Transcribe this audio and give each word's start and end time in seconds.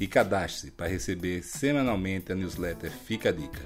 e 0.00 0.06
cadastre-se 0.06 0.70
para 0.70 0.88
receber 0.88 1.42
semanalmente 1.42 2.32
a 2.32 2.34
newsletter 2.34 2.90
Fica 2.90 3.28
a 3.28 3.32
Dica. 3.32 3.60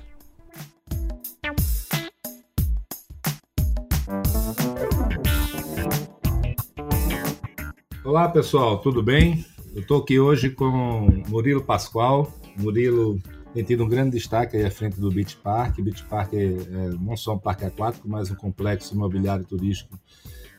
Olá 8.04 8.28
pessoal, 8.28 8.78
tudo 8.78 9.00
bem? 9.00 9.46
Eu 9.72 9.82
estou 9.82 10.02
aqui 10.02 10.18
hoje 10.18 10.50
com 10.50 11.22
Murilo 11.28 11.62
Pascoal. 11.62 12.32
Murilo 12.58 13.18
tem 13.54 13.62
tido 13.62 13.84
um 13.84 13.88
grande 13.88 14.10
destaque 14.10 14.56
aí 14.56 14.64
à 14.64 14.70
frente 14.70 15.00
do 15.00 15.10
Beach 15.10 15.36
Park. 15.36 15.80
Beach 15.80 16.04
Park 16.04 16.34
é, 16.34 16.46
é 16.46 16.88
não 17.00 17.16
só 17.16 17.34
um 17.34 17.38
parque 17.38 17.64
aquático, 17.64 18.08
mas 18.08 18.30
um 18.30 18.34
complexo 18.34 18.92
imobiliário 18.92 19.44
turístico 19.44 19.98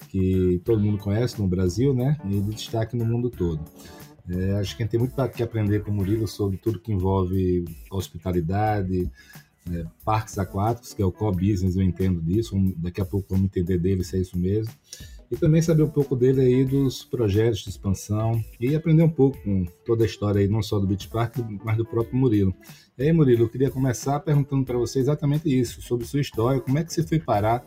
que 0.08 0.62
todo 0.64 0.82
mundo 0.82 0.98
conhece 0.98 1.40
no 1.42 1.48
Brasil, 1.48 1.94
né? 1.94 2.18
E 2.26 2.40
de 2.40 2.56
destaque 2.56 2.96
no 2.96 3.06
mundo 3.06 3.30
todo. 3.30 3.64
É, 4.30 4.54
acho 4.54 4.76
que 4.76 4.82
a 4.82 4.86
gente 4.86 4.92
tem 4.92 5.00
muito 5.00 5.16
que 5.30 5.44
aprender 5.44 5.84
com 5.84 5.92
o 5.92 5.94
Murilo 5.94 6.28
sobre 6.28 6.58
tudo 6.58 6.80
que 6.80 6.92
envolve 6.92 7.66
hospitalidade, 7.92 9.10
é, 9.72 9.86
parques 10.04 10.38
aquáticos, 10.38 10.94
que 10.94 11.02
é 11.02 11.06
o 11.06 11.12
core 11.12 11.52
business, 11.52 11.76
eu 11.76 11.84
entendo 11.84 12.22
disso. 12.22 12.56
Daqui 12.78 13.02
a 13.02 13.06
pouco 13.06 13.28
vamos 13.30 13.46
entender 13.46 13.78
dele 13.78 14.04
se 14.04 14.18
é 14.18 14.20
isso 14.20 14.38
mesmo. 14.38 14.74
E 15.32 15.36
também 15.36 15.62
saber 15.62 15.84
um 15.84 15.90
pouco 15.90 16.16
dele 16.16 16.42
aí 16.42 16.64
dos 16.64 17.04
projetos 17.04 17.60
de 17.60 17.70
expansão 17.70 18.44
e 18.60 18.76
aprender 18.76 19.02
um 19.04 19.10
pouco 19.10 19.42
com 19.44 19.66
toda 19.84 20.04
a 20.04 20.06
história 20.06 20.40
aí, 20.40 20.48
não 20.48 20.62
só 20.62 20.80
do 20.80 20.86
Beach 20.86 21.08
Park, 21.08 21.38
mas 21.64 21.78
do 21.78 21.86
próprio 21.86 22.16
Murilo. 22.16 22.54
E 22.98 23.04
aí, 23.04 23.12
Murilo, 23.12 23.44
eu 23.44 23.50
queria 23.50 23.72
começar 23.72 24.20
perguntando 24.20 24.64
para 24.64 24.78
você 24.78 25.00
exatamente 25.00 25.50
isso, 25.50 25.82
sobre 25.82 26.06
sua 26.06 26.22
história, 26.22 26.62
como 26.62 26.78
é 26.78 26.84
que 26.84 26.94
você 26.94 27.02
foi 27.02 27.20
parar 27.20 27.64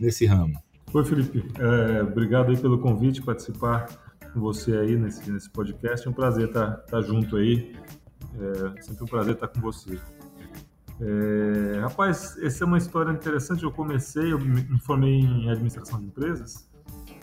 nesse 0.00 0.24
ramo? 0.24 0.58
Oi, 0.92 1.04
Felipe. 1.04 1.44
É, 1.58 2.02
obrigado 2.02 2.50
aí 2.50 2.56
pelo 2.56 2.78
convite, 2.78 3.22
participar 3.22 4.11
com 4.32 4.40
você 4.40 4.76
aí 4.76 4.96
nesse, 4.96 5.30
nesse 5.30 5.50
podcast. 5.50 6.06
É 6.06 6.10
um 6.10 6.14
prazer 6.14 6.48
estar, 6.48 6.82
estar 6.84 7.00
junto 7.02 7.36
aí. 7.36 7.76
É 8.76 8.82
sempre 8.82 9.04
um 9.04 9.06
prazer 9.06 9.34
estar 9.34 9.48
com 9.48 9.60
você. 9.60 9.98
É, 11.00 11.80
rapaz, 11.80 12.38
essa 12.38 12.64
é 12.64 12.66
uma 12.66 12.78
história 12.78 13.10
interessante. 13.10 13.62
Eu 13.62 13.72
comecei, 13.72 14.32
eu 14.32 14.38
me 14.38 14.78
formei 14.80 15.20
em 15.20 15.50
administração 15.50 15.98
de 16.00 16.06
empresas 16.06 16.68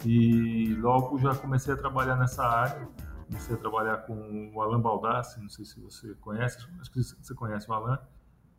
e 0.05 0.75
logo 0.75 1.17
já 1.17 1.35
comecei 1.35 1.73
a 1.73 1.77
trabalhar 1.77 2.15
nessa 2.15 2.43
área. 2.43 2.87
Comecei 3.27 3.55
a 3.55 3.59
trabalhar 3.59 3.97
com 3.97 4.51
o 4.53 4.61
Alan 4.61 4.81
Baldassi, 4.81 5.39
não 5.39 5.49
sei 5.49 5.63
se 5.63 5.79
você 5.79 6.15
conhece, 6.15 6.57
acho 6.79 6.91
que 6.91 7.01
você 7.01 7.33
conhece 7.35 7.69
o 7.69 7.73
Alan. 7.73 7.99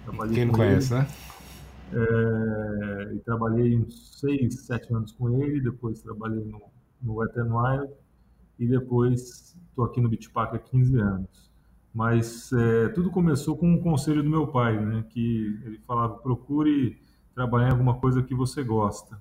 Trabalhei 0.05 0.35
Quem 0.35 0.45
não 0.47 0.55
conhece, 0.55 0.95
ele. 0.95 1.03
né? 1.03 1.09
É, 1.93 3.15
e 3.15 3.19
trabalhei 3.19 3.77
uns 3.77 4.21
seis, 4.21 4.61
sete 4.61 4.95
anos 4.95 5.11
com 5.11 5.43
ele, 5.43 5.61
depois 5.61 6.01
trabalhei 6.01 6.45
no, 6.45 6.63
no 7.03 7.15
Wet 7.17 7.37
n 7.37 7.51
Wild 7.51 7.93
e 8.61 8.67
depois 8.67 9.57
estou 9.71 9.87
aqui 9.87 10.01
no 10.01 10.11
Park 10.33 10.55
há 10.55 10.59
15 10.59 11.01
anos. 11.01 11.51
Mas 11.93 12.53
é, 12.53 12.89
tudo 12.91 13.11
começou 13.11 13.57
com 13.57 13.73
um 13.73 13.81
conselho 13.81 14.23
do 14.23 14.31
meu 14.31 14.47
pai, 14.47 14.79
né? 14.85 15.05
Que 15.09 15.59
ele 15.65 15.79
falava: 15.79 16.15
procure 16.15 17.01
trabalhar 17.35 17.69
em 17.69 17.73
alguma 17.73 17.95
coisa 17.95 18.23
que 18.23 18.35
você 18.35 18.63
gosta, 18.63 19.19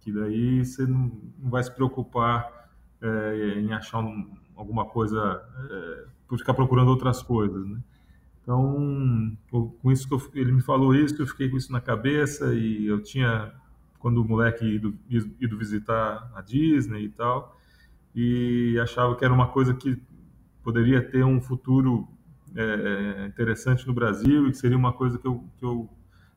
que 0.00 0.10
daí 0.10 0.64
você 0.64 0.86
não, 0.86 1.12
não 1.38 1.50
vai 1.50 1.62
se 1.62 1.70
preocupar 1.70 2.70
é, 3.00 3.60
em 3.60 3.72
achar 3.72 4.00
um, 4.00 4.28
alguma 4.56 4.86
coisa, 4.86 5.40
é, 5.70 6.04
por 6.26 6.38
ficar 6.38 6.54
procurando 6.54 6.88
outras 6.88 7.22
coisas, 7.22 7.64
né? 7.66 7.78
Então, 8.42 9.36
com 9.50 9.92
isso 9.92 10.08
que 10.08 10.14
eu, 10.14 10.30
ele 10.34 10.52
me 10.52 10.62
falou 10.62 10.94
isso, 10.94 11.20
eu 11.20 11.26
fiquei 11.26 11.50
com 11.50 11.58
isso 11.58 11.70
na 11.70 11.82
cabeça 11.82 12.54
e 12.54 12.86
eu 12.86 13.02
tinha, 13.02 13.52
quando 13.98 14.22
o 14.22 14.24
moleque 14.26 14.64
ido, 14.64 14.98
ido 15.10 15.58
visitar 15.58 16.32
a 16.34 16.40
Disney 16.40 17.04
e 17.04 17.08
tal, 17.10 17.57
e 18.14 18.78
achava 18.80 19.14
que 19.16 19.24
era 19.24 19.32
uma 19.32 19.48
coisa 19.48 19.74
que 19.74 20.00
poderia 20.62 21.02
ter 21.02 21.24
um 21.24 21.40
futuro 21.40 22.08
é, 22.56 23.26
interessante 23.26 23.86
no 23.86 23.92
Brasil 23.92 24.46
e 24.46 24.50
que 24.50 24.58
seria 24.58 24.76
uma 24.76 24.92
coisa 24.92 25.18
que 25.18 25.26
eu, 25.26 25.44
que 25.58 25.64
eu 25.64 25.88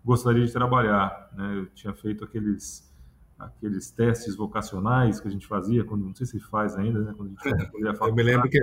gostaria 0.03 0.45
de 0.45 0.51
trabalhar. 0.51 1.29
Né? 1.35 1.57
Eu 1.57 1.65
tinha 1.67 1.93
feito 1.93 2.23
aqueles 2.23 2.89
aqueles 3.37 3.89
testes 3.89 4.35
vocacionais 4.35 5.19
que 5.19 5.27
a 5.27 5.31
gente 5.31 5.47
fazia 5.47 5.83
quando 5.83 6.05
não 6.05 6.13
sei 6.13 6.27
se 6.27 6.39
faz 6.39 6.75
ainda, 6.75 6.99
né? 6.99 7.13
Quando 7.17 7.33
a 7.43 7.49
gente 7.49 7.99
eu 7.99 8.13
me 8.13 8.21
lembro 8.21 8.47
que 8.47 8.59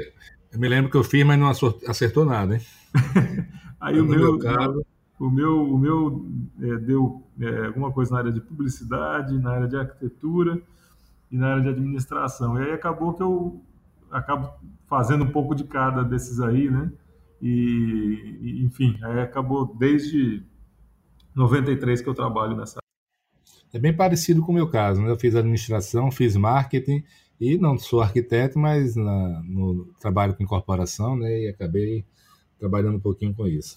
eu 0.53 0.59
me 0.59 0.69
lembro 0.69 0.91
que 0.91 0.97
eu 0.97 1.03
fiz, 1.03 1.27
mas 1.27 1.37
não 1.37 1.49
acertou 1.49 2.25
nada, 2.25 2.55
hein? 2.55 2.63
Aí 3.81 4.01
o 4.01 4.05
meu, 4.05 4.39
meu 4.39 4.87
o 5.19 5.31
meu, 5.31 5.75
o 5.75 5.79
meu 5.79 6.27
é, 6.61 6.77
deu 6.77 7.27
é, 7.41 7.67
alguma 7.67 7.91
coisa 7.91 8.13
na 8.13 8.19
área 8.19 8.33
de 8.33 8.41
publicidade, 8.41 9.37
na 9.39 9.51
área 9.51 9.69
de 9.69 9.77
arquitetura 9.77 10.63
e 11.31 11.37
na 11.37 11.53
área 11.53 11.63
de 11.63 11.69
administração. 11.69 12.59
E 12.59 12.65
aí 12.65 12.73
acabou 12.73 13.15
que 13.15 13.23
eu 13.23 13.63
acabo 14.11 14.53
fazendo 14.87 15.25
um 15.25 15.31
pouco 15.31 15.55
de 15.55 15.65
cada 15.65 16.03
desses 16.03 16.41
aí, 16.41 16.71
né? 16.71 16.91
E, 17.41 18.39
e 18.41 18.65
enfim, 18.65 18.99
aí 19.03 19.21
acabou 19.21 19.75
desde 19.79 20.43
93 21.35 22.01
que 22.01 22.09
eu 22.09 22.15
trabalho 22.15 22.57
nessa. 22.57 22.79
É 23.73 23.79
bem 23.79 23.95
parecido 23.95 24.43
com 24.43 24.51
o 24.51 24.55
meu 24.55 24.69
caso, 24.69 25.03
né? 25.03 25.11
Eu 25.11 25.19
fiz 25.19 25.35
administração, 25.35 26.11
fiz 26.11 26.37
marketing 26.37 27.05
e 27.41 27.59
não 27.59 27.79
sou 27.79 28.01
arquiteto, 28.01 28.59
mas 28.59 28.97
na, 28.97 29.43
no 29.45 29.87
trabalho 30.01 30.35
com 30.35 30.43
incorporação, 30.43 31.17
né? 31.17 31.43
E 31.43 31.49
acabei 31.49 32.05
trabalhando 32.59 32.97
um 32.97 33.01
pouquinho 33.01 33.35
com 33.35 33.47
isso. 33.47 33.77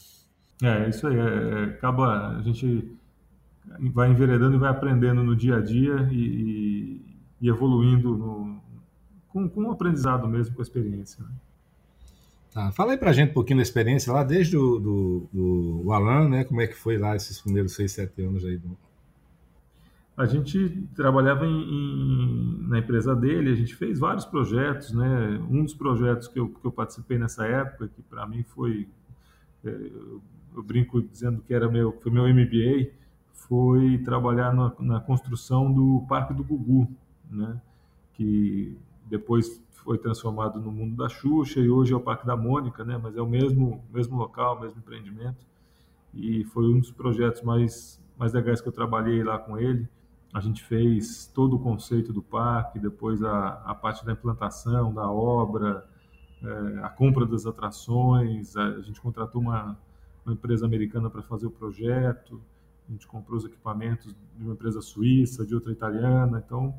É, 0.64 0.90
isso 0.90 1.06
aí. 1.08 1.18
É, 1.18 1.20
é 1.20 1.64
acaba 1.66 2.38
a 2.38 2.42
gente 2.42 2.90
vai 3.94 4.10
enveredando 4.10 4.56
e 4.56 4.60
vai 4.60 4.72
aprendendo 4.72 5.24
no 5.24 5.36
dia 5.36 5.58
a 5.58 5.62
dia 5.62 6.10
e, 6.12 7.11
e 7.42 7.50
evoluindo 7.50 8.16
no, 8.16 8.62
com, 9.30 9.50
com 9.50 9.64
um 9.64 9.72
aprendizado 9.72 10.28
mesmo, 10.28 10.54
com 10.54 10.62
a 10.62 10.64
experiência. 10.64 11.24
Né? 11.24 11.32
Tá, 12.54 12.72
fala 12.72 12.92
aí 12.92 12.98
pra 12.98 13.14
gente 13.14 13.32
um 13.32 13.34
pouquinho 13.34 13.58
da 13.58 13.64
experiência 13.64 14.12
lá, 14.12 14.24
desde 14.24 14.58
o 14.58 14.78
do, 14.78 15.30
do, 15.32 15.82
do 15.84 15.94
Alan, 15.94 16.28
né? 16.28 16.44
Como 16.44 16.60
é 16.60 16.68
que 16.68 16.76
foi 16.76 16.98
lá 16.98 17.16
esses 17.16 17.40
primeiros 17.40 17.74
seis, 17.74 17.94
sete 17.94 18.22
anos 18.22 18.44
aí? 18.44 18.58
Do... 18.58 18.78
A 20.18 20.26
gente 20.26 20.86
trabalhava 20.94 21.46
em, 21.46 21.62
em, 21.62 22.68
na 22.68 22.80
empresa 22.80 23.16
dele, 23.16 23.52
a 23.52 23.56
gente 23.56 23.74
fez 23.74 24.00
vários 24.00 24.26
projetos, 24.26 24.92
né? 24.92 25.42
Um 25.50 25.64
dos 25.64 25.74
projetos 25.74 26.28
que 26.28 26.40
eu, 26.40 26.50
que 26.50 26.66
eu 26.66 26.72
participei 26.72 27.18
nessa 27.18 27.46
época, 27.46 27.88
que 27.88 28.02
para 28.02 28.28
mim 28.28 28.44
foi, 28.44 28.86
é, 29.64 29.70
eu 30.54 30.62
brinco 30.62 31.02
dizendo 31.02 31.42
que 31.42 31.54
era 31.54 31.70
meu, 31.70 31.98
foi 32.02 32.12
meu 32.12 32.28
MBA, 32.28 32.92
foi 33.32 33.98
trabalhar 34.00 34.54
na, 34.54 34.74
na 34.78 35.00
construção 35.00 35.72
do 35.72 36.06
Parque 36.10 36.34
do 36.34 36.44
Gugu, 36.44 36.90
né? 37.32 37.62
que 38.14 38.78
depois 39.06 39.64
foi 39.72 39.98
transformado 39.98 40.60
no 40.60 40.72
mundo 40.72 40.96
da 40.96 41.10
Xuxa 41.10 41.60
e 41.60 41.70
hoje 41.70 41.94
é 41.94 41.96
o 41.96 42.02
Parque 42.02 42.26
da 42.26 42.36
Mônica, 42.36 42.84
né? 42.84 43.00
mas 43.02 43.16
é 43.18 43.22
o 43.22 43.28
mesmo, 43.28 43.84
mesmo 43.92 44.18
local, 44.18 44.60
mesmo 44.60 44.80
empreendimento. 44.80 45.46
E 46.14 46.44
foi 46.46 46.66
um 46.66 46.80
dos 46.80 46.92
projetos 46.92 47.42
mais, 47.42 48.00
mais 48.18 48.34
legais 48.34 48.62
que 48.62 48.68
eu 48.68 48.74
trabalhei 48.74 49.24
lá 49.24 49.40
com 49.40 49.58
ele. 49.58 49.88
A 50.34 50.40
gente 50.40 50.64
fez 50.64 51.26
todo 51.34 51.56
o 51.56 51.60
conceito 51.60 52.14
do 52.14 52.22
parque, 52.22 52.80
depois 52.80 53.24
a, 53.24 53.62
a 53.66 53.74
parte 53.74 54.06
da 54.06 54.12
implantação, 54.12 54.94
da 54.94 55.10
obra, 55.10 55.86
é, 56.44 56.80
a 56.84 56.90
compra 56.90 57.26
das 57.26 57.46
atrações. 57.46 58.56
A, 58.56 58.66
a 58.66 58.82
gente 58.82 59.02
contratou 59.02 59.42
uma, 59.42 59.78
uma 60.26 60.34
empresa 60.34 60.66
americana 60.66 61.10
para 61.10 61.22
fazer 61.22 61.48
o 61.48 61.52
projeto 61.52 62.42
a 62.92 62.92
gente 62.92 63.08
comprou 63.08 63.38
os 63.38 63.46
equipamentos 63.46 64.14
de 64.36 64.44
uma 64.44 64.54
empresa 64.54 64.82
suíça, 64.82 65.46
de 65.46 65.56
outra 65.56 65.72
italiana, 65.72 66.44
então 66.46 66.76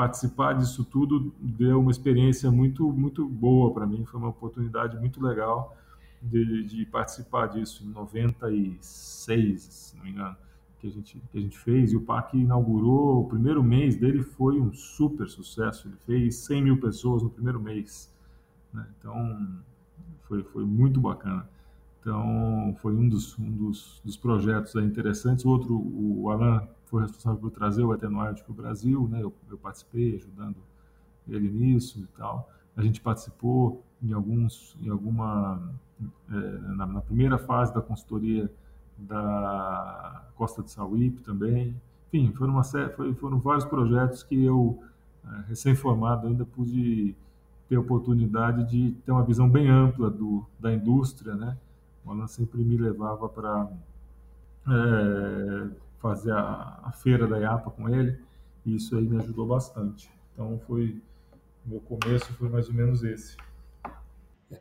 participar 0.00 0.54
disso 0.54 0.82
tudo 0.82 1.30
deu 1.38 1.78
uma 1.78 1.90
experiência 1.90 2.50
muito 2.50 2.90
muito 2.90 3.28
boa 3.28 3.70
para 3.74 3.86
mim, 3.86 4.06
foi 4.06 4.18
uma 4.18 4.30
oportunidade 4.30 4.98
muito 4.98 5.22
legal 5.22 5.76
de, 6.22 6.64
de, 6.64 6.86
participar 6.86 7.48
disso 7.48 7.84
em 7.84 7.88
96, 7.88 9.62
se 9.62 9.96
não 9.98 10.04
me 10.04 10.10
engano, 10.12 10.34
que 10.78 10.86
a 10.86 10.90
gente 10.90 11.22
que 11.30 11.36
a 11.36 11.40
gente 11.42 11.58
fez 11.58 11.92
e 11.92 11.96
o 11.96 12.00
parque 12.00 12.38
inaugurou, 12.38 13.20
o 13.20 13.28
primeiro 13.28 13.62
mês 13.62 13.94
dele 13.94 14.22
foi 14.22 14.58
um 14.58 14.72
super 14.72 15.28
sucesso, 15.28 15.86
ele 15.86 15.96
fez 16.06 16.36
100 16.36 16.62
mil 16.62 16.80
pessoas 16.80 17.22
no 17.22 17.28
primeiro 17.28 17.60
mês, 17.60 18.10
né? 18.72 18.86
então 18.98 19.14
foi 20.22 20.42
foi 20.42 20.64
muito 20.64 20.98
bacana. 20.98 21.46
Então, 22.00 22.74
foi 22.80 22.94
um 22.94 23.06
dos, 23.06 23.38
um 23.38 23.50
dos, 23.50 24.00
dos 24.02 24.16
projetos 24.16 24.74
interessantes. 24.76 25.44
O 25.44 25.50
outro, 25.50 25.74
o 25.74 26.30
Alan 26.30 26.66
foi 26.90 27.02
responsável 27.02 27.40
por 27.40 27.50
trazer 27.52 27.84
o 27.84 27.94
Etenoide 27.94 28.42
para 28.42 28.52
o 28.52 28.54
Brasil, 28.54 29.08
né? 29.08 29.22
Eu, 29.22 29.32
eu, 29.48 29.56
participei 29.56 30.16
ajudando 30.16 30.56
ele 31.28 31.48
nisso 31.48 32.00
e 32.00 32.06
tal. 32.18 32.50
A 32.76 32.82
gente 32.82 33.00
participou 33.00 33.84
em 34.02 34.12
alguns, 34.12 34.76
em 34.82 34.88
alguma, 34.88 35.72
é, 36.28 36.34
na, 36.74 36.86
na, 36.86 37.00
primeira 37.00 37.38
fase 37.38 37.72
da 37.72 37.80
consultoria 37.80 38.50
da 38.98 40.24
Costa 40.34 40.62
de 40.62 40.70
Sauípe 40.72 41.22
também. 41.22 41.80
Enfim, 42.08 42.32
foram, 42.32 42.54
uma 42.54 42.64
série, 42.64 42.92
foram 43.14 43.38
vários 43.38 43.64
projetos 43.64 44.24
que 44.24 44.44
eu, 44.44 44.82
é, 45.24 45.48
recém-formado, 45.48 46.26
ainda 46.26 46.44
pude 46.44 47.14
ter 47.68 47.76
a 47.76 47.80
oportunidade 47.80 48.68
de 48.68 48.92
ter 49.06 49.12
uma 49.12 49.22
visão 49.22 49.48
bem 49.48 49.68
ampla 49.68 50.10
do, 50.10 50.44
da 50.58 50.72
indústria, 50.72 51.34
né? 51.34 51.56
O 52.04 52.10
Alan 52.10 52.26
sempre 52.26 52.64
me 52.64 52.76
levava 52.76 53.28
para 53.28 53.70
é, 54.68 55.68
fazer 56.00 56.32
a, 56.32 56.80
a, 56.84 56.92
feira 56.92 57.26
da 57.26 57.38
IAPA 57.38 57.70
com 57.70 57.88
ele, 57.88 58.18
e 58.64 58.76
isso 58.76 58.96
aí 58.96 59.04
me 59.04 59.18
ajudou 59.18 59.46
bastante. 59.46 60.10
Então, 60.32 60.58
foi 60.66 61.00
meu 61.64 61.80
começo 61.80 62.32
foi 62.34 62.48
mais 62.48 62.68
ou 62.68 62.74
menos 62.74 63.02
esse. 63.04 63.36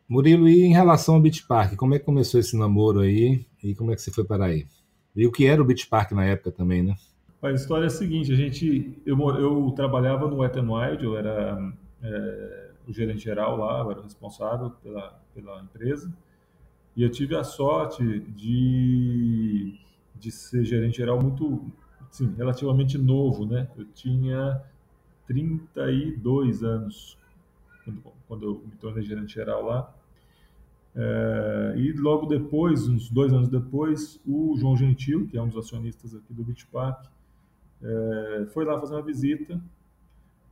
Murilo, 0.08 0.48
e 0.48 0.64
em 0.64 0.74
relação 0.74 1.16
ao 1.16 1.22
Beach 1.22 1.46
Park, 1.48 1.76
como 1.76 1.96
é 1.96 2.00
que 2.00 2.06
começou 2.06 2.40
esse 2.40 2.58
namoro 2.58 3.00
aí 3.00 3.46
e 3.64 3.74
como 3.74 3.92
é 3.92 3.96
que 3.96 4.02
você 4.02 4.12
foi 4.12 4.24
para 4.24 4.46
aí? 4.46 4.68
E 5.16 5.26
o 5.26 5.32
que 5.32 5.46
era 5.46 5.62
o 5.62 5.66
Beach 5.66 5.88
Park 5.88 6.12
na 6.12 6.26
época 6.26 6.52
também, 6.52 6.84
né? 6.84 6.96
A 7.42 7.52
história 7.52 7.86
é 7.86 7.88
a 7.88 7.90
seguinte, 7.90 8.32
a 8.34 8.36
gente, 8.36 9.02
eu, 9.06 9.18
eu 9.40 9.72
trabalhava 9.76 10.28
no 10.28 10.38
Wet 10.38 10.60
n 10.60 10.72
Wild, 10.72 11.04
eu 11.04 11.18
era 11.18 11.74
é, 12.04 12.70
o 12.88 12.94
gerente 12.94 13.24
geral 13.24 13.58
lá, 13.58 13.80
eu 13.80 13.92
era 13.92 14.02
responsável 14.02 14.72
pela, 14.84 15.20
pela 15.34 15.62
empresa, 15.62 16.14
e 16.96 17.02
eu 17.02 17.10
tive 17.10 17.36
a 17.36 17.44
sorte 17.44 18.20
de, 18.20 19.80
de 20.20 20.32
ser 20.32 20.64
gerente 20.64 20.98
geral 20.98 21.22
muito, 21.22 21.66
sim, 22.12 22.34
relativamente 22.36 22.98
novo, 22.98 23.46
né? 23.46 23.70
Eu 23.78 23.86
tinha 23.86 24.62
32 25.28 26.64
anos 26.64 27.18
quando, 27.84 28.04
quando 28.28 28.46
eu 28.46 28.64
me 28.66 28.76
tornei 28.78 29.04
gerente 29.04 29.34
geral 29.34 29.66
lá. 29.66 29.94
É, 30.96 31.76
e 31.78 31.94
logo 31.94 32.26
depois, 32.26 32.88
uns 32.88 33.10
dois 33.10 33.32
anos 33.32 33.48
depois, 33.48 34.20
o 34.26 34.56
João 34.58 34.76
Gentil, 34.76 35.28
que 35.28 35.38
é 35.38 35.42
um 35.42 35.48
dos 35.48 35.58
acionistas 35.58 36.16
aqui 36.16 36.34
do 36.34 36.46
Park, 36.72 37.06
é, 37.82 38.48
foi 38.54 38.66
lá 38.66 38.78
fazer 38.80 38.96
uma 38.96 39.02
visita 39.02 39.62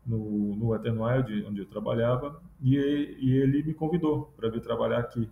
no, 0.06 0.56
no 0.56 0.68
Wet 0.69 0.88
n 0.88 1.00
Wild, 1.00 1.46
onde 1.46 1.62
eu 1.62 1.66
trabalhava, 1.66 2.42
e, 2.62 2.78
e 3.19 3.31
ele 3.38 3.64
me 3.64 3.74
convidou 3.74 4.31
para 4.38 4.50
vir 4.50 4.62
trabalhar 4.62 5.00
aqui 5.00 5.30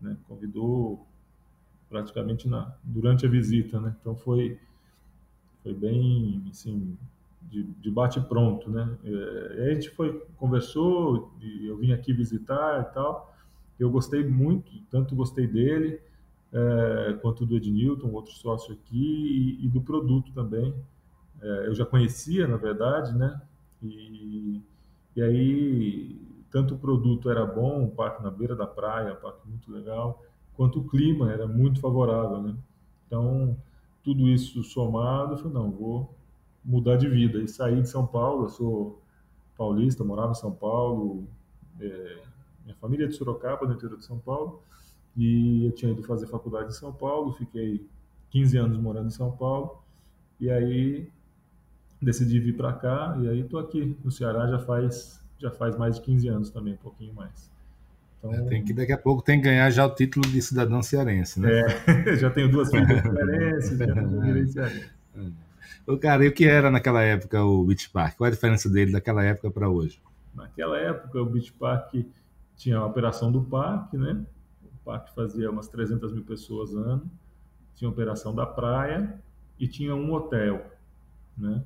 né? 0.00 0.16
Convidou 0.26 1.06
praticamente 1.90 2.48
na, 2.48 2.72
durante 2.82 3.26
a 3.26 3.28
visita, 3.28 3.80
né? 3.80 3.94
Então 4.00 4.16
foi 4.16 4.58
foi 5.62 5.74
bem 5.74 6.42
assim 6.48 6.96
de, 7.42 7.64
de 7.64 7.90
bate 7.90 8.20
pronto, 8.20 8.70
né? 8.70 8.96
É, 9.04 9.70
a 9.70 9.74
gente 9.74 9.90
foi 9.90 10.24
conversou 10.36 11.34
eu 11.42 11.76
vim 11.76 11.92
aqui 11.92 12.12
visitar 12.12 12.80
e 12.80 12.94
tal. 12.94 13.34
Eu 13.78 13.90
gostei 13.90 14.24
muito, 14.26 14.72
tanto 14.90 15.16
gostei 15.16 15.46
dele 15.46 16.00
é, 16.52 17.18
quanto 17.20 17.44
do 17.44 17.56
Ednilton, 17.56 18.10
outro 18.10 18.32
sócio 18.32 18.74
aqui, 18.74 19.58
e, 19.60 19.66
e 19.66 19.68
do 19.68 19.80
produto 19.80 20.32
também. 20.32 20.74
É, 21.42 21.66
eu 21.66 21.74
já 21.74 21.84
conhecia, 21.84 22.46
na 22.46 22.56
verdade, 22.56 23.16
né? 23.16 23.40
E, 23.82 24.62
e 25.16 25.22
aí 25.22 26.20
tanto 26.50 26.74
o 26.74 26.78
produto 26.78 27.30
era 27.30 27.46
bom, 27.46 27.84
o 27.84 27.90
parque 27.90 28.22
na 28.22 28.30
beira 28.30 28.56
da 28.56 28.66
praia, 28.66 29.12
um 29.12 29.16
parque 29.16 29.48
muito 29.48 29.70
legal, 29.72 30.22
quanto 30.56 30.80
o 30.80 30.88
clima 30.88 31.32
era 31.32 31.46
muito 31.46 31.80
favorável, 31.80 32.42
né? 32.42 32.56
Então, 33.06 33.56
tudo 34.02 34.28
isso 34.28 34.62
somado, 34.62 35.34
eu 35.34 35.38
falei, 35.38 35.52
não, 35.52 35.70
vou 35.70 36.14
mudar 36.64 36.96
de 36.96 37.08
vida. 37.08 37.38
E 37.38 37.48
saí 37.48 37.80
de 37.80 37.88
São 37.88 38.06
Paulo, 38.06 38.44
eu 38.44 38.48
sou 38.48 39.02
paulista, 39.56 40.04
morava 40.04 40.32
em 40.32 40.36
São 40.36 40.52
Paulo, 40.52 41.26
é, 41.80 42.22
minha 42.64 42.76
família 42.76 43.04
é 43.04 43.08
de 43.08 43.14
Sorocaba, 43.16 43.66
no 43.66 43.74
interior 43.74 43.98
de 43.98 44.04
São 44.04 44.18
Paulo, 44.18 44.62
e 45.16 45.66
eu 45.66 45.72
tinha 45.72 45.92
ido 45.92 46.02
fazer 46.02 46.26
faculdade 46.26 46.68
em 46.68 46.74
São 46.74 46.92
Paulo, 46.92 47.32
fiquei 47.32 47.86
15 48.30 48.56
anos 48.56 48.78
morando 48.78 49.08
em 49.08 49.10
São 49.10 49.30
Paulo, 49.32 49.82
e 50.38 50.50
aí 50.50 51.08
decidi 52.00 52.38
vir 52.40 52.56
para 52.56 52.72
cá, 52.72 53.18
e 53.20 53.28
aí 53.28 53.40
estou 53.40 53.60
aqui 53.60 53.96
no 54.02 54.10
Ceará 54.10 54.46
já 54.46 54.58
faz 54.58 55.20
já 55.38 55.50
faz 55.50 55.76
mais 55.76 55.96
de 55.96 56.02
15 56.02 56.28
anos 56.28 56.50
também, 56.50 56.74
um 56.74 56.78
pouquinho 56.78 57.14
mais. 57.14 57.50
Então, 58.20 58.34
é, 58.34 58.42
tem 58.42 58.62
que, 58.62 58.72
daqui 58.74 58.92
a 58.92 58.98
pouco 58.98 59.22
tem 59.22 59.38
que 59.40 59.44
ganhar 59.44 59.70
já 59.70 59.86
o 59.86 59.94
título 59.94 60.28
de 60.28 60.40
cidadão 60.42 60.82
cearense, 60.82 61.40
né? 61.40 61.62
É, 62.06 62.16
já 62.20 62.30
tenho 62.30 62.50
duas 62.50 62.70
filhas 62.70 62.86
cearenses, 63.02 63.78
já 63.78 63.94
tenho 63.94 64.48
cearense. 64.48 64.90
O 65.86 65.98
cara, 65.98 66.24
e 66.24 66.28
o 66.28 66.32
que 66.32 66.44
era 66.44 66.70
naquela 66.70 67.02
época 67.02 67.42
o 67.42 67.64
Beach 67.64 67.88
Park? 67.88 68.16
Qual 68.16 68.26
é 68.26 68.30
a 68.30 68.34
diferença 68.34 68.68
dele 68.68 68.92
daquela 68.92 69.24
época 69.24 69.50
para 69.50 69.68
hoje? 69.68 70.00
Naquela 70.34 70.78
época, 70.78 71.20
o 71.20 71.26
Beach 71.26 71.52
Park 71.52 71.94
tinha 72.56 72.78
a 72.78 72.86
operação 72.86 73.32
do 73.32 73.42
parque, 73.42 73.96
né? 73.96 74.22
O 74.62 74.84
parque 74.84 75.14
fazia 75.14 75.50
umas 75.50 75.66
300 75.68 76.12
mil 76.12 76.24
pessoas 76.24 76.74
ano, 76.74 77.10
tinha 77.74 77.88
a 77.88 77.92
operação 77.92 78.34
da 78.34 78.46
praia 78.46 79.18
e 79.58 79.66
tinha 79.66 79.94
um 79.94 80.12
hotel, 80.12 80.70
né? 81.36 81.64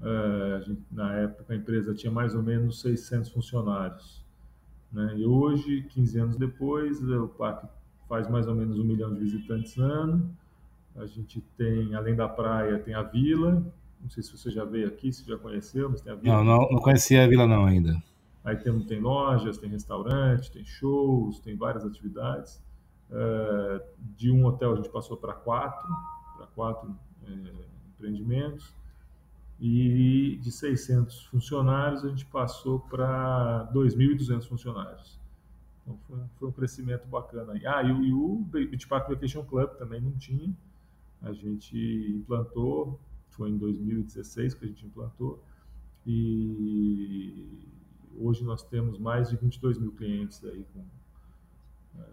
Uh, 0.00 0.62
gente, 0.64 0.82
na 0.90 1.14
época 1.14 1.52
a 1.52 1.56
empresa 1.56 1.94
tinha 1.94 2.10
mais 2.10 2.34
ou 2.34 2.42
menos 2.42 2.80
600 2.80 3.30
funcionários. 3.30 4.23
Né? 4.94 5.16
E 5.18 5.26
hoje, 5.26 5.82
15 5.90 6.18
anos 6.20 6.36
depois, 6.36 7.02
o 7.02 7.26
parque 7.26 7.66
faz 8.08 8.30
mais 8.30 8.46
ou 8.46 8.54
menos 8.54 8.78
um 8.78 8.84
milhão 8.84 9.12
de 9.12 9.18
visitantes 9.18 9.76
ano. 9.76 10.30
A 10.94 11.04
gente 11.04 11.40
tem, 11.58 11.94
além 11.96 12.14
da 12.14 12.28
praia, 12.28 12.78
tem 12.78 12.94
a 12.94 13.02
vila. 13.02 13.60
Não 14.00 14.08
sei 14.08 14.22
se 14.22 14.30
você 14.30 14.50
já 14.50 14.64
veio 14.64 14.86
aqui, 14.86 15.12
se 15.12 15.28
já 15.28 15.36
conheceu, 15.36 15.90
mas 15.90 16.00
tem 16.00 16.12
a 16.12 16.16
vila. 16.16 16.36
Não, 16.36 16.44
não, 16.44 16.68
não 16.70 16.78
conhecia 16.78 17.24
a 17.24 17.26
vila 17.26 17.44
não 17.46 17.66
ainda. 17.66 18.00
Aí 18.44 18.56
tem, 18.56 18.78
tem 18.80 19.00
lojas, 19.00 19.58
tem 19.58 19.68
restaurante, 19.68 20.52
tem 20.52 20.64
shows, 20.64 21.40
tem 21.40 21.56
várias 21.56 21.84
atividades. 21.84 22.62
Uh, 23.10 23.82
de 24.16 24.30
um 24.30 24.44
hotel 24.46 24.74
a 24.74 24.76
gente 24.76 24.90
passou 24.90 25.16
para 25.16 25.32
quatro, 25.32 25.88
para 26.36 26.46
quatro 26.48 26.94
é, 27.26 27.32
empreendimentos 27.90 28.72
e 29.60 30.38
de 30.42 30.50
600 30.50 31.26
funcionários 31.26 32.04
a 32.04 32.08
gente 32.08 32.26
passou 32.26 32.80
para 32.80 33.70
2.200 33.72 34.48
funcionários. 34.48 35.18
Então 35.82 35.98
foi, 36.06 36.18
foi, 36.36 36.48
um 36.48 36.52
crescimento 36.52 37.06
bacana. 37.06 37.52
Aí. 37.52 37.66
Ah, 37.66 37.82
e, 37.82 37.88
e 37.88 38.12
o 38.12 38.44
Park 38.88 39.08
Vacation 39.08 39.44
Club 39.44 39.70
também 39.76 40.00
não 40.00 40.12
tinha. 40.12 40.54
A 41.20 41.32
gente 41.32 41.76
implantou, 42.10 43.00
foi 43.30 43.50
em 43.50 43.56
2016 43.56 44.54
que 44.54 44.64
a 44.64 44.68
gente 44.68 44.84
implantou, 44.84 45.42
e 46.06 47.66
hoje 48.16 48.44
nós 48.44 48.62
temos 48.62 48.98
mais 48.98 49.30
de 49.30 49.36
22 49.36 49.78
mil 49.78 49.92
clientes 49.92 50.44
aí 50.44 50.64
com, 50.72 50.84
é, 51.98 52.04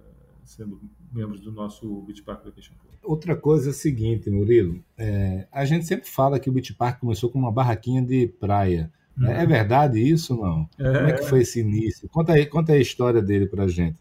sendo 0.45 0.81
membros 1.11 1.41
do 1.41 1.51
nosso 1.51 2.05
Park 2.25 2.45
Vacation 2.45 2.73
Club. 2.75 2.90
Outra 3.03 3.35
coisa 3.35 3.69
é 3.69 3.71
a 3.71 3.73
seguinte, 3.73 4.29
Murilo, 4.29 4.83
é, 4.97 5.47
a 5.51 5.65
gente 5.65 5.85
sempre 5.85 6.07
fala 6.07 6.39
que 6.39 6.49
o 6.49 6.53
Beach 6.53 6.73
Park 6.73 6.99
começou 6.99 7.29
com 7.29 7.39
uma 7.39 7.51
barraquinha 7.51 8.01
de 8.01 8.27
praia. 8.27 8.91
Uhum. 9.17 9.27
É 9.27 9.45
verdade 9.45 9.99
isso 9.99 10.35
ou 10.35 10.45
não? 10.45 10.69
É. 10.77 10.93
Como 10.93 11.07
é 11.07 11.13
que 11.13 11.25
foi 11.25 11.41
esse 11.41 11.59
início? 11.59 12.07
Conta 12.09 12.33
aí, 12.33 12.45
conta 12.45 12.71
aí 12.71 12.79
a 12.79 12.81
história 12.81 13.21
dele 13.21 13.47
para 13.47 13.63
a 13.63 13.67
gente. 13.67 13.97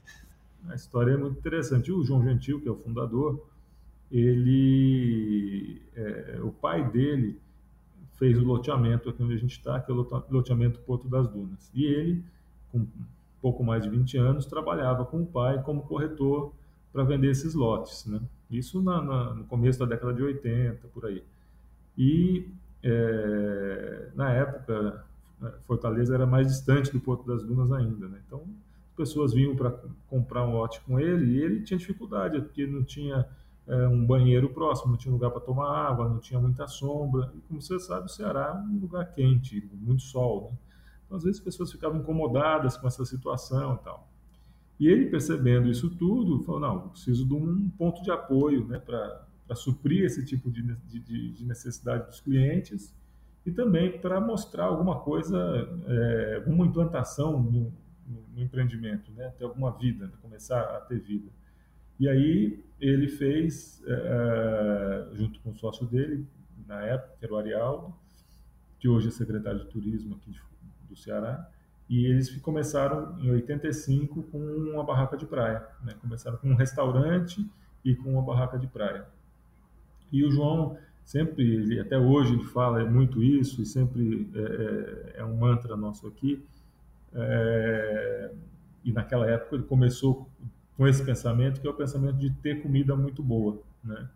A 0.69 0.75
história 0.75 1.13
é 1.13 1.17
muito 1.17 1.39
interessante. 1.39 1.91
O 1.91 2.05
João 2.05 2.23
Gentil, 2.23 2.61
que 2.61 2.69
é 2.69 2.71
o 2.71 2.77
fundador, 2.77 3.45
ele, 4.13 5.81
é, 5.97 6.39
o 6.43 6.51
pai 6.51 6.89
dele 6.91 7.41
fez 8.19 8.39
o 8.39 8.45
loteamento 8.45 9.09
aqui 9.09 9.23
onde 9.23 9.35
a 9.35 9.39
gente 9.39 9.53
está, 9.53 9.81
que 9.81 9.91
é 9.91 9.95
o 9.95 10.07
loteamento 10.31 10.79
Porto 10.81 11.09
das 11.09 11.27
Dunas. 11.27 11.71
E 11.75 11.85
ele, 11.85 12.23
com 12.71 12.87
pouco 13.41 13.65
mais 13.65 13.83
de 13.83 13.89
20 13.89 14.19
anos, 14.19 14.47
trabalhava 14.47 15.05
com 15.07 15.23
o 15.23 15.27
pai 15.27 15.63
como 15.63 15.83
corretor 15.83 16.53
para 16.93 17.03
vender 17.03 17.31
esses 17.31 17.55
lotes, 17.55 18.05
né? 18.05 18.21
Isso 18.51 18.83
na, 18.83 19.01
na, 19.01 19.35
no 19.35 19.45
começo 19.45 19.79
da 19.79 19.87
década 19.87 20.13
de 20.13 20.23
80, 20.23 20.89
por 20.89 21.07
aí. 21.07 21.23
E, 21.97 22.49
é, 22.83 24.11
na 24.15 24.33
época, 24.33 25.05
Fortaleza 25.67 26.15
era 26.15 26.27
mais 26.27 26.49
distante 26.49 26.93
do 26.93 27.01
Porto 27.01 27.27
das 27.27 27.43
Dunas 27.43 27.71
ainda, 27.73 28.09
né? 28.09 28.21
Então, 28.27 28.43
as 28.91 28.97
pessoas 28.97 29.33
vinham 29.33 29.55
para 29.55 29.71
comprar 30.09 30.47
um 30.47 30.53
lote 30.53 30.81
com 30.83 30.99
ele 30.99 31.33
e 31.33 31.43
ele 31.43 31.63
tinha 31.63 31.79
dificuldade, 31.79 32.41
porque 32.41 32.67
não 32.67 32.83
tinha 32.83 33.27
é, 33.67 33.89
um 33.89 34.05
banheiro 34.05 34.51
próximo, 34.51 34.91
não 34.91 34.99
tinha 34.99 35.13
lugar 35.13 35.31
para 35.31 35.41
tomar 35.41 35.71
água, 35.71 36.09
não 36.09 36.19
tinha 36.19 36.41
muita 36.41 36.67
sombra. 36.67 37.33
E 37.35 37.41
como 37.43 37.63
você 37.63 37.79
sabe, 37.79 38.07
o 38.07 38.09
Ceará 38.09 38.61
é 38.63 38.69
um 38.69 38.81
lugar 38.81 39.13
quente, 39.13 39.67
muito 39.73 40.03
sol. 40.03 40.51
Né? 40.51 40.59
Então, 41.07 41.17
às 41.17 41.25
vezes, 41.25 41.39
as 41.39 41.45
pessoas 41.45 41.71
ficavam 41.71 41.99
incomodadas 42.01 42.77
com 42.77 42.87
essa 42.87 43.05
situação 43.05 43.75
e 43.81 43.85
tal. 43.85 44.10
E 44.81 44.89
ele, 44.89 45.11
percebendo 45.11 45.69
isso 45.69 45.91
tudo, 45.91 46.43
falou: 46.43 46.61
não, 46.61 46.89
preciso 46.89 47.27
de 47.27 47.35
um 47.35 47.69
ponto 47.69 48.03
de 48.03 48.11
apoio 48.11 48.67
né, 48.67 48.79
para 48.79 49.55
suprir 49.55 50.05
esse 50.07 50.25
tipo 50.25 50.51
de, 50.51 50.63
de, 50.63 51.33
de, 51.33 51.45
necessidade 51.45 52.07
dos 52.07 52.21
clientes 52.21 52.97
e 53.45 53.51
também 53.51 54.01
para 54.01 54.19
mostrar 54.19 54.65
alguma 54.65 55.01
coisa, 55.01 55.39
é, 55.87 56.37
alguma 56.37 56.65
implantação 56.65 57.43
no, 57.43 57.71
no, 58.35 58.43
empreendimento, 58.43 59.13
né, 59.13 59.29
ter 59.37 59.45
alguma 59.45 59.71
vida, 59.71 60.07
né, 60.07 60.13
começar 60.23 60.63
a 60.63 60.81
ter 60.81 60.99
vida. 60.99 61.31
E 61.99 62.09
aí 62.09 62.65
ele 62.81 63.09
fez, 63.09 63.83
é, 63.87 65.09
junto 65.13 65.41
com 65.41 65.51
o 65.51 65.55
sócio 65.57 65.87
dele, 65.87 66.27
na 66.67 66.81
época, 66.81 67.17
que 67.19 67.25
era 67.27 67.35
o 67.35 67.37
Arialdo, 67.37 67.95
que 68.79 68.89
hoje 68.89 69.09
é 69.09 69.11
secretário 69.11 69.61
de 69.61 69.67
turismo 69.67 70.17
aqui 70.17 70.35
do 70.89 70.97
Ceará, 70.97 71.51
e 71.91 72.07
eles 72.07 72.31
começaram 72.37 73.19
em 73.19 73.33
85 73.33 74.23
com 74.23 74.39
uma 74.39 74.85
barraca 74.85 75.17
de 75.17 75.27
praia. 75.27 75.67
Né? 75.83 75.93
Começaram 76.01 76.37
com 76.37 76.49
um 76.49 76.55
restaurante 76.55 77.45
e 77.85 77.97
com 77.97 78.13
uma 78.13 78.23
barraca 78.23 78.57
de 78.57 78.69
praia. 78.69 79.09
E 80.13 80.25
o 80.25 80.31
João 80.31 80.79
sempre, 81.05 81.43
ele, 81.43 81.81
até 81.81 81.99
hoje 81.99 82.35
ele 82.35 82.45
fala 82.45 82.85
muito 82.85 83.21
isso 83.21 83.61
e 83.61 83.67
sempre 83.67 84.31
é, 84.33 85.17
é, 85.17 85.21
é 85.21 85.25
um 85.25 85.37
mantra 85.37 85.77
nosso 85.77 86.07
aqui. 86.07 86.41
É, 87.13 88.31
e 88.85 88.93
naquela 88.93 89.29
época 89.29 89.57
ele 89.57 89.65
começou 89.65 90.31
com 90.77 90.87
esse 90.87 91.05
pensamento 91.05 91.61
que 91.61 91.67
é 91.67 91.71
o 91.71 91.75
pensamento 91.75 92.19
de 92.19 92.31
ter 92.35 92.63
comida 92.63 92.95
muito 92.95 93.21
boa, 93.21 93.61
né? 93.83 94.09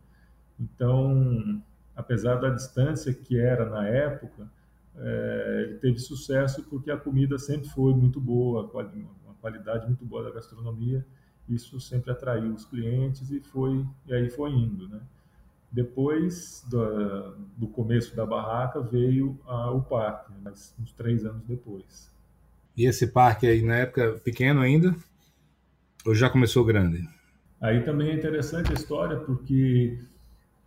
Então, 0.60 1.60
apesar 1.96 2.36
da 2.36 2.50
distância 2.50 3.12
que 3.12 3.36
era 3.36 3.68
na 3.68 3.88
época, 3.88 4.48
é, 4.96 5.64
ele 5.64 5.78
teve 5.78 5.98
sucesso 5.98 6.62
porque 6.64 6.90
a 6.90 6.96
comida 6.96 7.38
sempre 7.38 7.68
foi 7.68 7.92
muito 7.94 8.20
boa, 8.20 8.62
uma 8.62 9.34
qualidade 9.40 9.86
muito 9.86 10.04
boa 10.04 10.22
da 10.24 10.30
gastronomia. 10.30 11.04
Isso 11.48 11.78
sempre 11.80 12.10
atraiu 12.10 12.54
os 12.54 12.64
clientes 12.64 13.30
e 13.30 13.40
foi 13.40 13.84
e 14.06 14.14
aí 14.14 14.30
foi 14.30 14.50
indo, 14.50 14.88
né? 14.88 15.00
Depois 15.70 16.64
do, 16.70 17.36
do 17.56 17.66
começo 17.66 18.14
da 18.14 18.24
barraca 18.24 18.80
veio 18.80 19.38
a, 19.44 19.70
o 19.72 19.82
parque, 19.82 20.32
mas 20.42 20.74
uns 20.80 20.92
três 20.92 21.24
anos 21.24 21.44
depois. 21.44 22.10
E 22.76 22.86
esse 22.86 23.08
parque 23.08 23.46
aí 23.46 23.62
na 23.62 23.76
época 23.76 24.20
pequeno 24.24 24.60
ainda? 24.60 24.94
Ou 26.06 26.14
já 26.14 26.30
começou 26.30 26.64
grande? 26.64 27.08
Aí 27.60 27.82
também 27.82 28.10
é 28.10 28.14
interessante 28.14 28.70
a 28.70 28.74
história, 28.74 29.18
porque 29.18 29.98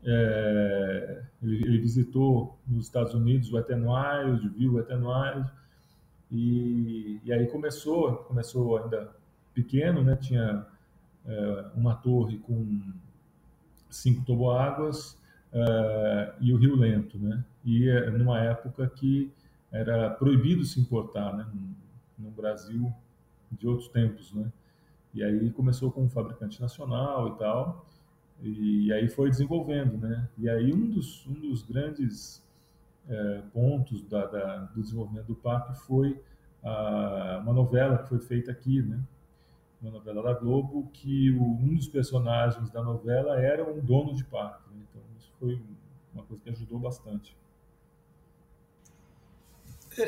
é, 0.09 1.21
ele, 1.43 1.57
ele, 1.63 1.77
visitou 1.79 2.57
nos 2.65 2.85
Estados 2.85 3.13
Unidos 3.13 3.51
o 3.51 3.57
Wild, 3.57 4.49
viu 4.57 4.75
o 4.75 4.77
Wild, 4.77 5.51
e, 6.31 7.19
e, 7.25 7.33
aí 7.33 7.45
começou, 7.47 8.15
começou 8.19 8.77
ainda 8.77 9.13
pequeno, 9.53 10.01
né? 10.01 10.15
tinha 10.15 10.65
é, 11.25 11.65
uma 11.75 11.95
torre 11.95 12.37
com 12.39 12.81
cinco 13.89 14.23
toboáguas 14.25 15.17
é, 15.51 16.33
e 16.39 16.53
o 16.53 16.57
Rio 16.57 16.77
Lento, 16.77 17.17
né? 17.19 17.43
e 17.65 17.89
é, 17.89 18.09
numa 18.09 18.39
época 18.39 18.87
que 18.87 19.29
era 19.71 20.09
proibido 20.11 20.63
se 20.63 20.79
importar 20.79 21.35
né? 21.35 21.45
no, 21.53 22.25
no 22.25 22.31
Brasil 22.31 22.93
de 23.51 23.67
outros 23.67 23.89
tempos, 23.89 24.33
né? 24.33 24.51
E 25.13 25.23
aí 25.23 25.49
começou 25.51 25.91
com 25.91 26.03
um 26.03 26.09
fabricante 26.09 26.61
nacional 26.61 27.29
e 27.29 27.39
tal, 27.39 27.85
e 28.41 28.94
aí 28.94 29.10
foi 29.10 29.29
desenvolvendo, 29.29 29.98
né? 29.98 30.27
E 30.38 30.50
aí 30.50 30.74
um 30.74 30.89
dos, 30.89 31.25
um 31.27 31.34
dos 31.34 31.63
grandes 31.63 32.44
é, 33.10 33.41
pontos 33.53 34.03
da, 34.03 34.25
da, 34.25 34.58
do 34.65 34.82
desenvolvimento 34.82 35.27
do 35.27 35.36
parque 35.36 35.75
foi 35.79 36.22
a, 36.63 37.39
uma 37.44 37.53
novela 37.53 37.98
que 37.98 38.10
foi 38.10 38.20
feita 38.20 38.51
aqui, 38.51 38.82
né? 38.82 39.00
Uma 39.82 39.91
novela 39.91 40.24
da 40.24 40.34
Globo 40.34 40.89
que 40.94 41.32
o, 41.32 41.44
um 41.44 41.75
dos 41.75 41.88
personagens 41.88 42.70
da 42.70 42.84
novela 42.84 43.39
era 43.39 43.63
um 43.63 43.79
dono 43.79 44.13
de 44.13 44.24
parque. 44.24 44.63
Né? 44.72 44.82
Então 44.89 45.01
isso 45.17 45.32
foi 45.39 45.62
uma 46.13 46.24
coisa 46.24 46.44
que 46.44 46.50
ajudou 46.50 46.79
bastante. 46.79 47.36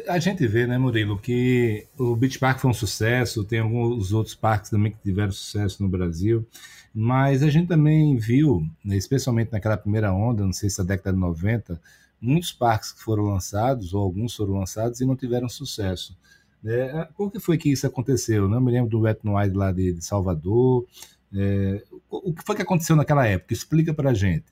A 0.08 0.20
gente 0.20 0.46
vê, 0.46 0.68
né, 0.68 0.78
Murilo, 0.78 1.18
que 1.18 1.88
o 1.98 2.16
Beach 2.16 2.38
Park 2.38 2.60
foi 2.60 2.70
um 2.70 2.74
sucesso, 2.74 3.44
tem 3.44 3.60
alguns 3.60 4.14
outros 4.14 4.36
parques 4.36 4.70
também 4.70 4.92
que 4.92 5.00
tiveram 5.00 5.32
sucesso 5.32 5.82
no 5.82 5.90
Brasil, 5.90 6.46
mas 6.94 7.42
a 7.42 7.50
gente 7.50 7.68
também 7.68 8.16
viu, 8.16 8.64
né, 8.84 8.96
especialmente 8.96 9.52
naquela 9.52 9.78
primeira 9.78 10.14
onda, 10.14 10.46
não 10.46 10.54
sei 10.54 10.70
se 10.70 10.80
a 10.80 10.84
década 10.84 11.14
de 11.14 11.20
90, 11.20 11.82
muitos 12.22 12.52
parques 12.52 12.92
que 12.92 13.02
foram 13.02 13.24
lançados, 13.24 13.94
ou 13.94 14.04
alguns 14.04 14.36
foram 14.36 14.60
lançados 14.60 15.02
e 15.02 15.06
não 15.06 15.16
tiveram 15.16 15.50
sucesso. 15.50 16.16
É, 16.64 17.08
por 17.18 17.32
que 17.32 17.40
foi 17.40 17.58
que 17.58 17.72
isso 17.72 17.88
aconteceu? 17.88 18.48
Não 18.48 18.60
me 18.60 18.72
lembro 18.72 18.90
do 18.90 19.02
Wet 19.02 19.22
Wild 19.24 19.58
lá 19.58 19.72
de, 19.72 19.94
de 19.94 20.04
Salvador. 20.04 20.86
É, 21.34 21.84
o 22.10 22.34
que 22.34 22.44
foi 22.46 22.56
que 22.56 22.62
aconteceu 22.62 22.96
naquela 22.96 23.26
época? 23.26 23.54
Explica 23.54 23.94
para 23.94 24.10
a 24.10 24.14
gente. 24.14 24.46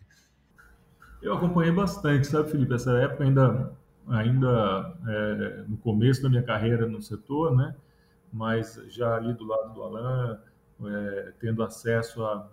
Eu 1.22 1.34
acompanhei 1.34 1.72
bastante, 1.72 2.27
sabe, 2.27 2.50
Felipe? 2.50 2.74
Essa 2.74 2.91
época 3.00 3.24
ainda 3.24 3.72
ainda 4.09 4.97
é, 5.07 5.65
no 5.67 5.77
começo 5.77 6.21
da 6.21 6.29
minha 6.29 6.43
carreira 6.43 6.87
no 6.87 7.01
setor, 7.01 7.55
né? 7.55 7.75
Mas 8.31 8.81
já 8.89 9.15
ali 9.15 9.33
do 9.33 9.45
lado 9.45 9.73
do 9.73 9.83
Alain, 9.83 10.37
é, 10.85 11.33
tendo 11.39 11.63
acesso 11.63 12.23
a, 12.23 12.49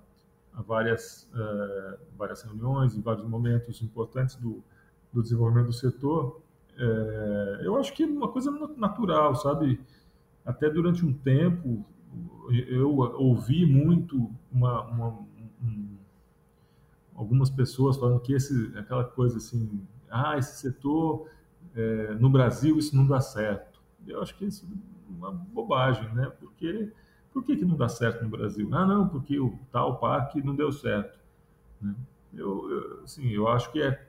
a 0.54 0.62
várias, 0.62 1.28
é, 1.34 1.98
várias 2.16 2.42
reuniões 2.42 2.96
e 2.96 3.00
vários 3.00 3.26
momentos 3.26 3.82
importantes 3.82 4.36
do, 4.36 4.62
do 5.12 5.22
desenvolvimento 5.22 5.66
do 5.66 5.72
setor, 5.72 6.40
é, 6.76 7.60
eu 7.62 7.76
acho 7.76 7.92
que 7.92 8.02
é 8.02 8.06
uma 8.06 8.28
coisa 8.28 8.50
natural, 8.76 9.34
sabe? 9.36 9.80
Até 10.44 10.68
durante 10.68 11.04
um 11.04 11.12
tempo 11.12 11.84
eu 12.68 12.96
ouvi 12.96 13.64
muito 13.64 14.30
uma, 14.52 14.82
uma 14.82 15.08
um, 15.62 15.96
algumas 17.14 17.50
pessoas 17.50 17.96
falando 17.96 18.20
que 18.20 18.34
esse, 18.34 18.72
aquela 18.76 19.04
coisa 19.04 19.38
assim, 19.38 19.86
ah, 20.10 20.36
esse 20.36 20.60
setor 20.60 21.28
é, 21.74 22.14
no 22.14 22.30
Brasil 22.30 22.78
isso 22.78 22.96
não 22.96 23.06
dá 23.06 23.20
certo. 23.20 23.80
Eu 24.06 24.22
acho 24.22 24.34
que 24.36 24.44
isso 24.44 24.66
é 24.66 25.10
uma 25.10 25.30
bobagem, 25.30 26.12
né? 26.14 26.30
Porque 26.38 26.90
por 27.32 27.42
que, 27.44 27.56
que 27.56 27.64
não 27.64 27.76
dá 27.76 27.88
certo 27.88 28.22
no 28.22 28.30
Brasil? 28.30 28.68
Ah, 28.72 28.86
não, 28.86 29.08
porque 29.08 29.38
o 29.40 29.58
tal 29.72 29.98
parque 29.98 30.42
não 30.42 30.54
deu 30.54 30.70
certo. 30.70 31.18
Né? 31.80 31.94
Eu, 32.32 32.70
eu, 32.70 33.00
assim, 33.02 33.28
eu 33.30 33.48
acho 33.48 33.72
que 33.72 33.82
é 33.82 34.06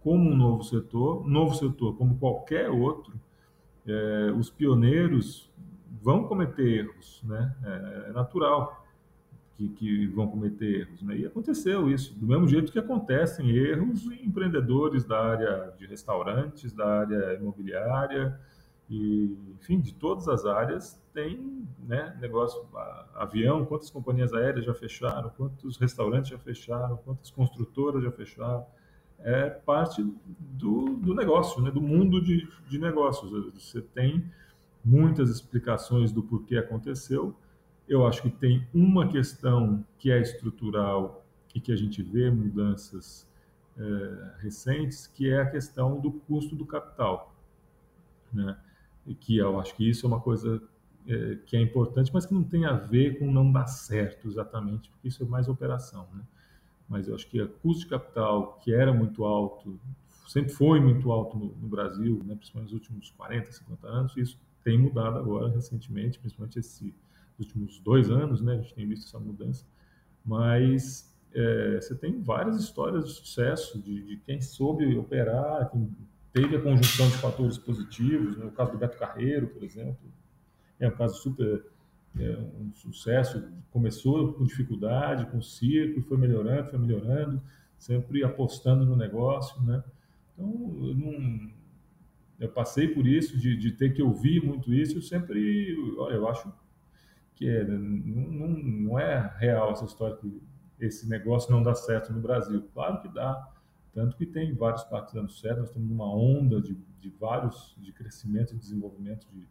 como 0.00 0.30
um 0.30 0.36
novo 0.36 0.62
setor, 0.64 1.26
novo 1.26 1.54
setor 1.54 1.96
como 1.96 2.18
qualquer 2.18 2.68
outro, 2.68 3.14
é, 3.86 4.32
os 4.36 4.50
pioneiros 4.50 5.50
vão 6.02 6.24
cometer 6.24 6.66
erros, 6.66 7.22
né? 7.24 7.54
É, 7.62 8.10
é 8.10 8.12
natural 8.12 8.83
que, 9.56 9.68
que 9.68 10.06
vão 10.08 10.26
cometer 10.26 10.80
erros. 10.80 11.02
Né? 11.02 11.18
E 11.18 11.26
aconteceu 11.26 11.88
isso, 11.88 12.14
do 12.14 12.26
mesmo 12.26 12.48
jeito 12.48 12.72
que 12.72 12.78
acontecem 12.78 13.50
erros 13.50 14.04
em 14.06 14.26
empreendedores 14.26 15.04
da 15.04 15.20
área 15.20 15.72
de 15.78 15.86
restaurantes, 15.86 16.72
da 16.72 17.00
área 17.00 17.34
imobiliária, 17.34 18.38
e, 18.90 19.36
enfim, 19.60 19.80
de 19.80 19.94
todas 19.94 20.28
as 20.28 20.44
áreas 20.44 21.02
tem 21.12 21.66
né, 21.86 22.16
negócio, 22.20 22.66
avião, 23.14 23.64
quantas 23.64 23.88
companhias 23.88 24.32
aéreas 24.32 24.64
já 24.64 24.74
fecharam, 24.74 25.30
quantos 25.30 25.76
restaurantes 25.78 26.30
já 26.30 26.38
fecharam, 26.38 26.96
quantas 26.98 27.30
construtoras 27.30 28.02
já 28.02 28.10
fecharam. 28.10 28.66
É 29.20 29.48
parte 29.48 30.04
do, 30.38 30.96
do 30.96 31.14
negócio, 31.14 31.62
né, 31.62 31.70
do 31.70 31.80
mundo 31.80 32.20
de, 32.20 32.46
de 32.68 32.78
negócios. 32.78 33.30
Você 33.54 33.80
tem 33.80 34.24
muitas 34.84 35.30
explicações 35.30 36.12
do 36.12 36.22
porquê 36.22 36.58
aconteceu, 36.58 37.34
eu 37.88 38.06
acho 38.06 38.22
que 38.22 38.30
tem 38.30 38.66
uma 38.72 39.08
questão 39.08 39.84
que 39.98 40.10
é 40.10 40.20
estrutural 40.20 41.24
e 41.54 41.60
que 41.60 41.70
a 41.70 41.76
gente 41.76 42.02
vê 42.02 42.30
mudanças 42.30 43.28
é, 43.76 44.32
recentes, 44.40 45.06
que 45.06 45.30
é 45.30 45.40
a 45.40 45.50
questão 45.50 46.00
do 46.00 46.10
custo 46.12 46.56
do 46.56 46.64
capital, 46.64 47.34
né? 48.32 48.56
E 49.06 49.14
que 49.14 49.36
eu 49.36 49.60
acho 49.60 49.74
que 49.74 49.88
isso 49.88 50.06
é 50.06 50.08
uma 50.08 50.20
coisa 50.20 50.62
é, 51.06 51.36
que 51.44 51.56
é 51.56 51.60
importante, 51.60 52.10
mas 52.12 52.24
que 52.24 52.32
não 52.32 52.42
tem 52.42 52.64
a 52.64 52.72
ver 52.72 53.18
com 53.18 53.30
não 53.30 53.52
dar 53.52 53.66
certo 53.66 54.26
exatamente, 54.26 54.88
porque 54.90 55.08
isso 55.08 55.22
é 55.22 55.26
mais 55.26 55.48
operação, 55.48 56.08
né? 56.14 56.22
Mas 56.88 57.08
eu 57.08 57.14
acho 57.14 57.26
que 57.28 57.40
o 57.40 57.48
custo 57.48 57.84
de 57.84 57.90
capital, 57.90 58.58
que 58.62 58.74
era 58.74 58.92
muito 58.92 59.24
alto, 59.24 59.78
sempre 60.26 60.52
foi 60.52 60.80
muito 60.80 61.10
alto 61.12 61.36
no, 61.36 61.54
no 61.56 61.68
Brasil, 61.68 62.22
né? 62.24 62.34
principalmente 62.34 62.72
nos 62.72 62.80
últimos 62.80 63.10
40, 63.10 63.52
50 63.52 63.86
anos, 63.86 64.16
isso 64.16 64.38
tem 64.62 64.78
mudado 64.78 65.18
agora 65.18 65.48
recentemente, 65.48 66.18
principalmente 66.18 66.58
esse 66.58 66.94
nos 67.38 67.46
últimos 67.46 67.78
dois 67.80 68.10
anos, 68.10 68.40
né? 68.40 68.54
A 68.54 68.56
gente 68.56 68.74
tem 68.74 68.86
visto 68.86 69.06
essa 69.06 69.18
mudança, 69.18 69.64
mas 70.24 71.12
é, 71.34 71.80
você 71.80 71.94
tem 71.94 72.20
várias 72.20 72.56
histórias 72.58 73.04
de 73.04 73.12
sucesso 73.12 73.80
de, 73.80 74.02
de, 74.02 74.16
quem 74.18 74.40
soube 74.40 74.96
operar, 74.96 75.70
quem 75.70 75.90
teve 76.32 76.56
a 76.56 76.60
conjunção 76.60 77.08
de 77.08 77.16
fatores 77.18 77.58
positivos, 77.58 78.36
né? 78.36 78.46
o 78.46 78.52
caso 78.52 78.72
do 78.72 78.78
Beto 78.78 78.98
Carreiro, 78.98 79.48
por 79.48 79.62
exemplo, 79.62 79.98
é 80.78 80.88
um 80.88 80.92
caso 80.92 81.16
super 81.22 81.64
é 82.18 82.36
um 82.60 82.72
sucesso. 82.74 83.42
Começou 83.70 84.32
com 84.34 84.44
dificuldade, 84.44 85.26
com 85.26 85.42
circo, 85.42 86.00
foi 86.02 86.16
melhorando, 86.16 86.70
foi 86.70 86.78
melhorando, 86.78 87.42
sempre 87.76 88.22
apostando 88.22 88.84
no 88.86 88.94
negócio, 88.94 89.60
né? 89.62 89.82
Então, 90.32 90.76
eu, 90.80 90.94
não, 90.94 91.50
eu 92.38 92.48
passei 92.48 92.88
por 92.88 93.06
isso, 93.06 93.38
de, 93.38 93.56
de, 93.56 93.72
ter 93.72 93.94
que 93.94 94.02
ouvir 94.02 94.44
muito 94.44 94.72
isso, 94.72 94.98
eu 94.98 95.02
sempre, 95.02 95.76
olha, 95.98 96.14
eu 96.14 96.28
acho 96.28 96.52
que 97.34 97.64
não, 97.64 98.48
não 98.48 98.98
é 98.98 99.34
real 99.38 99.72
essa 99.72 99.84
história 99.84 100.16
que 100.16 100.42
esse 100.78 101.08
negócio 101.08 101.50
não 101.50 101.62
dá 101.62 101.74
certo 101.74 102.12
no 102.12 102.20
Brasil. 102.20 102.62
Claro 102.72 103.00
que 103.00 103.08
dá, 103.08 103.48
tanto 103.92 104.16
que 104.16 104.26
tem 104.26 104.54
vários 104.54 104.84
parques 104.84 105.14
dando 105.14 105.30
certo, 105.30 105.60
nós 105.60 105.68
estamos 105.68 105.88
numa 105.88 106.12
onda 106.12 106.60
de, 106.60 106.76
de 107.00 107.10
vários, 107.10 107.74
de 107.78 107.92
crescimento 107.92 108.54
e 108.54 108.58
desenvolvimento 108.58 109.26
de, 109.32 109.46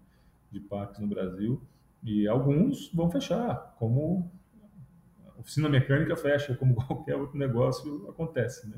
de 0.52 0.60
parques 0.60 1.00
no 1.00 1.08
Brasil, 1.08 1.62
e 2.04 2.28
alguns 2.28 2.92
vão 2.94 3.10
fechar, 3.10 3.76
como 3.80 4.30
oficina 5.38 5.70
mecânica 5.70 6.16
fecha, 6.16 6.56
como 6.56 6.76
qualquer 6.86 7.16
outro 7.16 7.38
negócio 7.38 8.10
acontece, 8.10 8.68
né? 8.70 8.78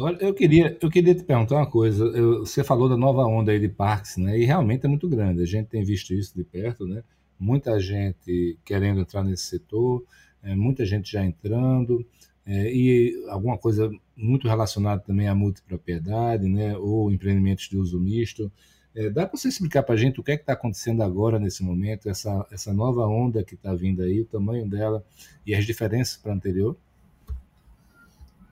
Olha, 0.00 0.16
eu 0.20 0.32
queria, 0.32 0.76
eu 0.80 0.90
queria 0.90 1.14
te 1.14 1.24
perguntar 1.24 1.56
uma 1.56 1.68
coisa. 1.68 2.04
Eu, 2.04 2.40
você 2.40 2.62
falou 2.62 2.88
da 2.88 2.96
nova 2.96 3.24
onda 3.24 3.50
aí 3.50 3.58
de 3.58 3.68
parques, 3.68 4.16
né? 4.16 4.38
E 4.38 4.44
realmente 4.44 4.84
é 4.84 4.88
muito 4.88 5.08
grande. 5.08 5.42
A 5.42 5.46
gente 5.46 5.68
tem 5.68 5.82
visto 5.82 6.14
isso 6.14 6.36
de 6.36 6.44
perto, 6.44 6.86
né? 6.86 7.02
Muita 7.38 7.78
gente 7.78 8.58
querendo 8.64 9.00
entrar 9.00 9.22
nesse 9.22 9.44
setor, 9.44 10.04
é, 10.42 10.54
muita 10.54 10.84
gente 10.84 11.10
já 11.10 11.24
entrando, 11.24 12.04
é, 12.44 12.72
e 12.72 13.26
alguma 13.28 13.58
coisa 13.58 13.90
muito 14.16 14.48
relacionada 14.48 15.02
também 15.02 15.28
à 15.28 15.34
multipropriedade, 15.34 16.48
né? 16.48 16.76
Ou 16.76 17.12
empreendimentos 17.12 17.68
de 17.68 17.76
uso 17.76 18.00
misto. 18.00 18.50
É, 18.94 19.10
dá 19.10 19.26
para 19.26 19.38
você 19.38 19.48
explicar 19.48 19.82
para 19.82 19.94
a 19.94 19.98
gente 19.98 20.18
o 20.18 20.22
que 20.22 20.32
é 20.32 20.34
está 20.34 20.54
acontecendo 20.54 21.02
agora 21.02 21.38
nesse 21.38 21.62
momento, 21.62 22.08
essa, 22.08 22.46
essa 22.50 22.72
nova 22.72 23.06
onda 23.06 23.44
que 23.44 23.54
está 23.54 23.74
vindo 23.74 24.02
aí, 24.02 24.20
o 24.20 24.24
tamanho 24.24 24.68
dela 24.68 25.04
e 25.46 25.54
as 25.54 25.64
diferenças 25.64 26.16
para 26.16 26.32
a 26.32 26.34
anterior? 26.34 26.76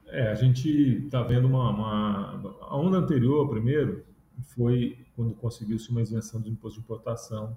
É, 0.08 0.28
a 0.28 0.34
gente 0.34 0.68
está 1.04 1.22
vendo 1.22 1.48
uma, 1.48 1.70
uma, 1.70 2.56
A 2.60 2.76
onda 2.76 2.98
anterior, 2.98 3.48
primeiro, 3.48 4.04
foi 4.54 4.98
quando 5.16 5.34
conseguiu-se 5.34 5.90
uma 5.90 6.02
isenção 6.02 6.40
do 6.40 6.48
imposto 6.48 6.78
de 6.78 6.84
importação, 6.84 7.56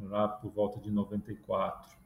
lá 0.00 0.28
por 0.28 0.50
volta 0.50 0.80
de 0.80 0.90
94. 0.90 1.96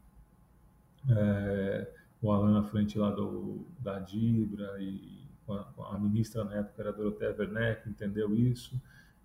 É, 1.08 1.92
o 2.20 2.30
Alan 2.30 2.60
à 2.60 2.62
frente 2.62 2.98
lá 2.98 3.10
do, 3.10 3.66
da 3.78 3.98
Dibra 3.98 4.80
e 4.80 5.22
a, 5.48 5.94
a 5.94 5.98
ministra 5.98 6.44
na 6.44 6.54
época 6.56 6.82
era 6.82 6.92
Dorothea 6.92 7.34
Werneck, 7.36 7.88
entendeu 7.88 8.34
isso 8.34 8.80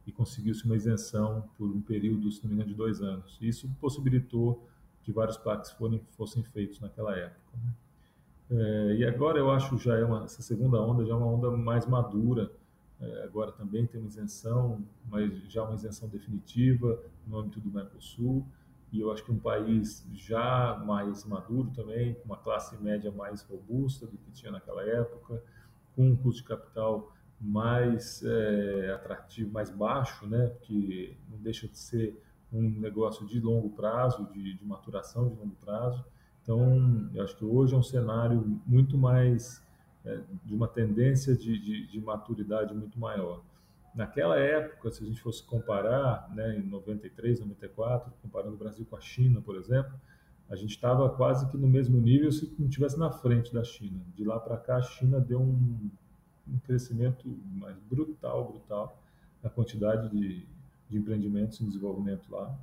e 0.06 0.12
conseguiu-se 0.12 0.66
uma 0.66 0.76
isenção 0.76 1.50
por 1.58 1.70
um 1.70 1.82
período, 1.82 2.32
se 2.32 2.42
não 2.44 2.50
me 2.50 2.56
engano, 2.56 2.70
de 2.70 2.76
dois 2.76 3.02
anos. 3.02 3.38
Isso 3.42 3.70
possibilitou 3.80 4.68
que 5.04 5.12
vários 5.12 5.38
parques 5.38 5.76
fossem 6.12 6.44
feitos 6.44 6.80
naquela 6.80 7.16
época. 7.16 7.58
Né? 7.64 7.74
É, 8.50 8.96
e 8.96 9.06
agora 9.06 9.38
eu 9.38 9.52
acho 9.52 9.78
já 9.78 9.98
é 9.98 10.06
uma, 10.06 10.24
essa 10.24 10.42
segunda 10.42 10.82
onda 10.82 11.06
já 11.06 11.14
é 11.14 11.16
uma 11.16 11.28
onda 11.28 11.52
mais 11.52 11.86
madura. 11.86 12.50
É, 13.00 13.24
agora 13.24 13.52
também 13.52 13.86
tem 13.86 14.00
uma 14.00 14.08
isenção, 14.08 14.82
mas 15.10 15.32
já 15.52 15.64
uma 15.64 15.76
isenção 15.76 16.08
definitiva 16.08 17.00
no 17.28 17.38
âmbito 17.38 17.60
do 17.60 17.70
Mercosul. 17.70 18.46
E 18.92 19.02
eu 19.02 19.12
acho 19.12 19.24
que 19.24 19.32
um 19.32 19.40
país 19.40 20.08
já 20.14 20.82
mais 20.86 21.26
maduro 21.26 21.70
também, 21.72 22.14
com 22.16 22.26
uma 22.26 22.38
classe 22.38 22.78
média 22.82 23.12
mais 23.12 23.42
robusta 23.44 24.06
do 24.08 24.18
que 24.18 24.32
tinha 24.32 24.52
naquela 24.52 24.84
época, 24.84 25.44
com 25.96 26.10
um 26.10 26.16
custo 26.16 26.42
de 26.42 26.48
capital 26.48 27.12
mais 27.40 28.24
é, 28.24 28.92
atrativo, 28.94 29.52
mais 29.52 29.70
baixo, 29.70 30.26
né? 30.26 30.48
Porque 30.48 31.16
não 31.30 31.38
deixa 31.38 31.68
de 31.68 31.78
ser 31.78 32.22
um 32.52 32.62
negócio 32.62 33.26
de 33.28 33.40
longo 33.40 33.70
prazo, 33.70 34.26
de, 34.32 34.54
de 34.54 34.66
maturação 34.66 35.30
de 35.30 35.36
longo 35.36 35.56
prazo. 35.56 36.04
Então, 36.42 37.10
eu 37.14 37.24
acho 37.24 37.36
que 37.36 37.44
hoje 37.44 37.76
é 37.76 37.78
um 37.78 37.84
cenário 37.84 38.62
muito 38.66 38.98
mais 38.98 39.62
é, 40.06 40.22
de 40.46 40.56
uma 40.56 40.68
tendência 40.68 41.36
de, 41.36 41.60
de, 41.60 41.88
de, 41.88 42.00
maturidade 42.00 42.74
muito 42.74 42.98
maior. 42.98 43.42
Naquela 43.98 44.38
época, 44.38 44.92
se 44.92 45.04
a 45.04 45.08
gente 45.08 45.20
fosse 45.20 45.44
comparar, 45.44 46.30
né, 46.34 46.58
em 46.58 46.62
93, 46.62 47.42
94, 47.42 48.14
comparando 48.22 48.54
o 48.54 48.58
Brasil 48.58 48.86
com 48.90 48.96
a 48.96 49.02
China, 49.02 49.42
por 49.42 49.58
exemplo, 49.58 49.92
a 50.50 50.56
gente 50.56 50.70
estava 50.70 51.10
quase 51.10 51.50
que 51.50 51.58
no 51.58 51.68
mesmo 51.68 52.00
nível 52.00 52.32
se 52.32 52.56
não 52.58 52.68
estivesse 52.68 52.98
na 52.98 53.12
frente 53.12 53.54
da 53.54 53.64
China. 53.64 54.00
De 54.16 54.24
lá 54.24 54.40
para 54.40 54.56
cá, 54.56 54.78
a 54.78 54.82
China 54.82 55.20
deu 55.20 55.42
um 55.42 55.90
um 56.50 56.60
crescimento 56.60 57.28
mais 57.56 57.78
brutal, 57.90 58.46
brutal, 58.46 59.02
na 59.44 59.50
quantidade 59.50 60.10
de, 60.10 60.46
de 60.90 60.98
empreendimentos 60.98 61.60
em 61.62 61.68
desenvolvimento 61.68 62.32
lá. 62.32 62.58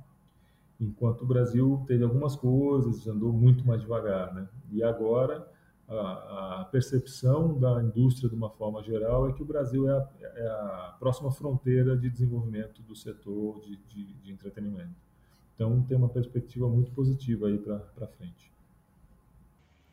Enquanto 0.79 1.21
o 1.21 1.25
Brasil 1.25 1.83
teve 1.87 2.03
algumas 2.03 2.35
coisas, 2.35 3.07
andou 3.07 3.31
muito 3.31 3.65
mais 3.65 3.81
devagar, 3.81 4.33
né? 4.33 4.47
E 4.71 4.83
agora 4.83 5.47
a, 5.87 6.67
percepção 6.71 7.57
da 7.59 7.81
indústria 7.83 8.29
de 8.29 8.35
uma 8.35 8.49
forma 8.49 8.81
geral 8.83 9.29
é 9.29 9.33
que 9.33 9.41
o 9.41 9.45
Brasil 9.45 9.89
é 9.89 9.93
a, 9.93 10.09
é 10.23 10.47
a 10.47 10.95
próxima 10.99 11.31
fronteira 11.31 11.95
de 11.95 12.09
desenvolvimento 12.09 12.81
do 12.81 12.95
setor 12.95 13.61
de, 13.61 13.77
de, 13.89 14.13
de 14.13 14.31
entretenimento. 14.31 14.95
Então 15.53 15.81
tem 15.83 15.95
uma 15.95 16.09
perspectiva 16.09 16.67
muito 16.67 16.91
positiva 16.91 17.47
aí 17.47 17.57
para 17.57 18.07
frente. 18.07 18.51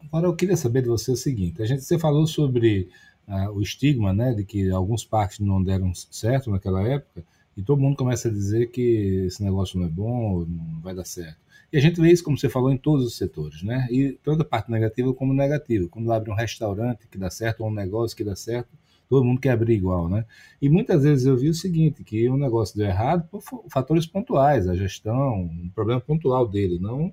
Agora 0.00 0.26
eu 0.26 0.34
queria 0.34 0.56
saber 0.56 0.82
de 0.82 0.88
você 0.88 1.12
o 1.12 1.16
seguinte: 1.16 1.62
a 1.62 1.66
gente 1.66 1.82
você 1.82 1.98
falou 1.98 2.26
sobre 2.26 2.88
ah, 3.28 3.50
o 3.50 3.60
estigma 3.62 4.12
né, 4.12 4.34
de 4.34 4.44
que 4.44 4.70
alguns 4.70 5.04
parques 5.04 5.38
não 5.38 5.62
deram 5.62 5.94
certo 5.94 6.50
naquela 6.50 6.82
época, 6.82 7.24
e 7.56 7.62
todo 7.62 7.80
mundo 7.80 7.96
começa 7.96 8.28
a 8.28 8.32
dizer 8.32 8.70
que 8.70 9.26
esse 9.26 9.42
negócio 9.42 9.78
não 9.78 9.86
é 9.86 9.90
bom, 9.90 10.44
não 10.44 10.80
vai 10.80 10.94
dar 10.94 11.04
certo. 11.04 11.40
E 11.72 11.78
a 11.78 11.80
gente 11.80 12.00
vê 12.00 12.12
isso, 12.12 12.22
como 12.22 12.36
você 12.38 12.48
falou, 12.48 12.70
em 12.70 12.76
todos 12.76 13.06
os 13.06 13.16
setores, 13.16 13.62
né? 13.62 13.88
E 13.90 14.12
toda 14.22 14.44
parte 14.44 14.70
negativa 14.70 15.12
como 15.14 15.32
negativa. 15.32 15.88
Quando 15.88 16.12
abre 16.12 16.30
um 16.30 16.34
restaurante 16.34 17.06
que 17.08 17.16
dá 17.18 17.30
certo, 17.30 17.62
ou 17.62 17.70
um 17.70 17.74
negócio 17.74 18.16
que 18.16 18.22
dá 18.24 18.36
certo, 18.36 18.68
todo 19.08 19.24
mundo 19.24 19.40
quer 19.40 19.50
abrir 19.50 19.74
igual, 19.74 20.08
né? 20.08 20.24
E 20.60 20.68
muitas 20.68 21.02
vezes 21.02 21.26
eu 21.26 21.36
vi 21.36 21.48
o 21.48 21.54
seguinte, 21.54 22.04
que 22.04 22.28
um 22.28 22.36
negócio 22.36 22.76
deu 22.76 22.86
errado 22.86 23.26
por 23.30 23.42
fatores 23.70 24.06
pontuais, 24.06 24.68
a 24.68 24.74
gestão, 24.74 25.42
um 25.42 25.70
problema 25.74 26.00
pontual 26.00 26.46
dele, 26.46 26.78
não 26.78 27.12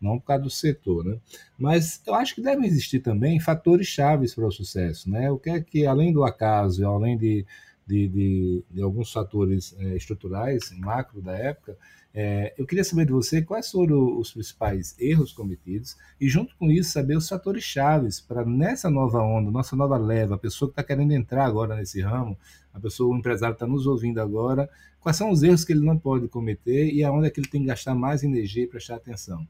não 0.00 0.18
por 0.18 0.26
causa 0.26 0.42
do 0.42 0.50
setor, 0.50 1.04
né? 1.04 1.18
Mas 1.58 2.02
eu 2.06 2.14
acho 2.14 2.34
que 2.34 2.42
devem 2.42 2.66
existir 2.66 3.00
também 3.00 3.40
fatores 3.40 3.86
chaves 3.86 4.34
para 4.34 4.46
o 4.46 4.52
sucesso, 4.52 5.10
né? 5.10 5.30
O 5.30 5.38
que 5.38 5.50
é 5.50 5.60
que, 5.60 5.86
além 5.86 6.12
do 6.12 6.24
acaso, 6.24 6.86
além 6.86 7.16
de, 7.16 7.46
de, 7.86 8.08
de, 8.08 8.64
de 8.70 8.82
alguns 8.82 9.12
fatores 9.12 9.74
é, 9.78 9.96
estruturais, 9.96 10.72
macro 10.76 11.22
da 11.22 11.32
época, 11.32 11.78
é, 12.12 12.54
eu 12.56 12.66
queria 12.66 12.82
saber 12.82 13.04
de 13.04 13.12
você 13.12 13.42
quais 13.42 13.70
foram 13.70 14.18
os 14.18 14.32
principais 14.32 14.96
erros 14.98 15.32
cometidos 15.32 15.96
e, 16.18 16.28
junto 16.28 16.56
com 16.56 16.70
isso, 16.70 16.90
saber 16.90 17.16
os 17.16 17.28
fatores 17.28 17.62
chaves 17.62 18.20
para 18.20 18.44
nessa 18.44 18.90
nova 18.90 19.20
onda, 19.20 19.50
nossa 19.50 19.76
nova 19.76 19.96
leva, 19.98 20.34
a 20.34 20.38
pessoa 20.38 20.68
que 20.68 20.72
está 20.72 20.82
querendo 20.82 21.12
entrar 21.12 21.44
agora 21.44 21.76
nesse 21.76 22.00
ramo, 22.00 22.36
a 22.72 22.80
pessoa, 22.80 23.14
o 23.14 23.18
empresário 23.18 23.52
está 23.52 23.66
nos 23.66 23.86
ouvindo 23.86 24.18
agora, 24.18 24.68
quais 24.98 25.16
são 25.16 25.30
os 25.30 25.42
erros 25.42 25.64
que 25.64 25.72
ele 25.72 25.84
não 25.84 25.98
pode 25.98 26.26
cometer 26.26 26.90
e 26.90 27.04
aonde 27.04 27.26
é 27.26 27.30
que 27.30 27.38
ele 27.38 27.48
tem 27.48 27.60
que 27.60 27.66
gastar 27.68 27.94
mais 27.94 28.24
energia 28.24 28.64
e 28.64 28.66
prestar 28.66 28.96
atenção. 28.96 29.46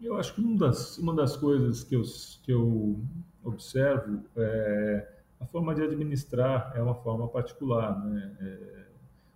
Eu 0.00 0.16
acho 0.16 0.34
que 0.34 0.40
uma 0.40 0.58
das, 0.58 0.98
uma 0.98 1.14
das 1.14 1.36
coisas 1.36 1.84
que 1.84 1.94
eu, 1.96 2.02
que 2.42 2.52
eu 2.52 2.98
observo 3.44 4.22
é 4.36 5.15
a 5.40 5.46
forma 5.46 5.74
de 5.74 5.82
administrar 5.82 6.72
é 6.74 6.82
uma 6.82 6.94
forma 6.94 7.28
particular, 7.28 8.04
né? 8.04 8.36
É, 8.40 8.86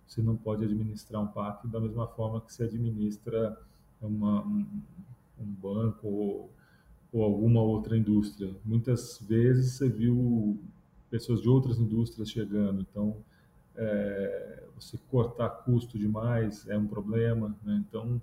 você 0.07 0.21
não 0.21 0.35
pode 0.35 0.65
administrar 0.65 1.21
um 1.21 1.27
parque 1.27 1.67
da 1.67 1.79
mesma 1.79 2.05
forma 2.05 2.41
que 2.41 2.53
se 2.53 2.61
administra 2.63 3.57
uma, 4.01 4.41
um, 4.41 4.65
um 5.39 5.45
banco 5.45 6.07
ou, 6.07 6.49
ou 7.13 7.23
alguma 7.23 7.61
outra 7.61 7.97
indústria. 7.97 8.53
Muitas 8.65 9.19
vezes 9.21 9.73
você 9.73 9.87
viu 9.87 10.59
pessoas 11.09 11.41
de 11.41 11.47
outras 11.47 11.79
indústrias 11.79 12.29
chegando, 12.29 12.81
então 12.81 13.15
é, 13.75 14.63
você 14.75 14.97
cortar 15.09 15.49
custo 15.49 15.97
demais 15.97 16.67
é 16.67 16.77
um 16.77 16.87
problema, 16.87 17.55
né? 17.63 17.83
Então 17.87 18.21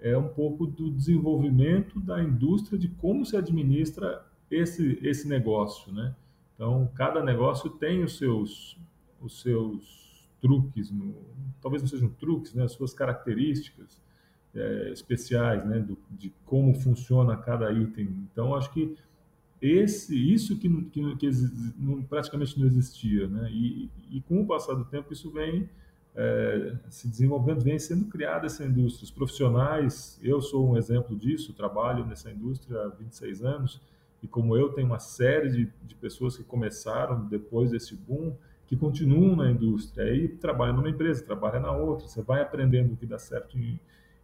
é 0.00 0.16
um 0.18 0.28
pouco 0.28 0.66
do 0.66 0.90
desenvolvimento 0.90 2.00
da 2.00 2.22
indústria 2.22 2.78
de 2.78 2.88
como 2.88 3.24
se 3.24 3.36
administra 3.36 4.26
esse, 4.50 4.98
esse 5.02 5.28
negócio, 5.28 5.92
né? 5.92 6.14
Então, 6.62 6.88
cada 6.94 7.24
negócio 7.24 7.68
tem 7.70 8.04
os 8.04 8.16
seus, 8.18 8.78
os 9.20 9.42
seus 9.42 10.30
truques, 10.40 10.92
no, 10.92 11.12
talvez 11.60 11.82
não 11.82 11.88
sejam 11.88 12.08
truques, 12.08 12.54
né? 12.54 12.62
As 12.62 12.70
suas 12.70 12.94
características 12.94 14.00
é, 14.54 14.90
especiais, 14.92 15.64
né? 15.64 15.80
Do, 15.80 15.98
de 16.08 16.32
como 16.46 16.72
funciona 16.72 17.36
cada 17.36 17.72
item. 17.72 18.28
Então, 18.30 18.54
acho 18.54 18.72
que 18.72 18.96
esse, 19.60 20.16
isso 20.32 20.56
que, 20.56 20.68
que, 20.84 21.16
que 21.16 21.30
praticamente 22.08 22.56
não 22.56 22.64
existia, 22.64 23.26
né? 23.26 23.50
E, 23.50 23.90
e 24.08 24.20
com 24.20 24.40
o 24.40 24.46
passar 24.46 24.74
do 24.74 24.84
tempo 24.84 25.12
isso 25.12 25.32
vem 25.32 25.68
é, 26.14 26.76
se 26.88 27.08
desenvolvendo, 27.08 27.60
vem 27.60 27.76
sendo 27.80 28.04
criada 28.04 28.46
essa 28.46 28.64
indústria. 28.64 29.02
Os 29.02 29.10
profissionais, 29.10 30.16
eu 30.22 30.40
sou 30.40 30.70
um 30.70 30.76
exemplo 30.76 31.16
disso, 31.16 31.52
trabalho 31.54 32.06
nessa 32.06 32.30
indústria 32.30 32.82
há 32.82 32.88
26 32.90 33.42
anos, 33.42 33.80
e 34.22 34.28
como 34.28 34.56
eu, 34.56 34.72
tem 34.72 34.84
uma 34.84 35.00
série 35.00 35.50
de, 35.50 35.72
de 35.82 35.94
pessoas 35.96 36.36
que 36.36 36.44
começaram 36.44 37.26
depois 37.26 37.70
desse 37.72 37.96
boom, 37.96 38.36
que 38.66 38.76
continuam 38.76 39.36
na 39.36 39.50
indústria, 39.50 40.04
aí 40.04 40.28
trabalham 40.28 40.76
numa 40.76 40.88
empresa, 40.88 41.24
trabalham 41.24 41.60
na 41.60 41.72
outra, 41.72 42.06
você 42.06 42.22
vai 42.22 42.40
aprendendo 42.40 42.94
o 42.94 42.96
que 42.96 43.04
dá 43.04 43.18
certo 43.18 43.58
em, 43.58 43.78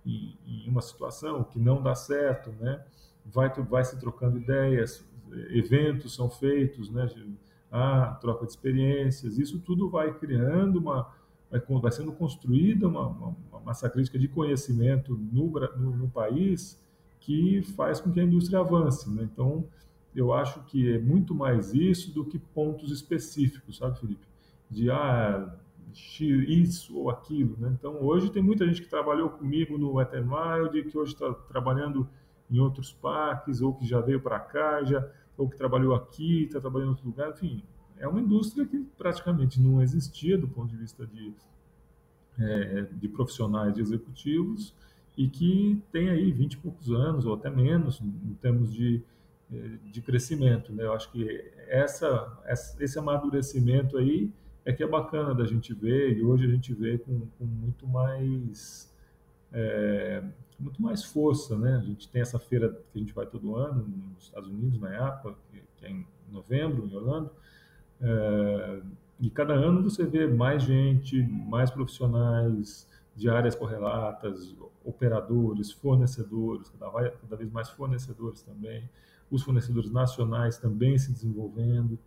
em, 0.07 0.39
em 0.47 0.69
uma 0.69 0.81
situação 0.81 1.45
que 1.45 1.59
não 1.59 1.83
dá 1.83 1.95
certo, 1.95 2.51
né? 2.53 2.83
Vai, 3.27 3.53
vai 3.65 3.85
se 3.85 3.99
trocando 3.99 4.39
ideias, 4.39 5.07
eventos 5.51 6.15
são 6.15 6.31
feitos, 6.31 6.91
né? 6.91 7.11
Ah, 7.71 8.17
troca 8.21 8.47
de 8.47 8.53
experiências, 8.53 9.37
isso 9.37 9.59
tudo 9.59 9.91
vai 9.91 10.15
criando 10.15 10.79
uma, 10.79 11.13
vai, 11.51 11.61
vai 11.61 11.93
sendo 11.93 12.13
construída 12.13 12.89
uma, 12.89 13.07
uma, 13.07 13.37
uma, 13.51 13.61
massa 13.61 13.91
crítica 13.91 14.19
de 14.19 14.29
conhecimento 14.29 15.15
no, 15.15 15.51
no, 15.77 15.97
no, 15.97 16.09
país 16.09 16.83
que 17.21 17.61
faz 17.77 18.01
com 18.01 18.11
que 18.11 18.21
a 18.21 18.25
indústria 18.25 18.61
avance, 18.61 19.11
né? 19.11 19.29
Então, 19.31 19.67
eu 20.15 20.33
acho 20.33 20.63
que 20.65 20.95
é 20.95 20.99
muito 20.99 21.35
mais 21.35 21.75
isso 21.75 22.13
do 22.13 22.25
que 22.25 22.39
pontos 22.39 22.91
específicos, 22.91 23.77
sabe, 23.77 23.99
Felipe? 23.99 24.27
De, 24.71 24.91
ah, 24.91 25.55
isso 25.93 26.97
ou 26.97 27.11
aquilo, 27.11 27.57
né? 27.59 27.75
Então, 27.79 28.03
hoje 28.03 28.31
tem 28.31 28.43
muita 28.43 28.67
gente 28.67 28.83
que 28.83 28.89
trabalhou 28.89 29.31
comigo 29.31 29.79
no 29.79 30.01
Ethermild, 30.01 30.83
que 30.85 30.99
hoje 30.99 31.15
está 31.15 31.33
trabalhando 31.33 32.09
em 32.51 32.59
outros 32.59 32.93
parques, 32.93 33.61
ou 33.61 33.75
que 33.75 33.87
já 33.87 34.01
veio 34.01 34.21
para 34.21 34.39
cá, 34.39 34.83
já, 34.85 35.07
ou 35.37 35.49
que 35.49 35.57
trabalhou 35.57 35.95
aqui, 35.95 36.45
está 36.45 36.61
trabalhando 36.61 36.89
em 36.89 36.91
outro 36.93 37.07
lugar, 37.07 37.31
enfim. 37.31 37.63
É 37.97 38.07
uma 38.07 38.21
indústria 38.21 38.65
que 38.65 38.79
praticamente 38.97 39.61
não 39.61 39.83
existia 39.83 40.39
do 40.39 40.49
ponto 40.49 40.71
de 40.71 40.77
vista 40.77 41.07
de, 41.07 41.33
é, 42.39 42.83
de 42.93 43.09
profissionais, 43.09 43.75
de 43.75 43.81
executivos, 43.81 44.75
e 45.17 45.29
que 45.29 45.83
tem 45.91 46.09
aí 46.11 46.31
20 46.31 46.53
e 46.53 46.57
poucos 46.59 46.91
anos, 46.93 47.27
ou 47.27 47.35
até 47.35 47.51
menos, 47.51 48.01
em 48.01 48.35
termos 48.41 48.73
de, 48.73 49.03
de 49.51 50.03
crescimento. 50.03 50.73
Né? 50.73 50.85
Eu 50.85 50.93
acho 50.93 51.11
que 51.11 51.53
essa, 51.69 52.39
esse 52.79 52.99
amadurecimento 52.99 53.97
aí 53.97 54.31
é 54.65 54.73
que 54.73 54.83
é 54.83 54.87
bacana 54.87 55.35
da 55.35 55.47
gente 55.47 55.73
ver, 55.73 56.17
e 56.19 56.23
hoje 56.23 56.45
a 56.45 56.51
gente 56.51 56.75
vê 56.75 56.99
com, 56.99 57.21
com 57.39 57.45
muito 57.45 57.87
mais 57.87 58.93
é, 59.51 60.23
muito 60.59 60.83
mais 60.83 61.05
força, 61.05 61.57
né? 61.57 61.77
A 61.77 61.81
gente 61.81 62.09
tem 62.09 62.21
essa 62.21 62.39
feira 62.39 62.69
que 62.93 62.99
a 62.99 63.01
gente 63.01 63.15
vai 63.15 63.25
todo 63.25 63.57
ano 63.57 63.87
nos 64.15 64.25
Estados 64.25 64.49
Unidos, 64.49 64.79
na 64.81 64.91
IAPA, 64.91 65.35
que 65.51 65.87
é 65.87 65.91
em 65.91 66.07
novembro, 66.31 66.87
em 66.87 66.95
Orlando, 66.95 67.31
é, 68.01 68.81
e 69.21 69.31
cada 69.31 69.55
ano 69.55 69.83
você 69.83 70.05
vê 70.05 70.27
mais 70.27 70.63
gente, 70.63 71.23
mais 71.23 71.71
profissionais 71.71 72.87
de 73.17 73.29
áreas 73.29 73.55
correlatas, 73.55 74.55
operadores, 74.85 75.73
fornecedores, 75.73 76.69
cada, 76.71 77.11
cada 77.11 77.37
vez 77.37 77.51
mais 77.51 77.69
fornecedores 77.71 78.43
também, 78.43 78.89
os 79.31 79.43
fornecedores 79.43 79.91
nacionais 79.91 80.59
também 80.59 80.99
se 80.99 81.13
desenvolvendo, 81.13 81.99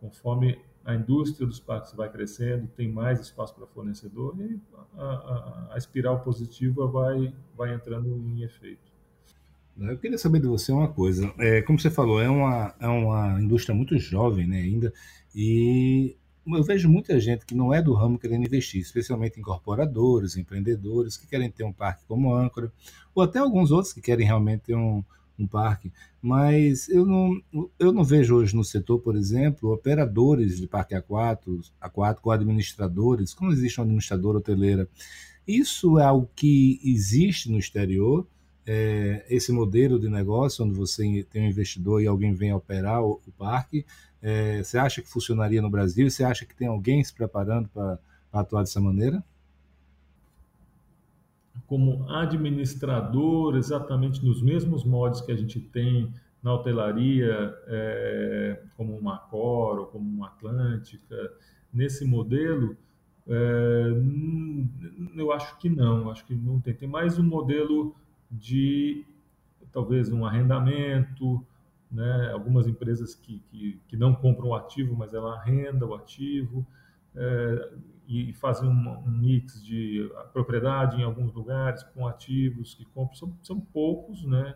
conforme 0.00 0.58
a 0.84 0.94
indústria 0.94 1.46
dos 1.46 1.60
parques 1.60 1.92
vai 1.92 2.10
crescendo, 2.10 2.66
tem 2.68 2.90
mais 2.90 3.20
espaço 3.20 3.54
para 3.54 3.66
fornecedor 3.66 4.34
e 4.40 4.58
a, 4.96 5.02
a, 5.02 5.68
a, 5.72 5.78
espiral 5.78 6.20
positiva 6.20 6.86
vai, 6.86 7.34
vai 7.56 7.74
entrando 7.74 8.08
em 8.08 8.42
efeito. 8.42 8.88
Eu 9.78 9.98
queria 9.98 10.18
saber 10.18 10.40
de 10.40 10.46
você 10.46 10.72
uma 10.72 10.88
coisa. 10.88 11.32
É, 11.38 11.62
como 11.62 11.78
você 11.78 11.90
falou, 11.90 12.20
é 12.20 12.28
uma, 12.28 12.74
é 12.80 12.88
uma 12.88 13.40
indústria 13.40 13.74
muito 13.74 13.96
jovem 13.98 14.46
né, 14.46 14.60
ainda, 14.60 14.92
e 15.34 16.16
eu 16.56 16.64
vejo 16.64 16.88
muita 16.88 17.20
gente 17.20 17.44
que 17.44 17.54
não 17.54 17.74
é 17.74 17.82
do 17.82 17.92
ramo 17.92 18.18
querendo 18.18 18.46
investir, 18.46 18.80
especialmente 18.80 19.38
incorporadores, 19.38 20.36
empreendedores 20.36 21.16
que 21.16 21.26
querem 21.26 21.50
ter 21.50 21.64
um 21.64 21.72
parque 21.72 22.04
como 22.06 22.34
âncora, 22.34 22.72
ou 23.14 23.22
até 23.22 23.38
alguns 23.38 23.70
outros 23.70 23.92
que 23.92 24.00
querem 24.00 24.26
realmente 24.26 24.62
ter 24.62 24.74
um, 24.74 25.04
um 25.38 25.46
parque, 25.46 25.92
mas 26.20 26.88
eu 26.88 27.06
não, 27.06 27.40
eu 27.78 27.92
não 27.92 28.04
vejo 28.04 28.34
hoje 28.34 28.56
no 28.56 28.64
setor, 28.64 28.98
por 28.98 29.16
exemplo, 29.16 29.72
operadores 29.72 30.58
de 30.58 30.66
parque 30.66 30.94
aquático, 30.94 31.60
aquático 31.80 32.30
administradores, 32.30 33.32
como 33.32 33.52
existe 33.52 33.80
um 33.80 33.84
administrador 33.84 34.36
hoteleira. 34.36 34.88
Isso 35.46 35.98
é 35.98 36.04
algo 36.04 36.28
que 36.34 36.80
existe 36.84 37.50
no 37.50 37.58
exterior, 37.58 38.26
é, 38.66 39.24
esse 39.30 39.50
modelo 39.50 39.98
de 39.98 40.10
negócio, 40.10 40.64
onde 40.64 40.74
você 40.74 41.26
tem 41.30 41.44
um 41.44 41.48
investidor 41.48 42.02
e 42.02 42.06
alguém 42.06 42.34
vem 42.34 42.52
operar 42.52 43.02
o, 43.02 43.20
o 43.26 43.32
parque, 43.32 43.86
é, 44.20 44.62
você 44.62 44.76
acha 44.76 45.00
que 45.00 45.08
funcionaria 45.08 45.62
no 45.62 45.70
Brasil? 45.70 46.10
Você 46.10 46.24
acha 46.24 46.44
que 46.44 46.54
tem 46.54 46.68
alguém 46.68 47.02
se 47.02 47.14
preparando 47.14 47.68
para 47.68 47.98
atuar 48.32 48.62
dessa 48.62 48.80
maneira? 48.80 49.24
Como 51.68 52.10
administrador, 52.10 53.54
exatamente 53.54 54.24
nos 54.24 54.42
mesmos 54.42 54.84
modos 54.84 55.20
que 55.20 55.30
a 55.30 55.36
gente 55.36 55.60
tem 55.60 56.12
na 56.42 56.54
hotelaria, 56.54 57.54
é, 57.66 58.62
como 58.74 58.96
uma 58.96 59.18
Cor 59.18 59.78
ou 59.78 59.86
como 59.86 60.08
uma 60.08 60.28
Atlântica, 60.28 61.30
nesse 61.72 62.06
modelo, 62.06 62.74
é, 63.26 63.92
eu 65.14 65.30
acho 65.30 65.58
que 65.58 65.68
não, 65.68 66.10
acho 66.10 66.24
que 66.24 66.34
não 66.34 66.58
tem. 66.58 66.72
Tem 66.72 66.88
mais 66.88 67.18
um 67.18 67.22
modelo 67.22 67.94
de 68.30 69.04
talvez 69.70 70.10
um 70.10 70.24
arrendamento, 70.24 71.44
né? 71.90 72.30
algumas 72.32 72.66
empresas 72.66 73.14
que, 73.14 73.40
que, 73.50 73.78
que 73.86 73.96
não 73.96 74.14
compram 74.14 74.48
o 74.48 74.54
ativo, 74.54 74.96
mas 74.96 75.12
ela 75.12 75.34
arrenda 75.34 75.84
o 75.84 75.94
ativo. 75.94 76.66
É, 77.14 77.72
e 78.06 78.32
fazem 78.32 78.68
um, 78.68 78.88
um, 78.88 79.10
mix 79.10 79.62
de 79.62 80.10
propriedade 80.32 80.96
em 80.96 81.04
alguns 81.04 81.32
lugares 81.34 81.82
com 81.82 82.06
ativos 82.06 82.74
que 82.74 82.84
compram. 82.86 83.14
São, 83.14 83.38
são 83.42 83.60
poucos, 83.60 84.24
né? 84.24 84.54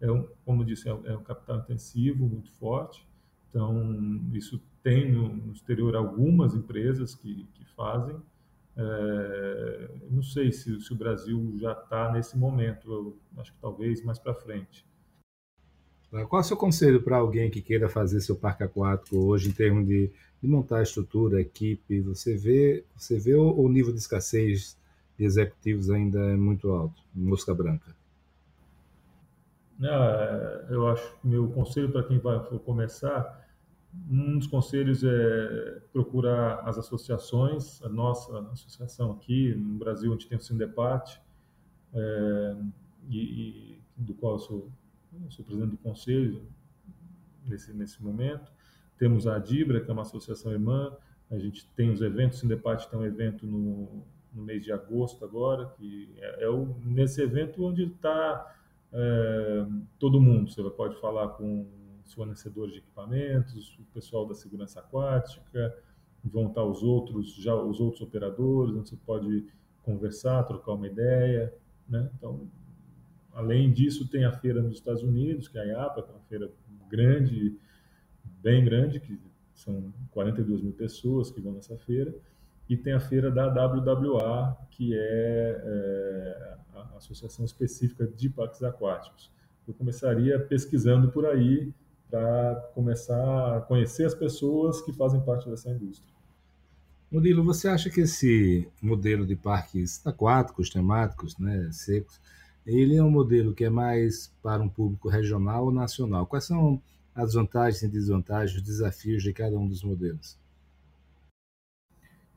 É 0.00 0.10
um, 0.10 0.28
como 0.44 0.62
eu 0.62 0.66
disse, 0.66 0.88
é, 0.88 0.92
é 0.92 1.16
um 1.16 1.22
capital 1.22 1.58
intensivo 1.58 2.26
muito 2.26 2.50
forte. 2.52 3.06
Então, 3.48 4.20
isso 4.32 4.60
tem 4.82 5.12
no, 5.12 5.28
no 5.28 5.52
exterior 5.52 5.94
algumas 5.94 6.54
empresas 6.54 7.14
que, 7.14 7.46
que 7.54 7.64
fazem. 7.74 8.16
É, 8.76 9.90
não 10.10 10.22
sei 10.22 10.52
se, 10.52 10.80
se, 10.80 10.92
o 10.92 10.96
Brasil 10.96 11.54
já 11.56 11.72
está 11.72 12.12
nesse 12.12 12.38
momento, 12.38 12.92
eu 12.92 13.40
acho 13.40 13.52
que 13.52 13.58
talvez 13.60 14.04
mais 14.04 14.18
para 14.18 14.34
frente. 14.34 14.86
Qual 16.10 16.40
é 16.40 16.44
o 16.44 16.46
seu 16.46 16.56
conselho 16.56 17.02
para 17.02 17.18
alguém 17.18 17.50
que 17.50 17.60
queira 17.60 17.88
fazer 17.88 18.20
seu 18.20 18.36
parque 18.36 18.62
aquático 18.62 19.16
hoje, 19.16 19.50
em 19.50 19.52
termos 19.52 19.86
de 19.86 20.10
de 20.40 20.48
montar 20.48 20.78
a 20.78 20.82
estrutura, 20.82 21.38
a 21.38 21.40
equipe, 21.40 22.00
você 22.00 22.36
vê, 22.36 22.84
você 22.96 23.18
vê 23.18 23.34
o, 23.34 23.68
nível 23.68 23.92
de 23.92 23.98
escassez 23.98 24.78
de 25.18 25.24
executivos 25.24 25.90
ainda 25.90 26.20
é 26.20 26.36
muito 26.36 26.70
alto, 26.70 27.02
mosca 27.14 27.54
branca. 27.54 27.96
Ah, 29.82 30.66
eu 30.70 30.86
acho 30.88 31.20
que 31.20 31.26
meu 31.26 31.48
conselho 31.48 31.90
para 31.90 32.02
quem 32.04 32.18
vai 32.18 32.38
começar, 32.60 33.46
um 34.10 34.38
dos 34.38 34.46
conselhos 34.46 35.02
é 35.02 35.80
procurar 35.92 36.60
as 36.60 36.78
associações, 36.78 37.82
a 37.82 37.88
nossa 37.88 38.38
associação 38.52 39.12
aqui 39.12 39.54
no 39.54 39.78
Brasil, 39.78 40.12
gente 40.12 40.28
tem 40.28 40.38
o 40.38 40.40
Sindepate, 40.40 41.20
é, 41.94 42.56
e, 43.08 43.18
e, 43.18 43.82
do 43.96 44.14
qual 44.14 44.34
eu 44.34 44.38
sou, 44.38 44.72
eu 45.24 45.30
sou 45.30 45.44
presidente 45.44 45.70
do 45.70 45.78
conselho 45.78 46.42
nesse, 47.46 47.72
nesse 47.72 48.02
momento, 48.02 48.52
temos 48.98 49.26
a 49.26 49.38
Dibra, 49.38 49.80
que 49.80 49.90
é 49.90 49.92
uma 49.92 50.02
associação 50.02 50.52
irmã, 50.52 50.92
a 51.30 51.38
gente 51.38 51.68
tem 51.76 51.90
os 51.90 52.00
eventos, 52.00 52.38
o 52.38 52.40
Sindepate 52.40 52.88
tem 52.88 52.98
um 52.98 53.04
evento 53.04 53.46
no, 53.46 54.04
no 54.32 54.42
mês 54.42 54.64
de 54.64 54.72
agosto 54.72 55.24
agora, 55.24 55.66
que 55.76 56.14
é, 56.16 56.44
é 56.44 56.48
o, 56.48 56.74
nesse 56.84 57.22
evento 57.22 57.64
onde 57.64 57.84
está 57.84 58.56
é, 58.92 59.66
todo 59.98 60.20
mundo. 60.20 60.50
Você 60.50 60.62
pode 60.70 60.98
falar 61.00 61.28
com 61.28 61.66
os 62.04 62.14
fornecedores 62.14 62.72
de 62.72 62.78
equipamentos, 62.78 63.78
o 63.78 63.84
pessoal 63.92 64.26
da 64.26 64.34
segurança 64.34 64.80
aquática, 64.80 65.76
vão 66.24 66.48
estar 66.48 66.64
os 66.64 66.82
outros, 66.82 67.34
já 67.34 67.54
os 67.54 67.80
outros 67.80 68.00
operadores, 68.00 68.74
onde 68.74 68.88
você 68.88 68.96
pode 68.96 69.44
conversar, 69.82 70.42
trocar 70.44 70.72
uma 70.72 70.86
ideia, 70.86 71.54
né? 71.88 72.10
Então, 72.16 72.48
além 73.32 73.72
disso, 73.72 74.08
tem 74.08 74.24
a 74.24 74.32
feira 74.32 74.62
nos 74.62 74.76
Estados 74.76 75.02
Unidos, 75.02 75.48
que 75.48 75.58
é 75.58 75.62
a 75.62 75.64
IAPA, 75.64 76.02
que 76.02 76.10
é 76.10 76.12
uma 76.12 76.22
feira 76.22 76.50
grande, 76.88 77.56
bem 78.42 78.64
grande, 78.64 79.00
que 79.00 79.18
são 79.54 79.92
42 80.10 80.62
mil 80.62 80.72
pessoas 80.72 81.30
que 81.30 81.40
vão 81.40 81.52
nessa 81.52 81.76
feira, 81.76 82.14
e 82.68 82.76
tem 82.76 82.92
a 82.92 83.00
feira 83.00 83.30
da 83.30 83.46
WWA, 83.48 84.56
que 84.70 84.94
é, 84.94 85.62
é 85.64 86.56
a 86.74 86.96
associação 86.96 87.44
específica 87.44 88.06
de 88.06 88.28
parques 88.28 88.62
aquáticos. 88.62 89.30
Eu 89.66 89.74
começaria 89.74 90.38
pesquisando 90.38 91.10
por 91.10 91.26
aí 91.26 91.72
para 92.10 92.54
começar 92.74 93.56
a 93.56 93.60
conhecer 93.60 94.04
as 94.04 94.14
pessoas 94.14 94.80
que 94.82 94.92
fazem 94.92 95.20
parte 95.20 95.48
dessa 95.48 95.70
indústria. 95.70 96.14
Murilo, 97.10 97.42
você 97.42 97.68
acha 97.68 97.88
que 97.88 98.02
esse 98.02 98.68
modelo 98.82 99.26
de 99.26 99.34
parques 99.34 100.06
aquáticos, 100.06 100.68
temáticos, 100.68 101.38
né, 101.38 101.68
secos, 101.72 102.20
ele 102.66 102.96
é 102.96 103.02
um 103.02 103.10
modelo 103.10 103.54
que 103.54 103.64
é 103.64 103.70
mais 103.70 104.30
para 104.42 104.62
um 104.62 104.68
público 104.68 105.08
regional 105.08 105.64
ou 105.64 105.72
nacional? 105.72 106.26
Quais 106.26 106.44
são 106.44 106.82
as 107.18 107.34
vantagens 107.34 107.82
e 107.82 107.88
desvantagens, 107.88 108.56
os 108.56 108.62
desafios 108.62 109.22
de 109.22 109.32
cada 109.32 109.58
um 109.58 109.66
dos 109.66 109.82
modelos? 109.82 110.38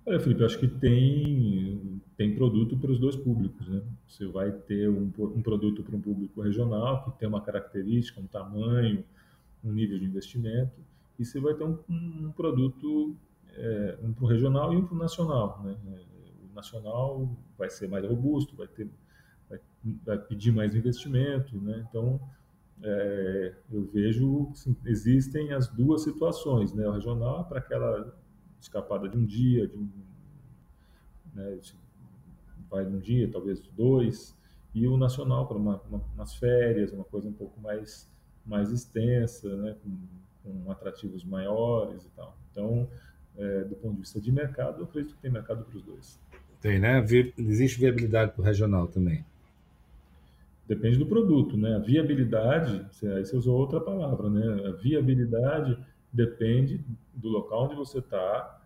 Olha, 0.04 0.20
Felipe, 0.20 0.44
acho 0.44 0.58
que 0.58 0.68
tem, 0.68 2.02
tem 2.18 2.36
produto 2.36 2.76
para 2.76 2.92
os 2.92 3.00
dois 3.00 3.16
públicos. 3.16 3.68
Né? 3.68 3.84
Você 4.08 4.26
vai 4.26 4.52
ter 4.52 4.90
um, 4.90 5.12
um 5.20 5.42
produto 5.42 5.84
para 5.84 5.96
um 5.96 6.02
público 6.02 6.42
regional, 6.42 7.04
que 7.04 7.20
tem 7.20 7.28
uma 7.28 7.42
característica, 7.42 8.20
um 8.20 8.26
tamanho, 8.26 9.04
um 9.64 9.72
nível 9.72 10.00
de 10.00 10.06
investimento, 10.06 10.74
e 11.20 11.24
você 11.24 11.40
vai 11.40 11.54
ter 11.54 11.64
um, 11.64 11.78
um 11.88 12.32
produto 12.32 13.16
é, 13.54 14.00
um 14.02 14.12
para 14.12 14.24
o 14.24 14.28
regional 14.28 14.74
e 14.74 14.78
um 14.78 14.86
para 14.88 14.96
o 14.96 14.98
nacional. 14.98 15.62
Né? 15.64 15.78
O 16.50 16.56
nacional 16.56 17.38
vai 17.56 17.70
ser 17.70 17.88
mais 17.88 18.04
robusto, 18.04 18.56
vai 18.56 18.68
ter 18.68 18.90
vai, 19.48 19.60
vai 20.04 20.18
pedir 20.18 20.52
mais 20.52 20.74
investimento, 20.74 21.60
né? 21.62 21.86
Então, 21.88 22.20
é, 22.84 23.54
eu 23.72 23.86
vejo 23.86 24.52
que 24.54 24.90
existem 24.90 25.54
as 25.54 25.68
duas 25.68 26.04
situações, 26.04 26.74
né? 26.74 26.88
O 26.88 26.92
regional 26.92 27.42
é 27.42 27.44
para 27.44 27.60
aquela 27.60 28.16
escapada 28.60 29.08
de 29.08 29.18
um 29.18 29.26
dia, 29.26 29.68
de 29.68 29.76
um, 29.76 29.90
né, 31.34 31.60
vai 32.70 32.86
num 32.86 33.00
dia, 33.00 33.30
talvez 33.32 33.60
dois, 33.76 34.38
e 34.74 34.88
o 34.88 34.98
nacional 34.98 35.48
para 35.48 35.58
uma, 35.58 35.82
uma, 35.90 36.04
umas 36.14 36.36
férias, 36.36 36.92
uma 36.92 37.04
coisa 37.04 37.28
um 37.28 37.34
pouco 37.34 37.60
mais 37.60 38.10
mais 38.44 38.72
extensa, 38.72 39.56
né, 39.58 39.76
com, 39.84 39.98
com 40.44 40.72
atrativos 40.72 41.24
maiores 41.24 42.06
e 42.06 42.10
tal. 42.10 42.36
Então, 42.52 42.90
é, 43.38 43.64
do 43.66 43.76
ponto 43.76 43.94
de 43.94 44.00
vista 44.02 44.20
de 44.20 44.32
mercado, 44.32 44.80
eu 44.80 44.86
acredito 44.86 45.16
que 45.16 45.22
tem 45.22 45.32
mercado 45.32 45.64
para 45.64 45.78
os 45.78 45.84
dois. 45.84 46.20
Tem, 46.60 46.80
né? 46.80 47.04
Existe 47.38 47.80
viabilidade 47.80 48.32
para 48.32 48.42
o 48.42 48.44
regional 48.44 48.88
também. 48.88 49.26
Depende 50.68 50.98
do 50.98 51.06
produto, 51.06 51.58
né? 51.58 51.76
A 51.76 51.80
viabilidade, 51.80 52.86
aí 53.04 53.26
você 53.26 53.36
usou 53.36 53.58
outra 53.58 53.82
palavra, 53.82 54.30
né? 54.30 54.68
A 54.70 54.72
viabilidade 54.72 55.78
depende 56.12 56.84
do 57.14 57.30
local 57.30 57.66
onde 57.66 57.76
você 57.76 58.00
está, 58.00 58.62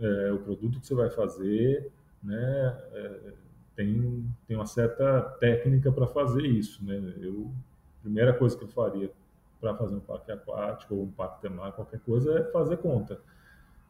é, 0.00 0.32
o 0.32 0.38
produto 0.38 0.80
que 0.80 0.86
você 0.86 0.94
vai 0.94 1.10
fazer, 1.10 1.90
né? 2.22 2.78
É, 2.92 3.32
tem, 3.76 4.24
tem 4.48 4.56
uma 4.56 4.66
certa 4.66 5.20
técnica 5.38 5.92
para 5.92 6.06
fazer 6.06 6.42
isso, 6.46 6.84
né? 6.84 7.14
Eu, 7.20 7.50
a 8.00 8.02
primeira 8.02 8.32
coisa 8.32 8.56
que 8.56 8.64
eu 8.64 8.68
faria 8.68 9.10
para 9.60 9.74
fazer 9.74 9.94
um 9.94 10.00
parque 10.00 10.32
aquático 10.32 10.94
ou 10.94 11.02
um 11.04 11.10
parque 11.10 11.42
temático, 11.42 11.76
qualquer 11.76 12.00
coisa, 12.00 12.38
é 12.38 12.44
fazer 12.44 12.78
conta, 12.78 13.20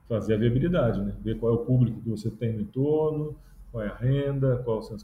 fazer 0.08 0.34
a 0.34 0.38
viabilidade, 0.38 1.00
né? 1.00 1.14
Ver 1.20 1.38
qual 1.38 1.52
é 1.52 1.54
o 1.54 1.64
público 1.64 2.00
que 2.00 2.10
você 2.10 2.30
tem 2.30 2.52
no 2.52 2.62
entorno, 2.62 3.36
qual 3.70 3.84
é 3.84 3.88
a 3.88 3.94
renda, 3.94 4.62
quais 4.64 4.86
são 4.86 4.96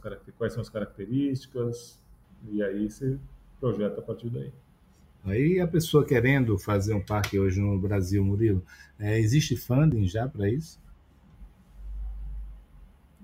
as, 0.62 0.68
características, 0.70 2.00
e 2.50 2.62
aí 2.62 2.90
você 2.90 3.18
projeta 3.60 4.00
a 4.00 4.02
partir 4.02 4.28
daí. 4.30 4.52
Aí 5.24 5.60
a 5.60 5.68
pessoa 5.68 6.04
querendo 6.04 6.58
fazer 6.58 6.94
um 6.94 7.00
parque 7.00 7.38
hoje 7.38 7.60
no 7.60 7.78
Brasil, 7.78 8.24
Murilo, 8.24 8.64
é, 8.98 9.18
existe 9.18 9.56
funding 9.56 10.06
já 10.06 10.28
para 10.28 10.48
isso? 10.48 10.80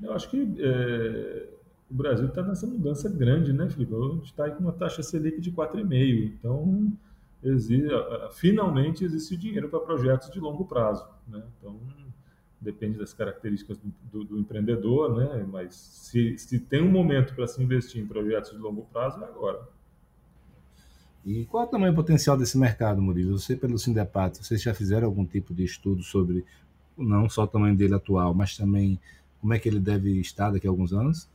Eu 0.01 0.13
acho 0.13 0.31
que 0.31 0.57
é, 0.61 1.49
o 1.91 1.95
Brasil 1.95 2.29
está 2.29 2.43
nessa 2.43 2.67
mudança 2.67 3.09
grande, 3.09 3.53
né, 3.53 3.69
Felipe? 3.69 3.95
A 3.95 4.15
gente 4.15 4.27
está 4.27 4.51
com 4.51 4.63
uma 4.63 4.73
taxa 4.73 5.03
Selic 5.03 5.41
de 5.41 5.51
4,5%. 5.51 6.33
Então, 6.39 6.93
existe, 7.43 7.89
finalmente 8.33 9.05
existe 9.05 9.37
dinheiro 9.37 9.69
para 9.69 9.81
projetos 9.81 10.31
de 10.31 10.39
longo 10.39 10.65
prazo. 10.67 11.05
Né? 11.27 11.43
Então, 11.59 11.81
depende 12.61 12.99
das 12.99 13.15
características 13.15 13.79
do, 13.79 13.93
do, 14.11 14.25
do 14.25 14.39
empreendedor, 14.39 15.17
né? 15.17 15.47
Mas 15.51 15.75
se, 15.75 16.37
se 16.39 16.59
tem 16.59 16.83
um 16.83 16.91
momento 16.91 17.35
para 17.35 17.47
se 17.47 17.63
investir 17.63 18.03
em 18.03 18.07
projetos 18.07 18.51
de 18.51 18.59
longo 18.59 18.83
prazo, 18.93 19.23
é 19.23 19.25
agora. 19.25 19.61
E 21.25 21.45
qual 21.47 21.65
é 21.65 21.67
o 21.67 21.71
tamanho 21.71 21.95
potencial 21.95 22.37
desse 22.37 22.57
mercado, 22.57 23.03
Murilo? 23.03 23.39
Você, 23.39 23.55
pelo 23.55 23.79
Sindepat, 23.79 24.39
vocês 24.39 24.63
já 24.63 24.75
fizeram 24.75 25.07
algum 25.07 25.25
tipo 25.25 25.55
de 25.55 25.65
estudo 25.65 26.03
sobre 26.03 26.45
não 26.97 27.29
só 27.29 27.45
o 27.45 27.47
tamanho 27.47 27.77
dele 27.77 27.95
atual, 27.95 28.35
mas 28.35 28.57
também 28.57 28.99
como 29.41 29.55
é 29.55 29.59
que 29.59 29.69
ele 29.69 29.79
deve 29.79 30.19
estar 30.21 30.51
daqui 30.51 30.67
a 30.67 30.71
alguns 30.71 30.93
anos? 30.93 31.29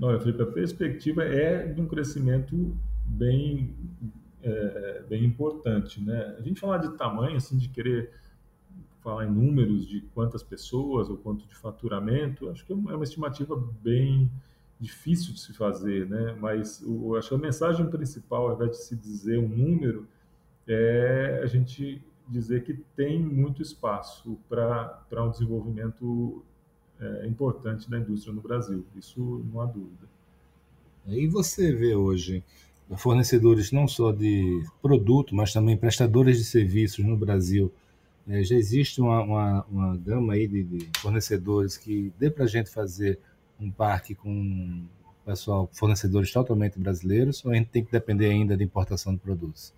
Olha, 0.00 0.18
Felipe, 0.18 0.42
a 0.42 0.46
perspectiva 0.46 1.24
é 1.24 1.66
de 1.66 1.80
um 1.80 1.86
crescimento 1.86 2.76
bem, 3.04 3.74
é, 4.42 5.02
bem 5.08 5.24
importante. 5.24 6.00
Né? 6.00 6.36
A 6.38 6.42
gente 6.42 6.60
falar 6.60 6.78
de 6.78 6.96
tamanho, 6.96 7.36
assim, 7.36 7.56
de 7.56 7.68
querer 7.68 8.10
falar 9.04 9.26
em 9.26 9.30
números 9.30 9.86
de 9.86 10.00
quantas 10.14 10.42
pessoas 10.42 11.10
ou 11.10 11.18
quanto 11.18 11.46
de 11.46 11.54
faturamento, 11.54 12.48
acho 12.48 12.64
que 12.64 12.72
é 12.72 12.74
uma 12.74 13.04
estimativa 13.04 13.54
bem 13.82 14.30
difícil 14.80 15.34
de 15.34 15.40
se 15.40 15.52
fazer, 15.52 16.08
né? 16.08 16.34
Mas 16.40 16.82
acho 17.18 17.28
que 17.28 17.34
a 17.34 17.38
mensagem 17.38 17.86
principal, 17.86 18.48
ao 18.48 18.54
invés 18.54 18.70
de 18.70 18.76
se 18.78 18.96
dizer 18.96 19.38
um 19.38 19.46
número, 19.48 20.08
é 20.66 21.40
a 21.42 21.46
gente 21.46 22.02
dizer 22.26 22.64
que 22.64 22.72
tem 22.96 23.22
muito 23.22 23.60
espaço 23.60 24.38
para 24.48 25.22
um 25.22 25.30
desenvolvimento 25.30 26.42
é, 26.98 27.26
importante 27.26 27.88
da 27.90 27.98
indústria 27.98 28.32
no 28.32 28.40
Brasil. 28.40 28.86
Isso 28.96 29.44
não 29.52 29.60
há 29.60 29.66
dúvida. 29.66 30.08
E 31.06 31.26
você 31.28 31.74
vê 31.74 31.94
hoje 31.94 32.42
fornecedores 32.96 33.70
não 33.70 33.86
só 33.86 34.12
de 34.12 34.64
produto, 34.80 35.34
mas 35.34 35.52
também 35.52 35.76
prestadores 35.76 36.38
de 36.38 36.44
serviços 36.44 37.04
no 37.04 37.16
Brasil 37.16 37.70
é, 38.28 38.42
já 38.42 38.56
existe 38.56 39.00
uma, 39.00 39.22
uma, 39.22 39.64
uma 39.64 39.96
gama 39.96 40.32
aí 40.32 40.48
de, 40.48 40.62
de, 40.64 40.88
fornecedores 40.98 41.76
que 41.76 42.12
dê 42.18 42.30
para 42.30 42.44
a 42.44 42.48
gente 42.48 42.70
fazer 42.70 43.18
um 43.60 43.70
parque 43.70 44.14
com 44.14 44.84
pessoal, 45.24 45.68
fornecedores 45.72 46.32
totalmente 46.32 46.78
brasileiros, 46.78 47.44
ou 47.44 47.52
a 47.52 47.54
gente 47.54 47.68
tem 47.68 47.84
que 47.84 47.92
depender 47.92 48.26
ainda 48.26 48.56
de 48.56 48.64
importação 48.64 49.14
de 49.14 49.20
produtos? 49.20 49.72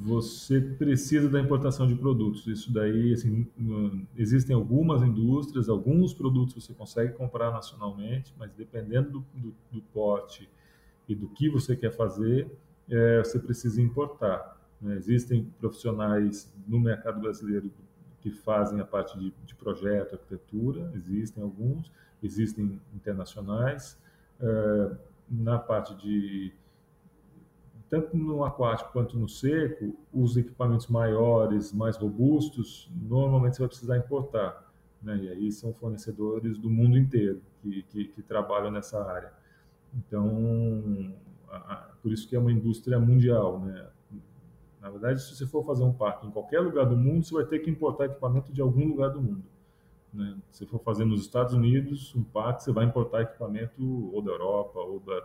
Você 0.00 0.60
precisa 0.60 1.28
da 1.28 1.40
importação 1.40 1.86
de 1.86 1.94
produtos. 1.94 2.46
Isso 2.46 2.72
daí, 2.72 3.12
assim, 3.12 3.46
existem 4.16 4.54
algumas 4.54 5.02
indústrias, 5.02 5.68
alguns 5.68 6.12
produtos 6.12 6.54
você 6.54 6.74
consegue 6.74 7.12
comprar 7.12 7.52
nacionalmente, 7.52 8.34
mas 8.38 8.50
dependendo 8.52 9.10
do, 9.10 9.24
do, 9.34 9.54
do 9.70 9.80
porte 9.94 10.48
e 11.08 11.14
do 11.14 11.28
que 11.28 11.48
você 11.48 11.76
quer 11.76 11.92
fazer, 11.92 12.50
é, 12.90 13.22
você 13.22 13.38
precisa 13.38 13.80
importar. 13.80 14.60
Né? 14.82 14.96
Existem 14.96 15.44
profissionais 15.58 16.52
no 16.66 16.80
mercado 16.80 17.20
brasileiro 17.20 17.70
que 18.20 18.30
fazem 18.30 18.80
a 18.80 18.84
parte 18.84 19.18
de, 19.18 19.32
de 19.44 19.54
projeto, 19.54 20.14
arquitetura, 20.14 20.92
existem 20.94 21.42
alguns, 21.42 21.90
existem 22.22 22.80
internacionais. 22.94 23.98
Uh, 24.40 24.96
na 25.30 25.58
parte 25.58 25.94
de 25.94 26.52
tanto 27.88 28.16
no 28.16 28.42
aquático 28.42 28.90
quanto 28.90 29.18
no 29.18 29.28
seco, 29.28 29.94
os 30.10 30.36
equipamentos 30.36 30.86
maiores, 30.86 31.74
mais 31.74 31.96
robustos, 31.96 32.90
normalmente 33.02 33.56
você 33.56 33.60
vai 33.60 33.68
precisar 33.68 33.98
importar. 33.98 34.72
Né? 35.02 35.16
E 35.16 35.28
aí 35.28 35.52
são 35.52 35.74
fornecedores 35.74 36.56
do 36.56 36.70
mundo 36.70 36.96
inteiro 36.96 37.42
que, 37.60 37.82
que, 37.82 38.04
que 38.06 38.22
trabalham 38.22 38.70
nessa 38.70 39.04
área. 39.04 39.30
Então, 39.94 41.12
a, 41.50 41.56
a, 41.56 41.76
por 42.02 42.10
isso 42.10 42.26
que 42.26 42.34
é 42.34 42.38
uma 42.38 42.50
indústria 42.50 42.98
mundial. 42.98 43.60
Né? 43.60 43.86
Na 44.82 44.90
verdade, 44.90 45.22
se 45.22 45.36
você 45.36 45.46
for 45.46 45.64
fazer 45.64 45.84
um 45.84 45.92
parque 45.92 46.26
em 46.26 46.30
qualquer 46.32 46.58
lugar 46.58 46.84
do 46.84 46.96
mundo, 46.96 47.24
você 47.24 47.32
vai 47.32 47.44
ter 47.44 47.60
que 47.60 47.70
importar 47.70 48.06
equipamento 48.06 48.52
de 48.52 48.60
algum 48.60 48.84
lugar 48.88 49.10
do 49.10 49.22
mundo. 49.22 49.44
Né? 50.12 50.36
Se 50.50 50.66
for 50.66 50.80
fazer 50.80 51.04
nos 51.04 51.20
Estados 51.20 51.54
Unidos, 51.54 52.12
um 52.16 52.24
parque, 52.24 52.64
você 52.64 52.72
vai 52.72 52.84
importar 52.84 53.22
equipamento 53.22 53.80
ou 54.12 54.20
da 54.20 54.32
Europa, 54.32 54.80
ou 54.80 54.98
da, 54.98 55.22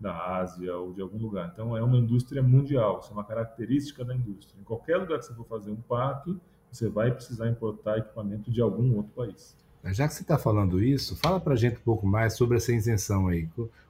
da 0.00 0.36
Ásia, 0.38 0.74
ou 0.74 0.94
de 0.94 1.02
algum 1.02 1.18
lugar. 1.18 1.50
Então, 1.52 1.76
é 1.76 1.82
uma 1.82 1.98
indústria 1.98 2.42
mundial, 2.42 3.00
isso 3.00 3.10
é 3.10 3.12
uma 3.12 3.24
característica 3.24 4.02
da 4.02 4.16
indústria. 4.16 4.58
Em 4.58 4.64
qualquer 4.64 4.96
lugar 4.96 5.18
que 5.18 5.26
você 5.26 5.34
for 5.34 5.46
fazer 5.46 5.70
um 5.70 5.82
parque, 5.82 6.34
você 6.72 6.88
vai 6.88 7.10
precisar 7.10 7.46
importar 7.50 7.98
equipamento 7.98 8.50
de 8.50 8.62
algum 8.62 8.96
outro 8.96 9.12
país. 9.14 9.54
Já 9.92 10.08
que 10.08 10.14
você 10.14 10.22
está 10.22 10.38
falando 10.38 10.82
isso, 10.82 11.14
fala 11.14 11.38
para 11.38 11.52
a 11.52 11.56
gente 11.56 11.76
um 11.76 11.84
pouco 11.84 12.06
mais 12.06 12.32
sobre 12.38 12.56
essa 12.56 12.72
isenção 12.72 13.28
aí. 13.28 13.46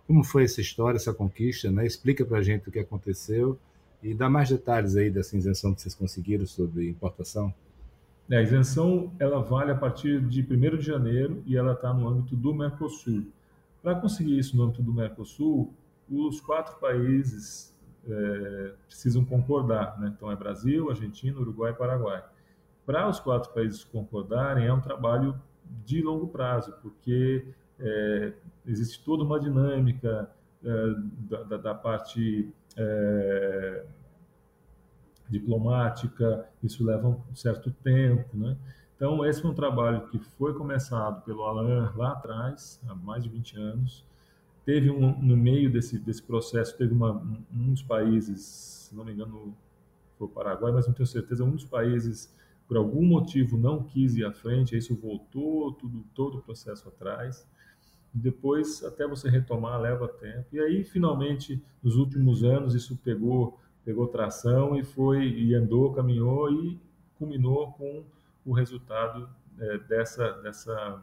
Como 0.09 0.25
foi 0.25 0.43
essa 0.43 0.61
história, 0.61 0.97
essa 0.97 1.15
conquista? 1.15 1.71
Né? 1.71 1.87
Explica 1.87 2.25
para 2.25 2.39
a 2.39 2.43
gente 2.43 2.69
o 2.69 2.73
que 2.73 2.81
aconteceu 2.81 3.57
e 4.05 4.13
dá 4.13 4.29
mais 4.29 4.51
detalhes 4.51 4.97
aí 4.97 5.11
dessa 5.11 5.35
isenção 5.35 5.75
que 5.75 5.81
vocês 5.81 5.95
conseguiram 5.95 6.45
sobre 6.45 6.91
importação. 6.91 7.53
É, 8.31 8.37
a 8.37 8.43
isenção 8.43 9.11
ela 9.19 9.41
vale 9.41 9.71
a 9.73 9.75
partir 9.75 10.21
de 10.21 10.43
1 10.43 10.77
de 10.77 10.83
janeiro 10.83 11.43
e 11.47 11.57
ela 11.57 11.73
está 11.73 11.93
no 11.93 12.07
âmbito 12.07 12.37
do 12.37 12.55
Mercosul. 12.55 13.25
Para 13.83 13.95
conseguir 13.95 14.39
isso 14.39 14.57
no 14.59 14.65
âmbito 14.65 14.83
do 14.83 14.93
Mercosul, 14.93 15.73
os 16.11 16.39
quatro 16.39 16.77
países 16.77 17.75
é, 18.07 18.73
precisam 18.87 19.25
concordar. 19.25 19.99
Né? 19.99 20.13
Então 20.15 20.31
é 20.31 20.37
Brasil, 20.37 20.91
Argentina, 20.91 21.41
Uruguai 21.41 21.73
e 21.73 21.75
Paraguai. 21.75 22.23
Para 22.85 23.09
os 23.09 23.19
quatro 23.19 23.55
países 23.55 23.85
concordarem, 23.85 24.67
é 24.67 24.73
um 24.73 24.83
trabalho 24.83 25.35
de 25.87 26.03
longo 26.03 26.27
prazo, 26.27 26.75
porque 26.83 27.47
é, 27.81 28.35
existe 28.67 29.03
toda 29.03 29.25
uma 29.25 29.41
dinâmica 29.41 30.29
da, 30.65 31.43
da, 31.43 31.57
da 31.57 31.75
parte 31.75 32.53
é, 32.77 33.85
diplomática, 35.29 36.49
isso 36.63 36.85
leva 36.85 37.09
um 37.09 37.35
certo 37.35 37.71
tempo, 37.83 38.37
né? 38.37 38.57
Então, 38.97 39.25
esse 39.25 39.43
foi 39.43 39.51
um 39.51 39.55
trabalho 39.55 40.07
que 40.09 40.19
foi 40.19 40.55
começado 40.55 41.23
pelo 41.25 41.43
Alain 41.43 41.91
lá 41.97 42.13
atrás, 42.13 42.81
há 42.89 42.95
mais 42.95 43.25
de 43.25 43.29
20 43.29 43.59
anos. 43.59 44.05
Teve 44.65 44.91
um, 44.91 45.21
no 45.21 45.37
meio 45.37 45.71
desse, 45.71 45.99
desse 45.99 46.23
processo, 46.23 46.77
teve 46.79 46.95
uma, 46.95 47.13
um 47.53 47.73
dos 47.73 47.83
países, 47.83 48.41
se 48.41 48.95
não 48.95 49.05
me 49.05 49.13
engano, 49.13 49.55
foi 50.17 50.27
o 50.27 50.31
Paraguai, 50.31 50.73
mas 50.73 50.87
não 50.87 50.95
tenho 50.95 51.07
certeza, 51.07 51.45
um 51.45 51.51
dos 51.51 51.65
países, 51.65 52.33
por 52.67 52.77
algum 52.77 53.05
motivo, 53.05 53.59
não 53.59 53.83
quis 53.83 54.17
ir 54.17 54.25
à 54.25 54.33
frente, 54.33 54.75
aí 54.75 54.79
isso 54.79 54.95
voltou 54.95 55.73
tudo, 55.73 56.05
todo 56.15 56.39
o 56.39 56.43
processo 56.43 56.89
atrás 56.89 57.47
depois 58.15 58.85
até 58.85 59.07
você 59.07 59.29
retomar 59.29 59.81
leva 59.81 60.07
tempo. 60.07 60.47
E 60.53 60.61
aí 60.61 60.85
finalmente 60.85 61.61
nos 61.83 61.97
últimos 61.97 62.45
anos 62.45 62.75
isso 62.75 62.97
pegou 63.03 63.59
pegou 63.85 64.07
tração 64.07 64.77
e 64.77 64.85
foi 64.85 65.27
e 65.27 65.55
andou, 65.55 65.93
caminhou 65.93 66.51
e 66.51 66.81
culminou 67.19 67.73
com 67.73 68.05
o 68.47 68.53
resultado 68.53 69.29
é, 69.59 69.79
dessa 69.79 70.33
dessa 70.43 71.03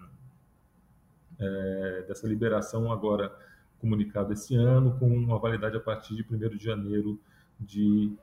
é, 1.39 2.06
dessa 2.08 2.28
liberação 2.28 2.91
agora 2.91 3.32
comunicada 3.80 4.34
esse 4.34 4.56
ano, 4.56 4.97
com 5.00 5.08
uma 5.08 5.39
validade 5.39 5.76
a 5.76 5.80
partir 5.80 6.15
de 6.15 6.24
1 6.24 6.56
de 6.56 6.63
janeiro 6.63 7.19
de, 7.60 8.13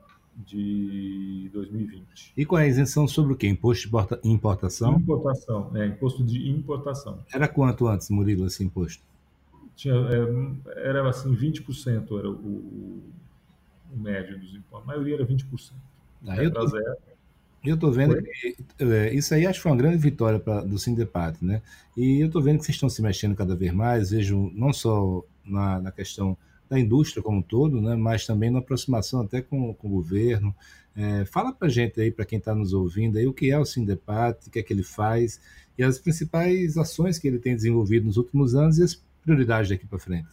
de 0.45 1.49
2020. 1.53 2.33
E 2.35 2.43
é 2.43 2.57
a 2.57 2.67
isenção 2.67 3.07
sobre 3.07 3.33
o 3.33 3.35
quê? 3.35 3.47
Imposto 3.47 3.89
de 3.89 4.29
importação? 4.29 4.93
Importação, 4.93 5.71
é, 5.75 5.87
imposto 5.87 6.23
de 6.23 6.49
importação. 6.49 7.19
Era 7.33 7.47
quanto 7.47 7.87
antes, 7.87 8.09
Murilo, 8.09 8.47
esse 8.47 8.63
imposto? 8.63 9.03
Tinha, 9.75 9.93
é, 9.95 10.87
era 10.87 11.07
assim, 11.09 11.35
20% 11.35 12.17
era 12.17 12.29
o, 12.29 12.33
o, 12.33 13.03
o, 13.93 13.99
médio 13.99 14.39
dos 14.39 14.55
impostos. 14.55 14.83
A 14.83 14.85
maioria 14.85 15.15
era 15.15 15.25
20%. 15.25 15.71
Ah, 16.27 16.43
eu, 16.43 16.51
tô, 16.51 16.67
zero. 16.67 16.95
eu 17.63 17.77
tô 17.77 17.91
vendo 17.91 18.21
que 18.21 18.57
é, 18.79 19.13
isso 19.13 19.33
aí 19.33 19.45
acho 19.45 19.59
que 19.59 19.63
foi 19.63 19.71
uma 19.71 19.77
grande 19.77 19.97
vitória 19.97 20.39
pra, 20.39 20.61
do 20.61 20.77
Sindepat, 20.77 21.43
né? 21.43 21.61
E 21.95 22.21
eu 22.21 22.29
tô 22.29 22.41
vendo 22.41 22.59
que 22.59 22.65
vocês 22.65 22.75
estão 22.75 22.89
se 22.89 23.01
mexendo 23.01 23.35
cada 23.35 23.55
vez 23.55 23.73
mais, 23.73 24.11
vejo 24.11 24.51
não 24.53 24.73
só 24.73 25.23
na, 25.45 25.79
na 25.79 25.91
questão 25.91 26.37
da 26.69 26.79
indústria 26.79 27.23
como 27.23 27.39
um 27.39 27.41
todo, 27.41 27.81
né, 27.81 27.95
mas 27.95 28.25
também 28.25 28.51
na 28.51 28.59
aproximação 28.59 29.21
até 29.21 29.41
com, 29.41 29.73
com 29.73 29.87
o 29.87 29.91
governo. 29.91 30.55
É, 30.95 31.25
fala 31.25 31.51
para 31.51 31.67
gente 31.67 31.99
aí, 31.99 32.11
para 32.11 32.25
quem 32.25 32.37
está 32.37 32.53
nos 32.53 32.73
ouvindo, 32.73 33.17
aí, 33.17 33.25
o 33.25 33.33
que 33.33 33.49
é 33.49 33.57
o 33.57 33.65
Sindepat, 33.65 34.47
o 34.47 34.51
que 34.51 34.59
é 34.59 34.63
que 34.63 34.73
ele 34.73 34.83
faz 34.83 35.41
e 35.77 35.83
as 35.83 35.97
principais 35.97 36.77
ações 36.77 37.17
que 37.17 37.27
ele 37.27 37.39
tem 37.39 37.55
desenvolvido 37.55 38.05
nos 38.05 38.17
últimos 38.17 38.53
anos 38.53 38.77
e 38.77 38.83
as 38.83 39.01
prioridades 39.23 39.69
daqui 39.69 39.87
para 39.87 39.97
frente. 39.97 40.27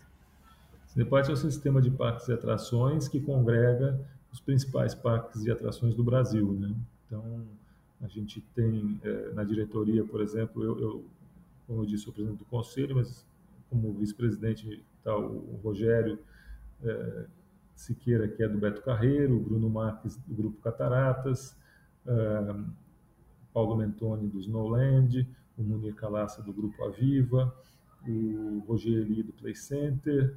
O 0.87 0.93
Sindepat 0.93 1.31
é 1.31 1.33
um 1.33 1.37
sistema 1.37 1.81
de 1.81 1.91
parques 1.91 2.29
e 2.29 2.33
atrações 2.33 3.09
que 3.09 3.21
congrega 3.21 3.99
os 4.33 4.41
principais 4.41 4.95
parques 4.95 5.45
e 5.45 5.51
atrações 5.51 5.95
do 5.95 6.03
Brasil. 6.03 6.53
Né? 6.53 6.75
Então, 7.07 7.45
a 8.03 8.09
gente 8.09 8.43
tem 8.55 9.01
é, 9.03 9.33
na 9.33 9.45
diretoria, 9.45 10.05
por 10.05 10.21
exemplo, 10.21 10.63
eu, 10.63 10.81
eu, 10.81 11.05
como 11.67 11.83
eu 11.83 11.87
disse, 11.87 12.05
sou 12.05 12.13
presidente 12.13 12.41
do 12.41 12.45
conselho, 12.47 12.97
mas 12.97 13.25
como 13.71 13.93
vice-presidente 13.95 14.83
está 15.07 15.17
o 15.17 15.61
Rogério 15.63 16.19
é, 16.83 17.27
Siqueira, 17.77 18.27
que 18.27 18.43
é 18.43 18.49
do 18.49 18.59
Beto 18.59 18.83
Carreiro, 18.83 19.37
o 19.37 19.41
Bruno 19.41 19.71
Marques, 19.71 20.17
do 20.17 20.35
Grupo 20.35 20.61
Cataratas, 20.61 21.57
é, 22.05 22.55
Paulo 23.53 23.77
Mentoni, 23.77 24.29
do 24.29 24.41
Snowland, 24.41 25.29
o 25.57 25.63
Munir 25.63 25.95
Calaça, 25.95 26.43
do 26.43 26.53
Grupo 26.53 26.83
Aviva, 26.85 27.55
o 28.07 28.65
Rogério 28.67 29.23
do 29.25 29.33
Play 29.33 29.55
Center, 29.55 30.37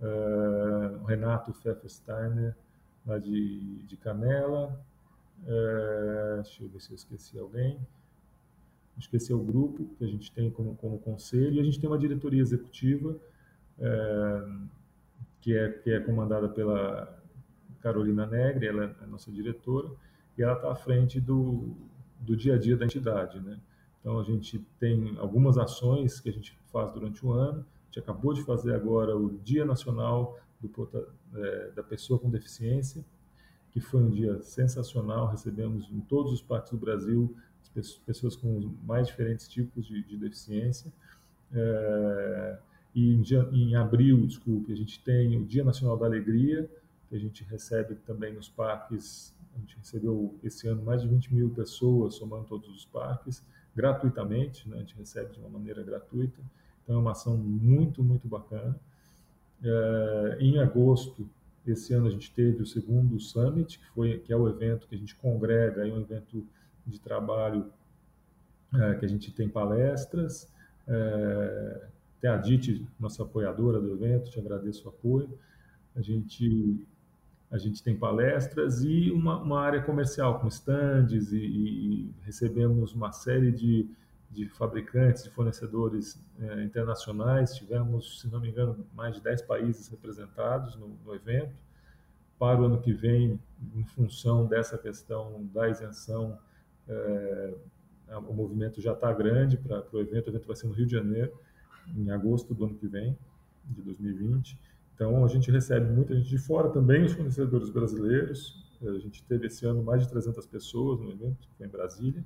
é, 0.00 0.96
o 1.02 1.04
Renato 1.04 1.52
Pfeffersteiner, 1.52 2.56
lá 3.06 3.18
de, 3.18 3.82
de 3.82 3.96
Canela, 3.96 4.80
é, 5.46 6.40
deixa 6.42 6.62
eu 6.62 6.68
ver 6.68 6.80
se 6.80 6.90
eu 6.90 6.96
esqueci 6.96 7.38
alguém, 7.38 7.78
esqueci 8.96 9.32
o 9.32 9.38
grupo 9.38 9.84
que 9.96 10.04
a 10.04 10.08
gente 10.08 10.32
tem 10.32 10.50
como, 10.50 10.74
como 10.76 10.98
conselho, 10.98 11.54
e 11.54 11.60
a 11.60 11.64
gente 11.64 11.78
tem 11.78 11.88
uma 11.88 11.98
diretoria 11.98 12.40
executiva 12.40 13.16
é, 13.80 14.46
que, 15.40 15.56
é, 15.56 15.68
que 15.70 15.90
é 15.90 16.00
comandada 16.00 16.48
pela 16.48 17.16
Carolina 17.80 18.26
Negre, 18.26 18.66
ela 18.66 18.84
é 18.84 19.04
a 19.04 19.06
nossa 19.06 19.30
diretora, 19.30 19.90
e 20.36 20.42
ela 20.42 20.54
está 20.54 20.72
à 20.72 20.74
frente 20.74 21.20
do, 21.20 21.74
do 22.20 22.36
dia 22.36 22.54
a 22.54 22.58
dia 22.58 22.76
da 22.76 22.84
entidade. 22.84 23.40
Né? 23.40 23.58
Então, 24.00 24.18
a 24.18 24.24
gente 24.24 24.58
tem 24.78 25.16
algumas 25.18 25.58
ações 25.58 26.20
que 26.20 26.28
a 26.28 26.32
gente 26.32 26.58
faz 26.72 26.92
durante 26.92 27.24
o 27.24 27.32
ano, 27.32 27.60
a 27.60 27.86
gente 27.86 28.00
acabou 28.00 28.34
de 28.34 28.42
fazer 28.42 28.74
agora 28.74 29.16
o 29.16 29.38
Dia 29.38 29.64
Nacional 29.64 30.38
do, 30.60 30.70
é, 31.34 31.70
da 31.70 31.82
Pessoa 31.82 32.18
com 32.18 32.28
Deficiência, 32.28 33.04
que 33.70 33.80
foi 33.80 34.00
um 34.00 34.10
dia 34.10 34.40
sensacional, 34.42 35.28
recebemos 35.28 35.90
em 35.90 36.00
todos 36.00 36.32
os 36.32 36.42
parques 36.42 36.70
do 36.70 36.78
Brasil 36.78 37.34
pessoas 38.04 38.34
com 38.34 38.74
mais 38.84 39.06
diferentes 39.06 39.46
tipos 39.46 39.86
de, 39.86 40.02
de 40.02 40.16
deficiência. 40.16 40.92
É, 41.52 42.58
e 42.98 43.14
em, 43.14 43.22
em, 43.52 43.76
abril, 43.76 44.26
desculpe, 44.26 44.72
a 44.72 44.76
gente 44.76 45.00
tem 45.04 45.36
o 45.36 45.44
Dia 45.44 45.62
Nacional 45.62 45.96
da 45.96 46.06
Alegria, 46.06 46.68
que 47.08 47.14
a 47.14 47.18
gente 47.18 47.44
recebe 47.44 47.94
também 47.94 48.34
nos 48.34 48.48
parques. 48.48 49.32
A 49.54 49.58
gente 49.60 49.76
recebeu 49.76 50.36
esse 50.42 50.66
ano 50.66 50.82
mais 50.82 51.02
de 51.02 51.08
20 51.08 51.32
mil 51.32 51.50
pessoas, 51.50 52.16
somando 52.16 52.46
todos 52.46 52.68
os 52.68 52.84
parques, 52.84 53.44
gratuitamente, 53.74 54.68
né? 54.68 54.78
a 54.78 54.80
gente 54.80 54.96
recebe 54.96 55.32
de 55.32 55.38
uma 55.38 55.48
maneira 55.48 55.80
gratuita. 55.84 56.40
Então 56.82 56.96
é 56.96 56.98
uma 56.98 57.12
ação 57.12 57.36
muito, 57.36 58.02
muito 58.02 58.26
bacana. 58.26 58.76
É, 59.62 60.38
em 60.40 60.58
agosto, 60.58 61.30
esse 61.64 61.94
ano 61.94 62.08
a 62.08 62.10
gente 62.10 62.32
teve 62.32 62.62
o 62.62 62.66
segundo 62.66 63.20
Summit, 63.20 63.78
que, 63.78 63.86
foi, 63.90 64.18
que 64.18 64.32
é 64.32 64.36
o 64.36 64.48
evento 64.48 64.88
que 64.88 64.96
a 64.96 64.98
gente 64.98 65.14
congrega, 65.14 65.86
é 65.86 65.92
um 65.92 66.00
evento 66.00 66.44
de 66.84 66.98
trabalho 66.98 67.70
é, 68.74 68.94
que 68.94 69.04
a 69.04 69.08
gente 69.08 69.30
tem 69.30 69.48
palestras. 69.48 70.52
É, 70.88 71.86
tem 72.20 72.30
a 72.30 72.36
DIT, 72.36 72.86
nossa 72.98 73.22
apoiadora 73.22 73.80
do 73.80 73.92
evento, 73.92 74.30
te 74.30 74.38
agradeço 74.38 74.86
o 74.86 74.88
apoio. 74.88 75.38
A 75.94 76.00
gente, 76.00 76.86
a 77.50 77.58
gente 77.58 77.82
tem 77.82 77.96
palestras 77.96 78.82
e 78.82 79.10
uma, 79.10 79.40
uma 79.40 79.60
área 79.60 79.82
comercial 79.82 80.40
com 80.40 80.48
stands 80.48 81.32
e, 81.32 81.38
e, 81.38 82.14
recebemos 82.22 82.92
uma 82.92 83.12
série 83.12 83.52
de, 83.52 83.88
de 84.30 84.48
fabricantes, 84.48 85.24
de 85.24 85.30
fornecedores 85.30 86.20
é, 86.40 86.62
internacionais. 86.64 87.54
Tivemos, 87.54 88.20
se 88.20 88.28
não 88.28 88.40
me 88.40 88.48
engano, 88.50 88.84
mais 88.94 89.14
de 89.14 89.22
10 89.22 89.42
países 89.42 89.88
representados 89.88 90.76
no, 90.76 90.88
no 91.04 91.14
evento. 91.14 91.54
Para 92.38 92.60
o 92.60 92.64
ano 92.64 92.80
que 92.80 92.92
vem, 92.92 93.40
em 93.74 93.84
função 93.84 94.46
dessa 94.46 94.78
questão 94.78 95.48
da 95.52 95.68
isenção 95.68 96.38
é, 96.88 97.54
o 98.16 98.32
movimento 98.32 98.80
já 98.80 98.92
está 98.92 99.12
grande 99.12 99.56
para 99.56 99.84
o 99.92 100.00
evento. 100.00 100.28
O 100.28 100.30
evento 100.30 100.46
vai 100.46 100.56
ser 100.56 100.66
no 100.66 100.72
Rio 100.72 100.86
de 100.86 100.92
Janeiro, 100.92 101.32
em 101.96 102.10
agosto 102.10 102.54
do 102.54 102.64
ano 102.64 102.74
que 102.74 102.86
vem, 102.86 103.16
de 103.64 103.82
2020. 103.82 104.58
Então, 104.94 105.24
a 105.24 105.28
gente 105.28 105.50
recebe 105.50 105.90
muita 105.92 106.14
gente 106.14 106.28
de 106.28 106.38
fora 106.38 106.70
também, 106.70 107.04
os 107.04 107.12
fornecedores 107.12 107.70
brasileiros. 107.70 108.64
A 108.82 108.98
gente 108.98 109.22
teve 109.24 109.46
esse 109.46 109.64
ano 109.66 109.82
mais 109.82 110.02
de 110.02 110.08
300 110.08 110.46
pessoas 110.46 111.00
no 111.00 111.10
evento, 111.10 111.36
que 111.48 111.54
foi 111.56 111.66
em 111.66 111.70
Brasília. 111.70 112.24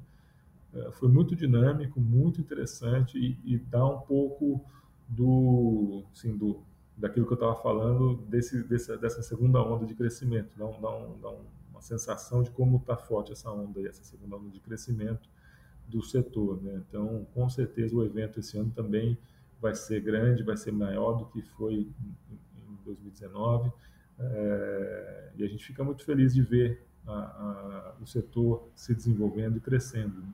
É, 0.75 0.90
foi 0.92 1.09
muito 1.09 1.37
dinâmico, 1.37 2.01
muito 2.01 2.40
interessante 2.40 3.18
e, 3.18 3.38
e 3.44 3.59
dá 3.59 3.85
um 3.85 4.01
pouco 4.01 4.64
do, 5.09 6.05
assim, 6.12 6.37
do 6.37 6.62
daquilo 6.96 7.27
que 7.27 7.33
eu 7.33 7.37
estava 7.37 7.55
falando, 7.57 8.16
desse, 8.29 8.62
dessa, 8.64 8.96
dessa 8.96 9.22
segunda 9.22 9.62
onda 9.62 9.85
de 9.87 9.94
crescimento. 9.94 10.57
Dá, 10.57 10.66
um, 10.66 10.81
dá, 10.81 10.90
um, 10.90 11.20
dá 11.20 11.31
uma 11.70 11.81
sensação 11.81 12.42
de 12.42 12.51
como 12.51 12.77
está 12.77 12.96
forte 12.96 13.33
essa 13.33 13.51
onda, 13.51 13.87
essa 13.87 14.05
segunda 14.05 14.37
onda 14.37 14.51
de 14.51 14.61
crescimento 14.61 15.29
do 15.88 16.03
setor. 16.03 16.62
Né? 16.62 16.83
Então, 16.88 17.27
com 17.35 17.48
certeza, 17.48 17.96
o 17.96 18.05
evento 18.05 18.40
esse 18.40 18.57
ano 18.57 18.70
também 18.70 19.18
vai 19.62 19.77
ser 19.77 20.01
grande, 20.01 20.42
vai 20.42 20.57
ser 20.57 20.72
maior 20.72 21.12
do 21.12 21.27
que 21.27 21.40
foi 21.40 21.75
em 21.75 22.85
2019. 22.85 23.70
É, 24.18 25.31
e 25.37 25.44
a 25.44 25.46
gente 25.46 25.64
fica 25.64 25.85
muito 25.85 26.05
feliz 26.05 26.35
de 26.35 26.42
ver 26.42 26.83
a, 27.07 27.12
a, 27.12 27.94
o 28.03 28.07
setor 28.07 28.68
se 28.75 28.92
desenvolvendo 28.92 29.57
e 29.57 29.61
crescendo. 29.61 30.20
Né? 30.20 30.29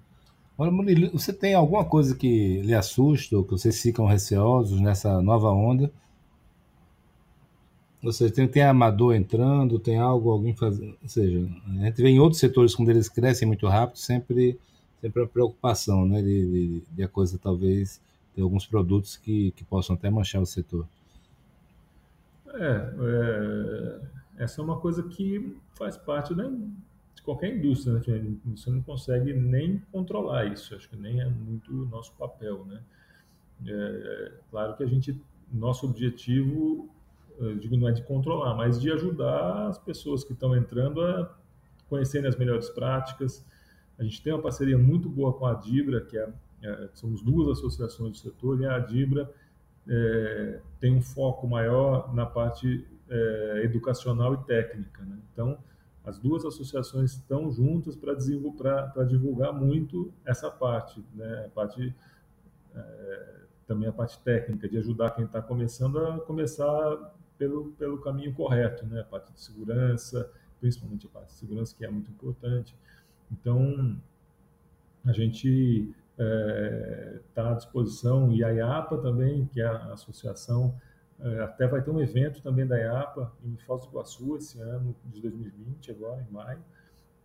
Olha, 0.57 0.73
Murilo, 0.73 1.11
você 1.13 1.33
tem 1.33 1.55
alguma 1.55 1.85
coisa 1.85 2.17
que 2.17 2.63
lhe 2.63 2.75
assusta 2.75 3.37
ou 3.37 3.45
que 3.45 3.51
vocês 3.51 3.81
ficam 3.81 4.07
receosos 4.07 4.81
nessa 4.81 5.21
nova 5.21 5.51
onda? 5.51 5.93
Ou 8.03 8.13
seja, 8.13 8.33
tem, 8.33 8.49
tem 8.49 8.63
amador 8.63 9.15
entrando, 9.15 9.79
tem 9.79 9.99
algo, 9.99 10.31
alguém 10.31 10.55
fazendo. 10.55 10.97
Ou 11.03 11.09
seja, 11.09 11.49
a 11.67 11.85
gente 11.85 12.01
vê 12.01 12.09
em 12.09 12.19
outros 12.19 12.41
setores, 12.41 12.75
quando 12.75 12.89
eles 12.89 13.09
crescem 13.09 13.47
muito 13.47 13.67
rápido, 13.67 13.99
sempre, 13.99 14.59
sempre 15.01 15.23
a 15.23 15.27
preocupação, 15.27 16.07
né? 16.07 16.23
De, 16.23 16.47
de, 16.47 16.83
de 16.93 17.03
a 17.03 17.09
coisa 17.09 17.39
talvez 17.39 18.01
ter 18.39 18.43
alguns 18.43 18.65
produtos 18.65 19.17
que, 19.17 19.51
que 19.51 19.65
possam 19.65 19.97
até 19.97 20.09
manchar 20.09 20.41
o 20.41 20.47
setor. 20.47 20.87
É, 22.47 22.93
é, 23.01 24.01
essa 24.45 24.61
é 24.61 24.65
uma 24.65 24.79
coisa 24.79 25.03
que 25.03 25.57
faz 25.75 25.97
parte 25.97 26.33
né, 26.37 26.49
de 27.17 27.23
qualquer 27.23 27.57
indústria, 27.57 27.95
né? 27.95 28.37
Você 28.55 28.71
não 28.71 28.81
consegue 28.81 29.33
nem 29.33 29.83
controlar 29.91 30.47
isso, 30.47 30.73
acho 30.77 30.89
que 30.89 30.97
nem 30.97 31.21
é 31.21 31.29
muito 31.29 31.83
o 31.83 31.87
nosso 31.87 32.13
papel, 32.15 32.65
né? 32.65 32.81
É, 33.67 34.33
claro 34.53 34.77
que 34.77 34.85
a 34.85 34.87
gente, 34.87 35.21
nosso 35.53 35.85
objetivo 35.85 36.89
digo 37.61 37.77
não 37.77 37.89
é 37.89 37.93
de 37.93 38.03
controlar, 38.03 38.55
mas 38.55 38.81
de 38.81 38.91
ajudar 38.91 39.69
as 39.69 39.79
pessoas 39.79 40.25
que 40.25 40.33
estão 40.33 40.57
entrando 40.57 41.01
a 41.01 41.37
conhecerem 41.89 42.29
as 42.29 42.37
melhores 42.37 42.69
práticas. 42.69 43.45
A 43.97 44.03
gente 44.03 44.21
tem 44.23 44.33
uma 44.33 44.43
parceria 44.43 44.77
muito 44.77 45.09
boa 45.09 45.33
com 45.33 45.47
a 45.47 45.55
Dibra, 45.55 46.01
que 46.01 46.19
é, 46.19 46.29
é 46.63 46.89
somos 46.95 47.23
duas 47.23 47.59
associações 47.59 48.13
do 48.13 48.19
setor, 48.19 48.61
e 48.61 48.67
a 48.67 48.79
Dibra 48.79 49.33
é, 49.87 50.61
tem 50.81 50.95
um 50.95 51.01
foco 51.01 51.47
maior 51.47 52.15
na 52.15 52.27
parte 52.27 52.87
é, 53.09 53.63
educacional 53.65 54.35
e 54.35 54.39
técnica. 54.45 55.03
Né? 55.03 55.19
Então, 55.33 55.59
as 56.05 56.19
duas 56.19 56.45
associações 56.45 57.13
estão 57.13 57.51
juntas 57.51 57.97
para 57.97 58.15
divulgar 59.05 59.53
muito 59.53 60.13
essa 60.25 60.51
parte, 60.51 61.05
né? 61.15 61.45
a 61.47 61.49
parte 61.51 61.95
é, 62.75 63.39
também 63.69 63.87
a 63.87 63.93
parte 63.93 64.19
técnica, 64.21 64.67
de 64.67 64.79
ajudar 64.79 65.11
quem 65.11 65.27
está 65.27 65.43
começando 65.43 65.99
a 65.99 66.19
começar 66.21 67.15
pelo, 67.37 67.73
pelo 67.73 67.99
caminho 67.99 68.35
correto, 68.35 68.87
né? 68.87 69.01
A 69.01 69.05
parte 69.05 69.33
de 69.33 69.41
segurança, 69.41 70.29
principalmente 70.59 71.07
a 71.07 71.11
parte 71.11 71.29
de 71.29 71.35
segurança, 71.35 71.77
que 71.77 71.85
é 71.85 71.91
muito 71.91 72.11
importante. 72.11 72.75
Então, 73.31 74.01
a 75.05 75.13
gente 75.13 75.95
está 77.29 77.53
à 77.53 77.55
disposição, 77.55 78.33
e 78.33 78.43
a 78.43 78.49
IAPA 78.49 78.99
também, 78.99 79.47
que 79.47 79.61
é 79.61 79.67
a 79.67 79.93
associação, 79.93 80.75
é, 81.21 81.41
até 81.41 81.67
vai 81.67 81.83
ter 81.83 81.91
um 81.91 82.01
evento 82.01 82.41
também 82.43 82.67
da 82.67 82.77
IAPA 82.79 83.33
em 83.45 83.57
Foz 83.59 83.83
do 83.83 83.89
Iguaçu 83.89 84.37
esse 84.37 84.61
ano 84.61 84.95
de 85.05 85.21
2020, 85.21 85.91
agora 85.91 86.25
em 86.29 86.33
maio, 86.33 86.61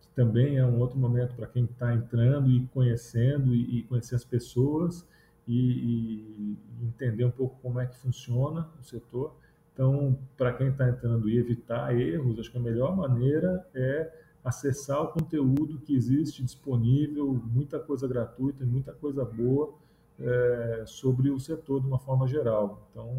que 0.00 0.08
também 0.14 0.58
é 0.58 0.66
um 0.66 0.78
outro 0.80 0.98
momento 0.98 1.34
para 1.34 1.46
quem 1.46 1.64
está 1.64 1.94
entrando 1.94 2.50
e 2.50 2.66
conhecendo 2.68 3.54
e, 3.54 3.78
e 3.78 3.82
conhecer 3.84 4.16
as 4.16 4.24
pessoas 4.24 5.06
e, 5.46 5.56
e, 5.56 6.58
entender 6.82 7.24
um 7.24 7.30
pouco 7.30 7.56
como 7.62 7.78
é 7.78 7.86
que 7.86 7.96
funciona 7.96 8.68
o 8.80 8.82
setor. 8.82 9.36
Então, 9.72 10.18
para 10.36 10.52
quem 10.52 10.68
está 10.68 10.88
entrando 10.88 11.28
e 11.28 11.38
evitar 11.38 11.94
erros, 11.96 12.38
acho 12.38 12.50
que 12.50 12.58
a 12.58 12.60
melhor 12.60 12.96
maneira 12.96 13.66
é 13.74 14.23
acessar 14.44 15.02
o 15.02 15.08
conteúdo 15.08 15.80
que 15.80 15.94
existe 15.94 16.42
disponível, 16.42 17.32
muita 17.50 17.80
coisa 17.80 18.06
gratuita 18.06 18.62
e 18.62 18.66
muita 18.66 18.92
coisa 18.92 19.24
boa 19.24 19.74
é, 20.20 20.84
sobre 20.86 21.30
o 21.30 21.40
setor 21.40 21.80
de 21.80 21.86
uma 21.86 21.98
forma 21.98 22.28
geral. 22.28 22.86
Então, 22.90 23.10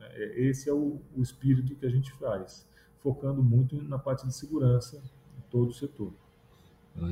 é, 0.00 0.40
esse 0.40 0.70
é 0.70 0.72
o, 0.72 1.00
o, 1.16 1.20
espírito 1.20 1.74
que 1.74 1.84
a 1.84 1.90
gente 1.90 2.12
faz, 2.12 2.64
focando 3.02 3.42
muito 3.42 3.82
na 3.82 3.98
parte 3.98 4.26
de 4.26 4.32
segurança 4.32 4.96
em 5.36 5.42
todo 5.50 5.70
o 5.70 5.74
setor. 5.74 6.12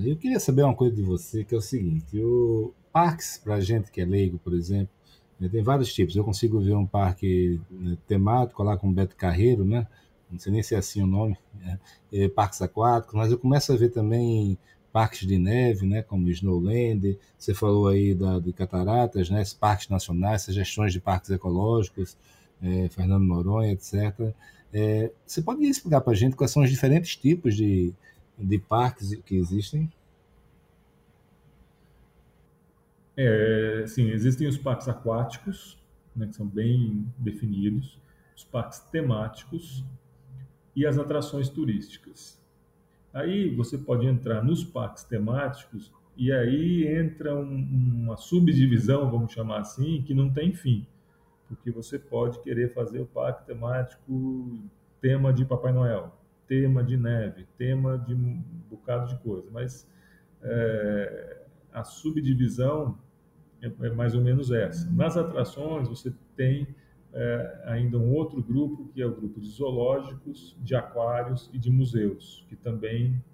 Eu 0.04 0.16
queria 0.16 0.40
saber 0.40 0.62
uma 0.62 0.74
coisa 0.74 0.94
de 0.94 1.02
você, 1.02 1.44
que 1.44 1.54
é 1.54 1.58
o 1.58 1.60
seguinte, 1.60 2.18
o 2.20 2.72
parques, 2.92 3.38
para 3.38 3.60
gente 3.60 3.90
que 3.90 4.00
é 4.00 4.04
leigo, 4.04 4.38
por 4.38 4.52
exemplo, 4.52 4.88
né, 5.38 5.48
tem 5.48 5.62
vários 5.62 5.92
tipos. 5.92 6.16
Eu 6.16 6.24
consigo 6.24 6.60
ver 6.60 6.74
um 6.74 6.86
parque 6.86 7.60
né, 7.70 7.96
temático 8.06 8.62
lá 8.62 8.76
com 8.76 8.92
Beto 8.92 9.14
Carreiro, 9.16 9.64
né? 9.64 9.86
Não 10.30 10.38
sei 10.38 10.52
nem 10.52 10.62
se 10.62 10.74
é 10.74 10.78
assim 10.78 11.02
o 11.02 11.06
nome, 11.06 11.36
né? 11.54 11.78
é, 12.12 12.28
parques 12.28 12.60
aquáticos, 12.60 13.14
mas 13.14 13.30
eu 13.30 13.38
começo 13.38 13.72
a 13.72 13.76
ver 13.76 13.90
também 13.90 14.58
parques 14.96 15.26
de 15.26 15.38
neve, 15.38 15.84
né, 15.84 16.02
como 16.02 16.26
Snowland, 16.30 17.18
você 17.36 17.52
falou 17.52 17.88
aí 17.88 18.14
da, 18.14 18.38
de 18.38 18.50
cataratas, 18.50 19.28
né, 19.28 19.42
parques 19.60 19.90
nacionais, 19.90 20.42
sugestões 20.42 20.90
de 20.90 21.00
parques 21.00 21.28
ecológicos, 21.28 22.16
é, 22.62 22.88
Fernando 22.88 23.24
Noronha, 23.24 23.72
etc. 23.72 24.32
É, 24.72 25.12
você 25.26 25.42
pode 25.42 25.62
explicar 25.64 26.00
para 26.00 26.14
a 26.14 26.16
gente 26.16 26.34
quais 26.34 26.50
são 26.50 26.62
os 26.62 26.70
diferentes 26.70 27.14
tipos 27.14 27.54
de, 27.54 27.92
de 28.38 28.58
parques 28.58 29.14
que 29.26 29.36
existem? 29.36 29.92
É, 33.18 33.84
sim, 33.86 34.10
existem 34.10 34.48
os 34.48 34.56
parques 34.56 34.88
aquáticos, 34.88 35.78
né, 36.16 36.26
que 36.26 36.36
são 36.36 36.46
bem 36.46 37.06
definidos, 37.18 37.98
os 38.34 38.44
parques 38.44 38.78
temáticos, 38.90 39.84
e 40.76 40.86
as 40.86 40.98
atrações 40.98 41.48
turísticas. 41.48 42.38
Aí 43.12 43.48
você 43.48 43.78
pode 43.78 44.06
entrar 44.06 44.44
nos 44.44 44.62
parques 44.62 45.02
temáticos 45.02 45.90
e 46.14 46.30
aí 46.30 46.86
entra 46.86 47.34
um, 47.34 48.02
uma 48.04 48.16
subdivisão, 48.18 49.10
vamos 49.10 49.32
chamar 49.32 49.60
assim, 49.60 50.02
que 50.02 50.12
não 50.12 50.30
tem 50.30 50.52
fim, 50.52 50.86
porque 51.48 51.70
você 51.70 51.98
pode 51.98 52.40
querer 52.40 52.74
fazer 52.74 53.00
o 53.00 53.06
parque 53.06 53.46
temático 53.46 54.60
tema 55.00 55.32
de 55.32 55.46
Papai 55.46 55.72
Noel, 55.72 56.14
tema 56.46 56.84
de 56.84 56.98
neve, 56.98 57.46
tema 57.56 57.98
de 57.98 58.14
um 58.14 58.42
bocado 58.70 59.08
de 59.08 59.18
coisa, 59.22 59.48
mas 59.50 59.88
é, 60.42 61.42
a 61.72 61.84
subdivisão 61.84 62.98
é, 63.62 63.70
é 63.86 63.90
mais 63.90 64.14
ou 64.14 64.20
menos 64.20 64.50
essa. 64.50 64.90
Nas 64.90 65.16
atrações 65.16 65.88
você 65.88 66.12
tem 66.36 66.66
é, 67.16 67.62
ainda 67.64 67.96
um 67.96 68.12
outro 68.12 68.42
grupo, 68.42 68.88
que 68.92 69.00
é 69.00 69.06
o 69.06 69.14
grupo 69.14 69.40
de 69.40 69.48
zoológicos, 69.48 70.54
de 70.60 70.76
aquários 70.76 71.48
e 71.50 71.58
de 71.58 71.70
museus, 71.70 72.44
que 72.46 72.54
também 72.54 73.24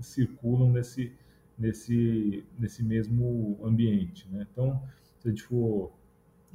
circulam 0.00 0.70
nesse, 0.70 1.12
nesse, 1.58 2.44
nesse 2.56 2.84
mesmo 2.84 3.58
ambiente. 3.64 4.28
Né? 4.30 4.46
Então, 4.50 4.80
se 5.18 5.26
a 5.26 5.30
gente 5.30 5.42
for 5.42 5.92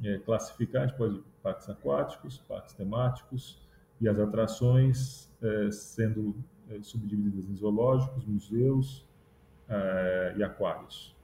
é, 0.02 0.18
classificar, 0.18 0.84
a 0.84 0.86
gente 0.86 0.96
pode 0.96 1.22
parques 1.42 1.68
aquáticos, 1.68 2.38
parques 2.48 2.72
temáticos 2.72 3.60
e 4.00 4.08
as 4.08 4.18
atrações 4.18 5.30
é, 5.42 5.70
sendo 5.70 6.34
é, 6.70 6.80
subdivididas 6.80 7.50
em 7.50 7.54
zoológicos, 7.54 8.24
museus 8.24 9.06
é, 9.68 10.34
e 10.38 10.42
aquários. 10.42 11.14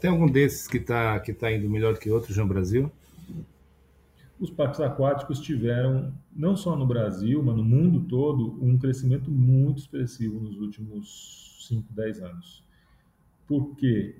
Tem 0.00 0.10
algum 0.10 0.30
desses 0.30 0.68
que 0.68 0.76
está 0.76 1.18
que 1.18 1.32
tá 1.32 1.50
indo 1.50 1.68
melhor 1.68 1.98
que 1.98 2.08
outros 2.08 2.36
no 2.36 2.46
Brasil? 2.46 2.92
Os 4.40 4.50
parques 4.50 4.80
aquáticos 4.80 5.38
tiveram, 5.38 6.14
não 6.34 6.56
só 6.56 6.74
no 6.74 6.86
Brasil, 6.86 7.42
mas 7.42 7.54
no 7.54 7.62
mundo 7.62 8.00
todo, 8.08 8.58
um 8.64 8.78
crescimento 8.78 9.30
muito 9.30 9.78
expressivo 9.78 10.40
nos 10.40 10.56
últimos 10.58 11.66
5, 11.68 11.92
10 11.92 12.22
anos. 12.22 12.64
Por 13.46 13.76
quê? 13.76 14.16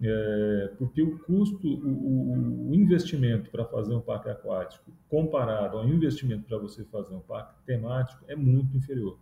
É, 0.00 0.72
porque 0.78 1.02
o 1.02 1.18
custo, 1.18 1.66
o, 1.66 2.68
o 2.70 2.74
investimento 2.74 3.50
para 3.50 3.64
fazer 3.64 3.92
um 3.92 4.00
parque 4.00 4.28
aquático, 4.28 4.92
comparado 5.08 5.78
ao 5.78 5.88
investimento 5.88 6.44
para 6.44 6.58
você 6.58 6.84
fazer 6.84 7.14
um 7.14 7.20
parque 7.20 7.54
temático, 7.64 8.24
é 8.28 8.36
muito 8.36 8.76
inferior. 8.76 9.18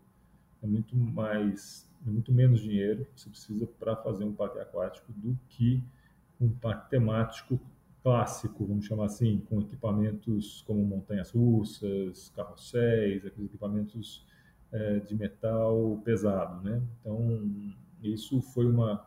É 0.62 0.66
muito 0.66 0.94
mais, 0.94 1.90
é 2.06 2.10
muito 2.10 2.32
menos 2.32 2.60
dinheiro 2.60 3.06
que 3.14 3.20
você 3.20 3.30
precisa 3.30 3.66
para 3.78 3.96
fazer 3.96 4.24
um 4.24 4.32
parque 4.32 4.58
aquático 4.58 5.10
do 5.12 5.38
que 5.48 5.82
um 6.38 6.50
parque 6.50 6.90
temático 6.90 7.58
clássico, 8.04 8.66
vamos 8.66 8.84
chamar 8.84 9.06
assim, 9.06 9.40
com 9.48 9.62
equipamentos 9.62 10.62
como 10.66 10.84
montanhas 10.84 11.30
russas, 11.30 12.30
carrosséis, 12.36 13.24
aqueles 13.24 13.48
equipamentos 13.48 14.26
é, 14.70 15.00
de 15.00 15.14
metal 15.16 16.02
pesado, 16.04 16.62
né? 16.62 16.82
Então 17.00 17.72
isso 18.02 18.42
foi 18.42 18.66
uma 18.66 19.06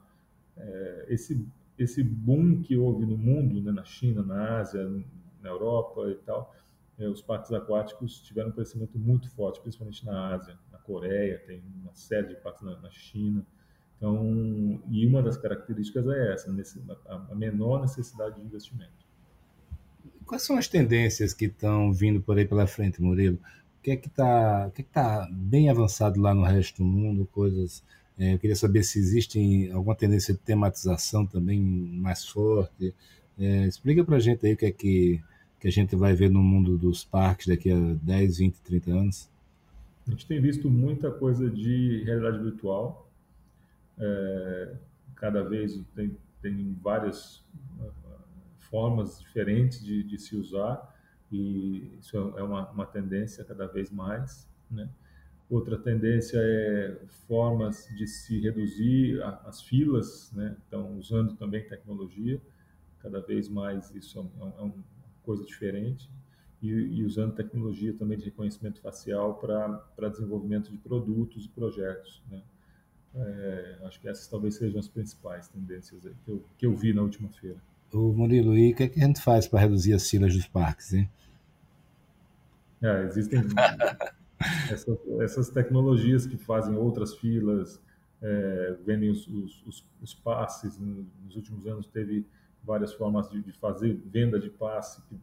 é, 0.57 1.05
esse 1.09 1.47
esse 1.77 2.03
boom 2.03 2.63
que 2.63 2.75
houve 2.75 3.05
no 3.05 3.15
mundo, 3.15 3.61
né, 3.61 3.71
na 3.71 3.83
China, 3.83 4.23
na 4.23 4.57
Ásia, 4.57 4.83
na 5.43 5.49
Europa 5.49 6.09
e 6.09 6.15
tal, 6.15 6.55
é, 6.97 7.07
os 7.07 7.21
parques 7.21 7.51
aquáticos 7.53 8.19
tiveram 8.21 8.49
um 8.49 8.51
crescimento 8.51 8.97
muito 8.97 9.29
forte, 9.29 9.61
principalmente 9.61 10.03
na 10.03 10.33
Ásia, 10.33 10.57
na 10.71 10.79
Coreia, 10.79 11.37
tem 11.45 11.61
uma 11.83 11.93
série 11.93 12.29
de 12.29 12.35
parques 12.37 12.63
na, 12.63 12.75
na 12.79 12.89
China. 12.89 13.45
Então, 13.97 14.79
e 14.91 15.05
uma 15.07 15.23
das 15.23 15.37
características 15.37 16.07
é 16.07 16.33
essa, 16.33 16.55
a 17.07 17.35
menor 17.35 17.81
necessidade 17.81 18.35
de 18.35 18.45
investimento. 18.45 18.91
Quais 20.25 20.43
são 20.43 20.57
as 20.57 20.67
tendências 20.67 21.33
que 21.33 21.45
estão 21.45 21.91
vindo 21.91 22.21
por 22.21 22.37
aí 22.37 22.45
pela 22.45 22.67
frente, 22.67 23.01
Murilo? 23.01 23.37
O 23.79 23.81
que 23.81 23.91
é 23.91 23.95
que 23.95 24.07
está 24.07 24.69
que 24.75 24.81
é 24.81 24.83
que 24.83 24.91
tá 24.91 25.27
bem 25.31 25.69
avançado 25.69 26.19
lá 26.19 26.33
no 26.33 26.43
resto 26.43 26.83
do 26.83 26.85
mundo? 26.85 27.27
Coisas. 27.31 27.83
É, 28.19 28.33
eu 28.33 28.39
queria 28.39 28.55
saber 28.55 28.83
se 28.83 28.99
existe 28.99 29.71
alguma 29.71 29.95
tendência 29.95 30.33
de 30.33 30.39
tematização 30.39 31.25
também 31.25 31.61
mais 31.61 32.25
forte. 32.25 32.93
É, 33.39 33.67
explica 33.67 34.03
para 34.03 34.17
a 34.17 34.19
gente 34.19 34.45
aí 34.45 34.53
o 34.53 34.57
que 34.57 34.65
é 34.65 34.71
que, 34.71 35.21
que 35.59 35.67
a 35.67 35.71
gente 35.71 35.95
vai 35.95 36.13
ver 36.13 36.29
no 36.29 36.41
mundo 36.41 36.77
dos 36.77 37.05
parques 37.05 37.47
daqui 37.47 37.71
a 37.71 37.77
10, 38.01 38.37
20, 38.39 38.55
30 38.61 38.91
anos. 38.91 39.29
A 40.07 40.11
gente 40.11 40.25
tem 40.25 40.41
visto 40.41 40.69
muita 40.69 41.11
coisa 41.11 41.49
de 41.49 42.03
realidade 42.05 42.43
virtual, 42.43 43.06
é, 43.99 44.75
cada 45.15 45.43
vez 45.43 45.81
tem, 45.95 46.17
tem 46.41 46.73
várias 46.81 47.39
uh, 47.79 47.91
formas 48.57 49.19
diferentes 49.19 49.83
de, 49.83 50.03
de, 50.03 50.17
se 50.17 50.35
usar 50.35 50.95
e 51.31 51.97
isso 51.99 52.17
é 52.37 52.43
uma, 52.43 52.69
uma 52.69 52.85
tendência 52.85 53.43
cada 53.43 53.67
vez 53.67 53.91
mais, 53.91 54.47
né? 54.69 54.89
Outra 55.49 55.77
tendência 55.77 56.37
é 56.41 56.97
formas 57.25 57.87
de 57.95 58.05
se 58.05 58.39
reduzir 58.39 59.21
a, 59.23 59.41
as 59.45 59.61
filas, 59.61 60.31
né? 60.33 60.57
Então, 60.67 60.97
usando 60.97 61.35
também 61.35 61.63
tecnologia, 61.65 62.41
cada 62.99 63.21
vez 63.21 63.47
mais 63.47 63.89
isso 63.95 64.19
é, 64.19 64.21
é, 64.21 64.47
é 64.59 64.61
uma 64.61 64.73
coisa 65.23 65.45
diferente. 65.45 66.09
E, 66.61 66.69
e, 66.69 67.03
usando 67.05 67.35
tecnologia 67.35 67.93
também 67.93 68.17
de 68.17 68.25
reconhecimento 68.25 68.81
facial 68.81 69.35
para 69.35 70.09
desenvolvimento 70.09 70.71
de 70.71 70.77
produtos 70.77 71.45
e 71.45 71.49
projetos, 71.49 72.21
né? 72.29 72.41
É, 73.19 73.77
acho 73.83 73.99
que 73.99 74.07
essas 74.07 74.27
talvez 74.27 74.55
sejam 74.55 74.79
as 74.79 74.87
principais 74.87 75.47
tendências 75.47 76.01
que, 76.23 76.31
eu, 76.31 76.43
que 76.57 76.65
eu 76.65 76.75
vi 76.75 76.93
na 76.93 77.01
última 77.01 77.29
feira. 77.29 77.57
O 77.91 78.13
Murilo, 78.13 78.55
e 78.55 78.73
o 78.73 78.75
que, 78.75 78.83
é 78.83 78.87
que 78.87 79.01
a 79.01 79.07
gente 79.07 79.21
faz 79.21 79.47
para 79.47 79.59
reduzir 79.61 79.93
as 79.93 80.07
filas 80.07 80.33
dos 80.33 80.47
parques? 80.47 80.93
Hein? 80.93 81.09
É, 82.81 83.03
existem 83.05 83.39
essas, 84.69 84.97
essas, 85.21 85.49
tecnologias 85.49 86.27
que 86.27 86.37
fazem 86.37 86.75
outras 86.75 87.15
filas, 87.15 87.81
é, 88.21 88.75
vendem 88.85 89.09
os, 89.09 89.27
os, 89.27 89.63
os, 89.65 89.85
os, 90.01 90.13
passes. 90.13 90.77
Nos 90.77 91.35
últimos 91.35 91.65
anos 91.65 91.87
teve 91.87 92.25
várias 92.63 92.93
formas 92.93 93.29
de, 93.29 93.41
de 93.41 93.51
fazer 93.53 93.99
venda 94.05 94.39
de 94.39 94.49
passe, 94.49 95.01
que, 95.03 95.17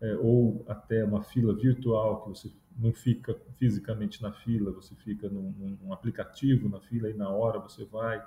é, 0.00 0.16
ou 0.16 0.64
até 0.66 1.04
uma 1.04 1.22
fila 1.22 1.54
virtual 1.54 2.22
que 2.22 2.30
você 2.30 2.50
não 2.78 2.92
fica 2.92 3.34
fisicamente 3.58 4.22
na 4.22 4.32
fila, 4.32 4.70
você 4.70 4.94
fica 4.96 5.28
num, 5.28 5.78
num 5.82 5.92
aplicativo 5.92 6.68
na 6.68 6.80
fila 6.80 7.08
e 7.08 7.14
na 7.14 7.28
hora 7.28 7.58
você 7.58 7.84
vai. 7.84 8.22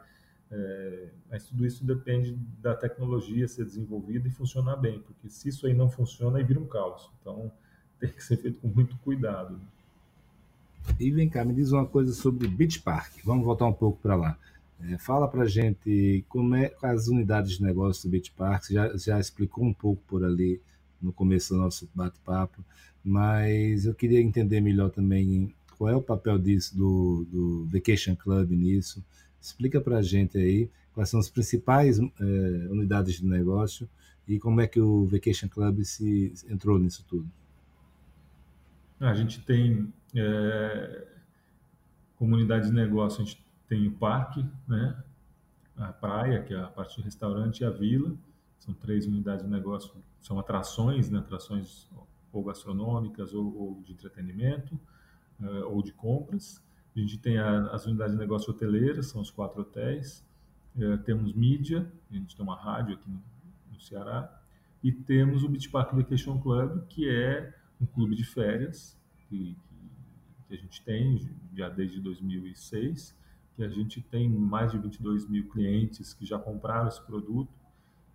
É, 0.52 1.10
mas 1.30 1.44
tudo 1.44 1.66
isso 1.66 1.86
depende 1.86 2.34
da 2.60 2.76
tecnologia 2.76 3.48
ser 3.48 3.66
desenvolvida 3.66 4.28
e 4.28 4.32
funcionar 4.32 4.78
bem, 4.78 5.00
porque 5.00 5.30
se 5.30 5.50
isso 5.50 5.68
aí 5.68 5.76
não 5.76 5.90
funciona, 5.90 6.40
aí 6.40 6.44
vira 6.44 6.60
um 6.60 6.66
caos. 6.66 7.12
Então 7.22 7.52
tem 8.00 8.10
que 8.10 8.24
ser 8.24 8.38
feito 8.38 8.60
com 8.60 8.68
muito 8.68 8.98
cuidado. 8.98 9.60
E 11.00 11.12
vem 11.12 11.30
cá, 11.30 11.46
me 11.46 11.54
diz 11.54 11.72
uma 11.72 11.86
coisa 11.86 12.14
sobre 12.14 12.48
Beach 12.48 12.82
Park. 12.82 13.14
Vamos 13.24 13.46
voltar 13.46 13.68
um 13.68 13.74
pouco 13.74 14.00
para 14.02 14.16
lá. 14.16 14.38
É, 14.82 14.98
fala 14.98 15.28
para 15.28 15.46
gente 15.46 16.26
como 16.30 16.56
é 16.56 16.74
as 16.82 17.08
unidades 17.08 17.58
de 17.58 17.64
negócio 17.64 18.10
do 18.10 18.12
Beach 18.12 18.32
Park. 18.32 18.64
Você 18.64 18.74
já, 18.74 18.98
já 18.98 19.20
explicou 19.20 19.64
um 19.64 19.74
pouco 19.74 20.02
por 20.08 20.24
ali 20.24 20.60
no 21.02 21.14
começo 21.14 21.54
do 21.54 21.60
nosso 21.60 21.90
bate-papo, 21.94 22.64
mas 23.04 23.86
eu 23.86 23.94
queria 23.94 24.22
entender 24.22 24.62
melhor 24.62 24.90
também 24.90 25.54
qual 25.78 25.90
é 25.90 25.96
o 25.96 26.02
papel 26.02 26.38
disso 26.38 26.78
do, 26.78 27.26
do 27.32 27.66
Vacation 27.66 28.16
Club 28.16 28.52
nisso. 28.52 29.04
Explica 29.42 29.80
para 29.80 29.98
a 29.98 30.02
gente 30.02 30.38
aí 30.38 30.70
quais 30.94 31.10
são 31.10 31.20
as 31.20 31.30
principais 31.30 32.00
é, 32.00 32.04
unidades 32.70 33.16
de 33.16 33.26
negócio 33.26 33.90
e 34.28 34.38
como 34.38 34.60
é 34.62 34.68
que 34.68 34.80
o 34.80 35.06
Vacation 35.06 35.48
Club 35.48 35.84
se 35.84 36.34
entrou 36.50 36.78
nisso 36.78 37.06
tudo. 37.08 37.30
A 39.00 39.14
gente 39.14 39.40
tem 39.42 39.94
é, 40.14 41.08
comunidade 42.18 42.68
de 42.68 42.74
negócio, 42.74 43.22
a 43.22 43.26
gente 43.26 43.42
tem 43.68 43.88
o 43.88 43.92
parque, 43.92 44.46
né? 44.68 45.02
a 45.78 45.94
praia, 45.94 46.44
que 46.44 46.54
é 46.54 46.60
a 46.60 46.68
parte 46.68 46.98
do 46.98 47.04
restaurante, 47.04 47.62
e 47.62 47.66
a 47.66 47.70
vila. 47.70 48.14
São 48.60 48.74
três 48.74 49.06
unidades 49.06 49.46
de 49.46 49.50
negócio, 49.50 49.92
são 50.22 50.38
atrações, 50.38 51.10
né? 51.10 51.20
atrações 51.20 51.90
ou 52.32 52.44
gastronômicas 52.44 53.34
ou, 53.34 53.56
ou 53.58 53.82
de 53.84 53.94
entretenimento 53.94 54.80
uh, 55.40 55.66
ou 55.68 55.82
de 55.82 55.92
compras. 55.94 56.64
A 56.96 57.00
gente 57.00 57.18
tem 57.18 57.38
a, 57.38 57.68
as 57.68 57.86
unidades 57.86 58.14
de 58.14 58.20
negócio 58.20 58.52
hoteleiras, 58.52 59.08
são 59.08 59.22
os 59.22 59.32
quatro 59.32 59.62
hotéis. 59.62 60.26
Uh, 60.76 60.98
temos 61.00 61.34
mídia, 61.34 61.92
a 62.12 62.16
gente 62.16 62.36
tem 62.36 62.44
uma 62.44 62.56
rádio 62.56 62.96
aqui 62.96 63.10
no, 63.10 63.22
no 63.72 63.80
Ceará. 63.80 64.42
E 64.84 64.92
temos 64.92 65.44
o 65.44 65.50
Beach 65.50 65.70
Park 65.70 65.94
Vacation 65.94 66.40
Club, 66.40 66.86
que 66.88 67.10
é 67.10 67.54
um 67.82 67.86
clube 67.86 68.16
de 68.16 68.24
férias 68.24 68.98
que, 69.28 69.56
que 70.48 70.54
a 70.54 70.58
gente 70.58 70.82
tem 70.84 71.30
já 71.54 71.70
desde 71.70 72.00
2006, 72.00 73.16
que 73.56 73.64
a 73.64 73.70
gente 73.70 74.02
tem 74.02 74.30
mais 74.30 74.72
de 74.72 74.78
22 74.78 75.28
mil 75.28 75.50
clientes 75.50 76.14
que 76.14 76.26
já 76.26 76.40
compraram 76.40 76.88
esse 76.88 77.02
produto 77.02 77.54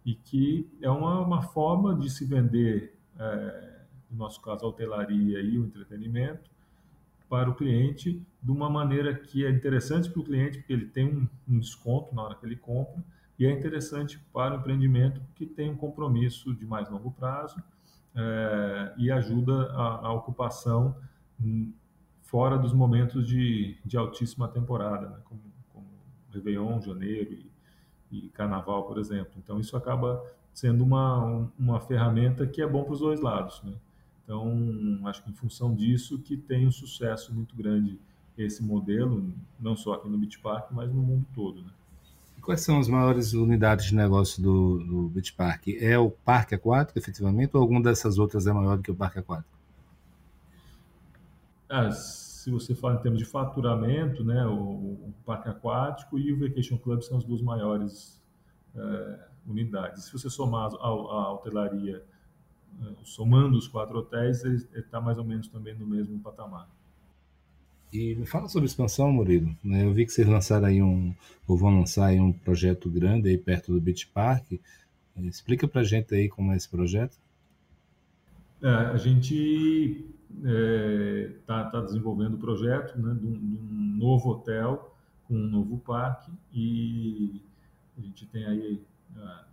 e 0.05 0.15
que 0.15 0.71
é 0.81 0.91
uma, 0.91 1.21
uma 1.21 1.43
forma 1.43 1.95
de 1.99 2.11
se 2.11 2.25
vender, 2.25 2.99
é, 3.19 3.74
no 4.11 4.19
nosso 4.19 4.41
caso, 4.41 4.65
a 4.65 4.69
hotelaria 4.69 5.41
e 5.41 5.59
o 5.59 5.65
entretenimento, 5.65 6.51
para 7.29 7.51
o 7.51 7.55
cliente 7.55 8.23
de 8.43 8.51
uma 8.51 8.69
maneira 8.69 9.15
que 9.15 9.45
é 9.45 9.51
interessante 9.51 10.11
para 10.11 10.21
o 10.21 10.25
cliente, 10.25 10.59
porque 10.59 10.73
ele 10.73 10.87
tem 10.87 11.07
um, 11.07 11.29
um 11.49 11.59
desconto 11.59 12.15
na 12.15 12.23
hora 12.23 12.35
que 12.35 12.47
ele 12.47 12.57
compra, 12.57 13.03
e 13.39 13.47
é 13.47 13.51
interessante 13.51 14.19
para 14.33 14.55
o 14.55 14.59
empreendimento, 14.59 15.21
porque 15.23 15.47
tem 15.47 15.71
um 15.71 15.77
compromisso 15.77 16.55
de 16.55 16.65
mais 16.65 16.89
longo 16.89 17.11
prazo 17.11 17.61
é, 18.15 18.95
e 18.97 19.11
ajuda 19.11 19.73
a, 19.73 20.07
a 20.07 20.13
ocupação 20.13 20.95
fora 22.23 22.57
dos 22.57 22.73
momentos 22.73 23.27
de, 23.27 23.77
de 23.85 23.97
altíssima 23.97 24.49
temporada, 24.49 25.09
né? 25.09 25.17
como, 25.25 25.41
como 25.73 25.87
Réveillon, 26.33 26.81
Janeiro 26.81 27.33
e, 27.33 27.51
e, 28.11 28.29
Carnaval, 28.31 28.85
por 28.85 28.99
exemplo. 28.99 29.33
Então, 29.37 29.59
isso 29.59 29.77
acaba 29.77 30.23
sendo 30.53 30.85
uma, 30.85 31.51
uma 31.59 31.81
ferramenta 31.81 32.47
que 32.47 32.63
é 32.63 32.67
bom 32.67 32.85
para 32.85 32.93
os 32.93 33.01
dois 33.01 33.21
lados. 33.21 33.63
Né? 33.65 33.73
Então, 34.25 35.01
acho 35.05 35.23
que 35.23 35.31
em 35.31 35.35
função 35.35 35.75
disso 35.75 36.19
que 36.19 36.37
tem 36.37 36.67
um 36.67 36.73
sucesso 36.73 37.33
muito 37.33 37.55
grande 37.55 37.99
esse 38.37 38.63
modelo, 38.63 39.33
não 39.61 39.77
só 39.77 39.95
aqui 39.95 40.09
no 40.09 40.19
Beach 40.19 40.41
Park, 40.41 40.73
mas 40.73 40.93
no 40.93 41.01
mundo 41.03 41.25
todo. 41.35 41.63
Né? 41.63 41.71
quais 42.45 42.61
são 42.61 42.79
as 42.79 42.89
maiores 42.89 43.33
unidades 43.33 43.87
de 43.87 43.95
negócio 43.95 44.43
do, 44.43 44.79
do 44.79 45.09
Beach 45.09 45.33
Park? 45.33 45.69
É 45.81 45.99
o 45.99 46.11
parque 46.11 46.55
aquático, 46.55 46.99
efetivamente, 46.99 47.57
ou 47.57 47.63
alguma 47.63 47.83
dessas 47.83 48.19
outras 48.19 48.47
é 48.47 48.53
maior 48.53 48.77
do 48.77 48.83
que 48.83 48.91
o 48.91 48.95
parque 48.95 49.19
aquático? 49.19 49.49
Ah, 51.69 51.91
se 51.91 52.51
você 52.51 52.75
fala 52.75 52.97
em 52.97 52.99
termos 52.99 53.19
de 53.19 53.25
faturamento, 53.25 54.23
né, 54.23 54.47
o, 54.47 54.53
o, 54.53 55.15
parque 55.25 55.49
aquático 55.49 56.19
e 56.19 56.33
o 56.33 56.39
Vacation 56.39 56.77
Club 56.77 57.01
são 57.01 57.17
as 57.17 57.25
duas 57.25 57.41
maiores 57.41 58.23
é, 58.77 59.19
unidades. 59.47 60.05
Se 60.05 60.13
você 60.13 60.29
somar 60.29 60.71
a, 60.75 60.87
a 60.87 61.33
hotelaria, 61.33 61.97
é, 61.97 62.14
somando 63.05 63.57
os 63.57 63.69
quatro 63.69 63.99
hotéis, 63.99 64.45
ele 64.45 64.65
está 64.75 65.01
mais 65.01 65.19
ou 65.19 65.25
menos 65.25 65.49
também 65.49 65.75
no 65.75 65.87
mesmo 65.87 66.19
patamar. 66.21 66.69
E 67.93 68.17
me 68.17 68.27
fala 68.27 68.49
sobre 68.49 68.67
expansão, 68.67 69.13
Murilo. 69.13 69.57
Né? 69.63 69.85
Eu 69.85 69.93
vi 69.93 70.05
que 70.05 70.13
vocês 70.13 70.27
lançaram 70.27 70.67
aí 70.67 70.83
um, 70.83 71.15
ou 71.47 71.57
vão 71.57 71.79
lançar 71.79 72.07
aí 72.07 72.19
um 72.19 72.33
projeto 72.33 72.91
grande 72.91 73.29
aí 73.29 73.39
perto 73.39 73.73
do 73.73 73.81
Beach 73.81 74.09
Park. 74.09 74.55
Explica 75.17 75.69
pra 75.69 75.85
gente 75.85 76.13
aí 76.13 76.29
como 76.29 76.53
é 76.53 76.57
esse 76.57 76.69
projeto. 76.69 77.17
É, 78.61 78.69
a 78.69 78.97
gente 78.97 80.05
está 80.43 80.51
é, 80.51 81.33
tá, 81.47 81.65
tá 81.71 81.81
desenvolvendo 81.83 82.35
o 82.35 82.39
projeto 82.39 82.99
né, 82.99 83.15
de, 83.15 83.27
um, 83.27 83.33
de, 83.33 83.57
um, 83.57 83.97
novo 83.97 84.31
hotel 84.31 84.97
com 85.29 85.35
um 85.35 85.47
novo 85.47 85.79
parque 85.79 86.33
e 86.53 87.41
a 87.97 88.01
gente 88.01 88.27
tem 88.27 88.45
aí 88.45 88.83
é, 89.17 89.45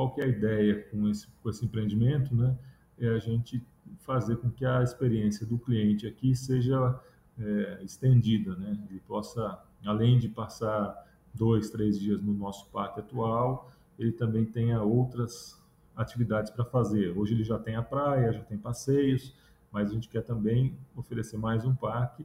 qual 0.00 0.14
que 0.14 0.22
é 0.22 0.24
a 0.24 0.28
ideia 0.28 0.82
com 0.84 1.06
esse, 1.10 1.28
com 1.42 1.50
esse 1.50 1.62
empreendimento, 1.62 2.34
né? 2.34 2.56
É 2.98 3.08
a 3.08 3.18
gente 3.18 3.62
fazer 3.98 4.36
com 4.36 4.50
que 4.50 4.64
a 4.64 4.82
experiência 4.82 5.44
do 5.44 5.58
cliente 5.58 6.06
aqui 6.06 6.34
seja 6.34 6.98
é, 7.38 7.80
estendida, 7.82 8.56
né? 8.56 8.78
Ele 8.88 9.00
possa, 9.00 9.62
além 9.84 10.18
de 10.18 10.26
passar 10.26 11.06
dois, 11.34 11.68
três 11.68 12.00
dias 12.00 12.18
no 12.22 12.32
nosso 12.32 12.70
parque 12.70 13.00
atual, 13.00 13.70
ele 13.98 14.12
também 14.12 14.46
tenha 14.46 14.82
outras 14.82 15.62
atividades 15.94 16.50
para 16.50 16.64
fazer. 16.64 17.10
Hoje 17.14 17.34
ele 17.34 17.44
já 17.44 17.58
tem 17.58 17.76
a 17.76 17.82
praia, 17.82 18.32
já 18.32 18.40
tem 18.40 18.56
passeios, 18.56 19.36
mas 19.70 19.90
a 19.90 19.92
gente 19.92 20.08
quer 20.08 20.22
também 20.22 20.78
oferecer 20.96 21.36
mais 21.36 21.66
um 21.66 21.74
parque 21.74 22.24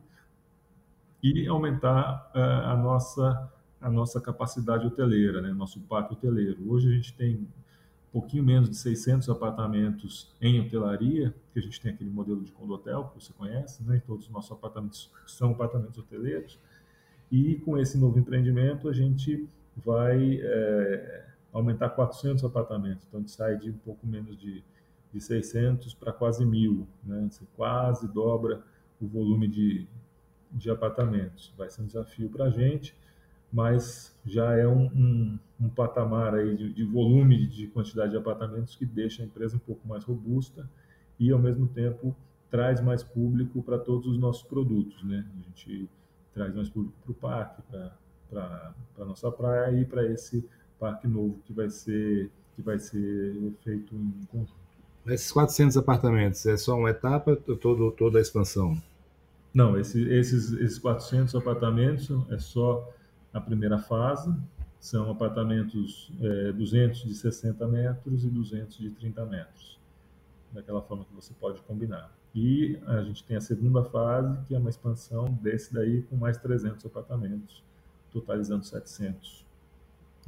e 1.21 1.45
aumentar 1.45 2.31
uh, 2.33 2.69
a 2.69 2.77
nossa 2.77 3.51
a 3.81 3.89
nossa 3.89 4.19
capacidade 4.21 4.87
hoteleira, 4.87 5.41
né? 5.41 5.51
Nosso 5.51 5.79
parque 5.81 6.13
hoteleiro. 6.13 6.71
Hoje 6.71 6.87
a 6.87 6.91
gente 6.95 7.13
tem 7.13 7.45
pouquinho 8.15 8.45
menos 8.45 8.69
de 8.69 8.77
600 8.77 9.27
apartamentos 9.27 10.33
em 10.39 10.61
hotelaria, 10.61 11.35
que 11.51 11.59
a 11.59 11.61
gente 11.61 11.81
tem 11.81 11.91
aquele 11.91 12.09
modelo 12.09 12.41
de 12.45 12.51
condotel 12.53 13.09
que 13.09 13.21
você 13.21 13.33
conhece, 13.33 13.83
né? 13.83 14.01
todos 14.07 14.27
os 14.27 14.31
nossos 14.31 14.53
apartamentos 14.53 15.11
são 15.27 15.51
apartamentos 15.51 15.97
hoteleiros. 15.97 16.57
E 17.29 17.55
com 17.55 17.77
esse 17.77 17.97
novo 17.97 18.17
empreendimento 18.17 18.87
a 18.87 18.93
gente 18.93 19.45
vai 19.75 20.39
é, 20.41 21.25
aumentar 21.51 21.89
400 21.89 22.45
apartamentos. 22.45 23.05
Então 23.05 23.17
a 23.17 23.21
gente 23.21 23.33
sai 23.33 23.57
de 23.57 23.69
um 23.69 23.77
pouco 23.79 24.07
menos 24.07 24.37
de, 24.37 24.63
de 25.11 25.19
600 25.19 25.93
para 25.93 26.13
quase 26.13 26.45
mil, 26.45 26.87
né? 27.03 27.27
Você 27.29 27.43
quase 27.57 28.07
dobra 28.07 28.63
o 29.01 29.07
volume 29.07 29.49
de, 29.49 29.85
de 30.53 30.69
apartamentos. 30.69 31.53
Vai 31.57 31.69
ser 31.69 31.81
um 31.81 31.85
desafio 31.85 32.29
para 32.29 32.45
a 32.45 32.49
gente 32.49 32.95
mas 33.55 34.13
já 34.25 34.53
é 34.57 34.67
um, 34.67 34.87
um, 34.87 35.39
um 35.61 35.69
patamar 35.69 36.35
aí 36.35 36.57
de, 36.57 36.73
de, 36.73 36.83
volume 36.83 37.47
de 37.47 37.67
quantidade 37.67 38.11
de 38.11 38.17
apartamentos 38.17 38.75
que 38.75 38.85
deixa 38.85 39.23
a 39.23 39.25
empresa 39.25 39.55
um 39.55 39.59
pouco 39.59 39.87
mais 39.87 40.03
robusta 40.03 40.69
e, 41.17 41.31
ao 41.31 41.39
mesmo 41.39 41.65
tempo, 41.65 42.13
traz 42.51 42.81
mais 42.81 43.01
público 43.01 43.63
para 43.63 43.79
todos 43.79 44.07
os 44.07 44.19
nossos 44.19 44.43
produtos. 44.43 45.01
Né? 45.05 45.25
A 45.39 45.41
gente 45.43 45.89
traz 46.33 46.53
mais 46.53 46.67
público 46.67 46.93
para 47.01 47.11
o 47.11 47.15
parque, 47.15 47.61
para 48.29 48.73
a 48.99 49.05
nossa 49.05 49.31
praia 49.31 49.79
e 49.79 49.85
para 49.85 50.05
esse 50.05 50.45
parque 50.77 51.07
novo 51.07 51.39
que 51.45 51.53
vai 51.53 51.69
ser, 51.69 52.29
que 52.57 52.61
vai 52.61 52.77
ser 52.77 53.53
feito 53.63 53.95
em 53.95 54.25
conjunto. 54.29 54.53
Esses 55.07 55.31
400 55.31 55.77
apartamentos 55.77 56.45
é 56.45 56.57
só 56.57 56.77
uma 56.77 56.89
etapa 56.89 57.37
todo, 57.37 57.89
toda 57.91 58.17
a 58.17 58.21
expansão? 58.21 58.75
Não, 59.53 59.79
esse, 59.79 60.03
esses, 60.09 60.51
esses 60.51 60.77
400 60.77 61.33
apartamentos 61.35 62.09
é 62.29 62.37
só 62.37 62.91
a 63.35 63.41
primeira 63.41 63.77
fase 63.77 64.33
são 64.79 65.11
apartamentos 65.11 66.09
é, 66.21 66.53
200 66.53 67.03
de 67.03 67.13
60 67.13 67.67
metros 67.67 68.23
e 68.23 68.29
200 68.29 68.77
de 68.77 68.89
30 68.91 69.25
metros, 69.25 69.77
daquela 70.53 70.81
forma 70.81 71.03
que 71.03 71.13
você 71.13 71.33
pode 71.33 71.59
combinar. 71.63 72.09
E 72.33 72.79
a 72.87 73.01
gente 73.01 73.25
tem 73.25 73.35
a 73.35 73.41
segunda 73.41 73.83
fase, 73.83 74.37
que 74.47 74.55
é 74.55 74.57
uma 74.57 74.69
expansão 74.69 75.25
desse 75.41 75.73
daí 75.73 76.01
com 76.03 76.15
mais 76.15 76.37
300 76.37 76.85
apartamentos, 76.85 77.61
totalizando 78.09 78.63
700 78.63 79.45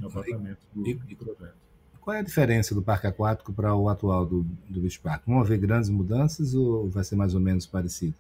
apartamentos 0.04 0.66
do, 0.74 0.84
do 0.84 1.16
projeto. 1.16 1.56
Qual 2.02 2.14
é 2.16 2.20
a 2.20 2.24
diferença 2.24 2.76
do 2.76 2.82
parque 2.82 3.08
aquático 3.08 3.54
para 3.54 3.74
o 3.74 3.88
atual 3.88 4.26
do, 4.26 4.44
do 4.70 4.82
Beach 4.82 5.00
Park? 5.00 5.24
Vão 5.26 5.40
haver 5.40 5.58
grandes 5.58 5.90
mudanças 5.90 6.54
ou 6.54 6.90
vai 6.90 7.06
ser 7.06 7.16
mais 7.16 7.34
ou 7.34 7.40
menos 7.40 7.66
parecido? 7.66 8.16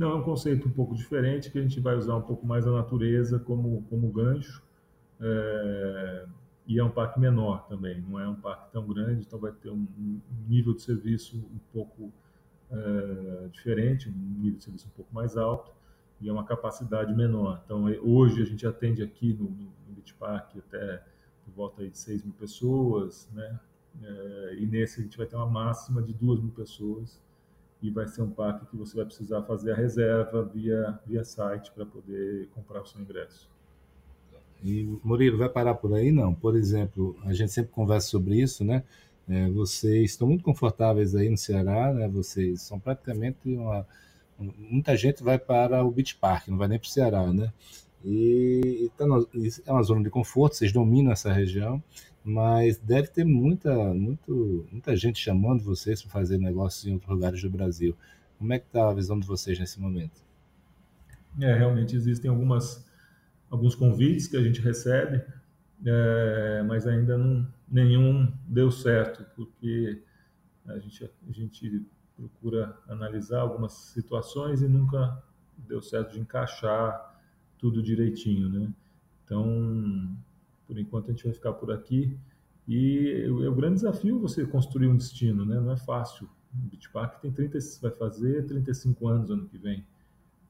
Não, 0.00 0.12
é 0.12 0.14
um 0.14 0.22
conceito 0.22 0.66
um 0.66 0.70
pouco 0.70 0.94
diferente, 0.94 1.50
que 1.50 1.58
a 1.58 1.62
gente 1.62 1.78
vai 1.78 1.94
usar 1.94 2.16
um 2.16 2.22
pouco 2.22 2.46
mais 2.46 2.66
a 2.66 2.72
natureza 2.72 3.38
como, 3.38 3.82
como 3.90 4.10
gancho. 4.10 4.62
É, 5.20 6.26
e 6.66 6.78
é 6.78 6.82
um 6.82 6.88
parque 6.88 7.20
menor 7.20 7.66
também, 7.68 8.00
não 8.00 8.18
é 8.18 8.26
um 8.26 8.34
parque 8.34 8.72
tão 8.72 8.86
grande, 8.86 9.26
então 9.26 9.38
vai 9.38 9.52
ter 9.52 9.68
um, 9.68 9.86
nível 10.48 10.72
de 10.72 10.80
serviço 10.80 11.36
um 11.36 11.58
pouco 11.70 12.10
é, 12.70 13.48
diferente, 13.52 14.08
um 14.08 14.40
nível 14.40 14.56
de 14.56 14.64
serviço 14.64 14.86
um 14.88 14.96
pouco 14.96 15.14
mais 15.14 15.36
alto 15.36 15.70
e 16.18 16.30
é 16.30 16.32
uma 16.32 16.44
capacidade 16.44 17.14
menor. 17.14 17.60
Então, 17.66 17.86
é, 17.86 17.98
hoje 18.00 18.40
a 18.40 18.46
gente 18.46 18.66
atende 18.66 19.02
aqui 19.02 19.34
no, 19.34 19.50
no 19.50 19.94
Beach 19.94 20.14
Park 20.14 20.56
até 20.56 21.02
por 21.44 21.52
volta 21.54 21.86
de 21.86 21.98
6 21.98 22.24
mil 22.24 22.32
pessoas, 22.32 23.28
né? 23.34 23.60
É, 24.02 24.56
e 24.60 24.64
nesse 24.64 25.00
a 25.00 25.02
gente 25.02 25.18
vai 25.18 25.26
ter 25.26 25.36
uma 25.36 25.50
máxima 25.50 26.00
de 26.00 26.14
2 26.14 26.40
mil 26.40 26.52
pessoas 26.52 27.20
e 27.82 27.90
vai 27.90 28.06
ser 28.06 28.22
um 28.22 28.30
parque 28.30 28.66
que 28.66 28.76
você 28.76 28.96
vai 28.96 29.06
precisar 29.06 29.42
fazer 29.42 29.72
a 29.72 29.76
reserva 29.76 30.42
via, 30.44 30.98
via 31.06 31.24
site 31.24 31.70
para 31.72 31.86
poder 31.86 32.48
comprar 32.54 32.82
o 32.82 32.86
seu 32.86 33.00
ingresso. 33.00 33.48
E 34.62 34.84
Murilo, 35.02 35.38
vai 35.38 35.48
parar 35.48 35.74
por 35.74 35.94
aí? 35.94 36.12
Não. 36.12 36.34
Por 36.34 36.56
exemplo, 36.56 37.16
a 37.24 37.32
gente 37.32 37.52
sempre 37.52 37.72
conversa 37.72 38.08
sobre 38.08 38.40
isso, 38.40 38.64
né? 38.64 38.84
É, 39.28 39.48
vocês 39.48 40.10
estão 40.10 40.28
muito 40.28 40.44
confortáveis 40.44 41.14
aí 41.14 41.30
no 41.30 41.36
Ceará, 41.36 41.92
né? 41.92 42.08
Vocês 42.08 42.62
são 42.62 42.78
praticamente 42.78 43.38
uma. 43.44 43.86
Muita 44.38 44.96
gente 44.96 45.22
vai 45.22 45.38
para 45.38 45.84
o 45.84 45.90
Beach 45.90 46.16
Park, 46.16 46.48
não 46.48 46.58
vai 46.58 46.68
nem 46.68 46.78
para 46.78 46.86
o 46.86 46.90
Ceará, 46.90 47.32
né? 47.32 47.52
E, 48.04 48.86
e 48.86 48.90
tá 48.96 49.06
no, 49.06 49.28
é 49.66 49.72
uma 49.72 49.82
zona 49.82 50.02
de 50.02 50.10
conforto, 50.10 50.56
vocês 50.56 50.72
dominam 50.72 51.12
essa 51.12 51.30
região, 51.32 51.82
mas 52.24 52.78
deve 52.78 53.08
ter 53.08 53.24
muita, 53.24 53.74
muito, 53.94 54.66
muita 54.70 54.96
gente 54.96 55.18
chamando 55.18 55.62
vocês 55.62 56.02
para 56.02 56.10
fazer 56.10 56.38
negócios 56.38 56.86
em 56.86 56.94
outros 56.94 57.10
lugares 57.10 57.42
do 57.42 57.50
Brasil. 57.50 57.96
Como 58.38 58.52
é 58.52 58.58
que 58.58 58.66
está 58.66 58.88
a 58.88 58.94
visão 58.94 59.18
de 59.18 59.26
vocês 59.26 59.58
nesse 59.58 59.80
momento? 59.80 60.20
É, 61.40 61.54
realmente 61.54 61.94
existem 61.96 62.30
algumas, 62.30 62.86
alguns 63.50 63.74
convites 63.74 64.26
que 64.26 64.36
a 64.36 64.42
gente 64.42 64.60
recebe, 64.60 65.22
é, 65.84 66.62
mas 66.66 66.86
ainda 66.86 67.16
não, 67.16 67.46
nenhum 67.68 68.30
deu 68.46 68.70
certo, 68.70 69.24
porque 69.34 70.02
a 70.66 70.78
gente, 70.78 71.04
a 71.04 71.32
gente 71.32 71.86
procura 72.16 72.76
analisar 72.88 73.40
algumas 73.40 73.72
situações 73.72 74.60
e 74.60 74.68
nunca 74.68 75.22
deu 75.56 75.80
certo 75.80 76.12
de 76.12 76.20
encaixar 76.20 77.18
tudo 77.58 77.82
direitinho, 77.82 78.48
né? 78.48 78.68
Então, 79.24 80.16
por 80.70 80.78
enquanto 80.78 81.10
a 81.10 81.12
gente 81.12 81.24
vai 81.24 81.32
ficar 81.32 81.52
por 81.54 81.72
aqui. 81.72 82.16
E 82.68 83.24
é 83.26 83.48
o 83.48 83.54
grande 83.54 83.74
desafio 83.74 84.20
você 84.20 84.46
construir 84.46 84.86
um 84.86 84.96
destino, 84.96 85.44
né? 85.44 85.58
Não 85.58 85.72
é 85.72 85.76
fácil. 85.76 86.30
O 86.54 86.68
Beach 86.68 86.88
Park 86.90 87.20
tem 87.20 87.32
30, 87.32 87.58
vai 87.82 87.90
fazer 87.90 88.46
35 88.46 89.08
anos 89.08 89.30
ano 89.32 89.48
que 89.48 89.58
vem. 89.58 89.84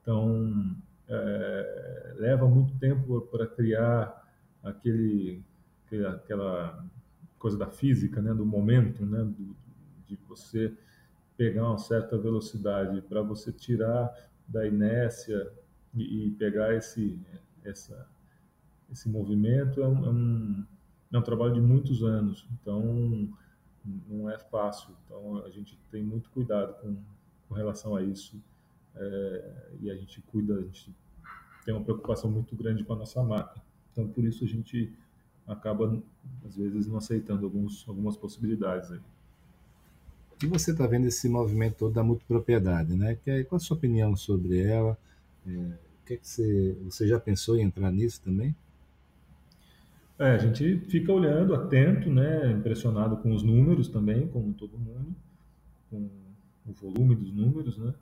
Então, 0.03 0.77
é, 1.09 2.14
leva 2.18 2.47
muito 2.47 2.79
tempo 2.79 3.23
para 3.23 3.47
criar 3.47 4.31
aquele, 4.62 5.43
aquela 6.09 6.85
coisa 7.39 7.57
da 7.57 7.71
física, 7.71 8.21
né, 8.21 8.35
do 8.35 8.45
momento, 8.45 9.07
né, 9.07 9.25
do, 9.25 9.57
de 10.07 10.18
você 10.29 10.75
pegar 11.39 11.66
uma 11.66 11.79
certa 11.79 12.18
velocidade 12.18 13.01
para 13.01 13.23
você 13.23 13.51
tirar 13.51 14.12
da 14.47 14.66
inércia 14.66 15.51
e, 15.95 16.27
e, 16.27 16.31
pegar 16.33 16.75
esse 16.75 17.18
essa 17.64 18.07
esse 18.93 19.09
movimento 19.09 19.82
é 19.82 19.88
um, 19.88 20.05
é 20.05 20.11
um, 20.11 20.66
é 21.12 21.18
um 21.18 21.22
trabalho 21.22 21.55
de 21.55 21.61
muitos 21.61 22.03
anos, 22.03 22.47
então 22.53 23.28
não 24.09 24.28
é 24.30 24.38
fácil. 24.38 24.95
Então 25.05 25.45
a 25.45 25.51
gente 25.51 25.78
tem 25.91 26.03
muito 26.03 26.30
cuidado 26.30 26.74
com, 26.80 26.97
com 27.49 27.55
relação 27.55 27.97
a 27.97 28.03
isso 28.03 28.41
é, 28.97 29.72
e 29.80 29.91
a 29.91 29.97
gente 29.97 30.20
cuida, 30.22 30.55
a 30.55 30.62
gente 30.62 30.95
tem 31.64 31.74
uma 31.74 31.82
preocupação 31.82 32.30
muito 32.30 32.55
grande 32.57 32.84
com 32.84 32.93
a 32.93 32.97
nossa 32.97 33.22
marca. 33.22 33.61
Então, 33.93 34.09
por 34.09 34.24
isso 34.24 34.45
a 34.45 34.47
gente 34.47 34.93
acaba, 35.47 36.01
às 36.47 36.57
vezes, 36.57 36.86
não 36.86 36.97
aceitando 36.97 37.45
alguns, 37.45 37.84
algumas 37.88 38.16
possibilidades. 38.16 38.91
Aí. 38.91 39.01
E 40.43 40.47
você 40.47 40.70
está 40.70 40.86
vendo 40.86 41.07
esse 41.07 41.28
movimento 41.28 41.76
todo 41.76 41.93
da 41.93 42.03
multipropriedade, 42.03 42.95
né? 42.95 43.18
Qual 43.49 43.57
a 43.57 43.59
sua 43.59 43.76
opinião 43.76 44.16
sobre 44.16 44.61
ela? 44.61 44.97
É, 45.47 45.72
que, 46.11 46.16
que 46.16 46.28
você, 46.28 46.76
você 46.84 47.07
já 47.07 47.20
pensou 47.20 47.57
em 47.57 47.62
entrar 47.62 47.91
nisso 47.93 48.20
também? 48.22 48.55
É, 50.21 50.33
a 50.33 50.39
gente 50.39 50.81
fica 50.81 51.11
olhando, 51.11 51.55
atento, 51.55 52.11
né? 52.11 52.53
Impressionado 52.53 53.16
com 53.16 53.35
os 53.35 53.43
números 53.43 53.89
também, 53.89 54.29
como 54.29 54.53
todo 54.53 54.79
mundo, 54.79 55.16
com 55.89 56.11
o 56.66 56.73
volume 56.75 57.16
dos 57.16 57.33
números, 57.33 57.79
né? 57.79 57.95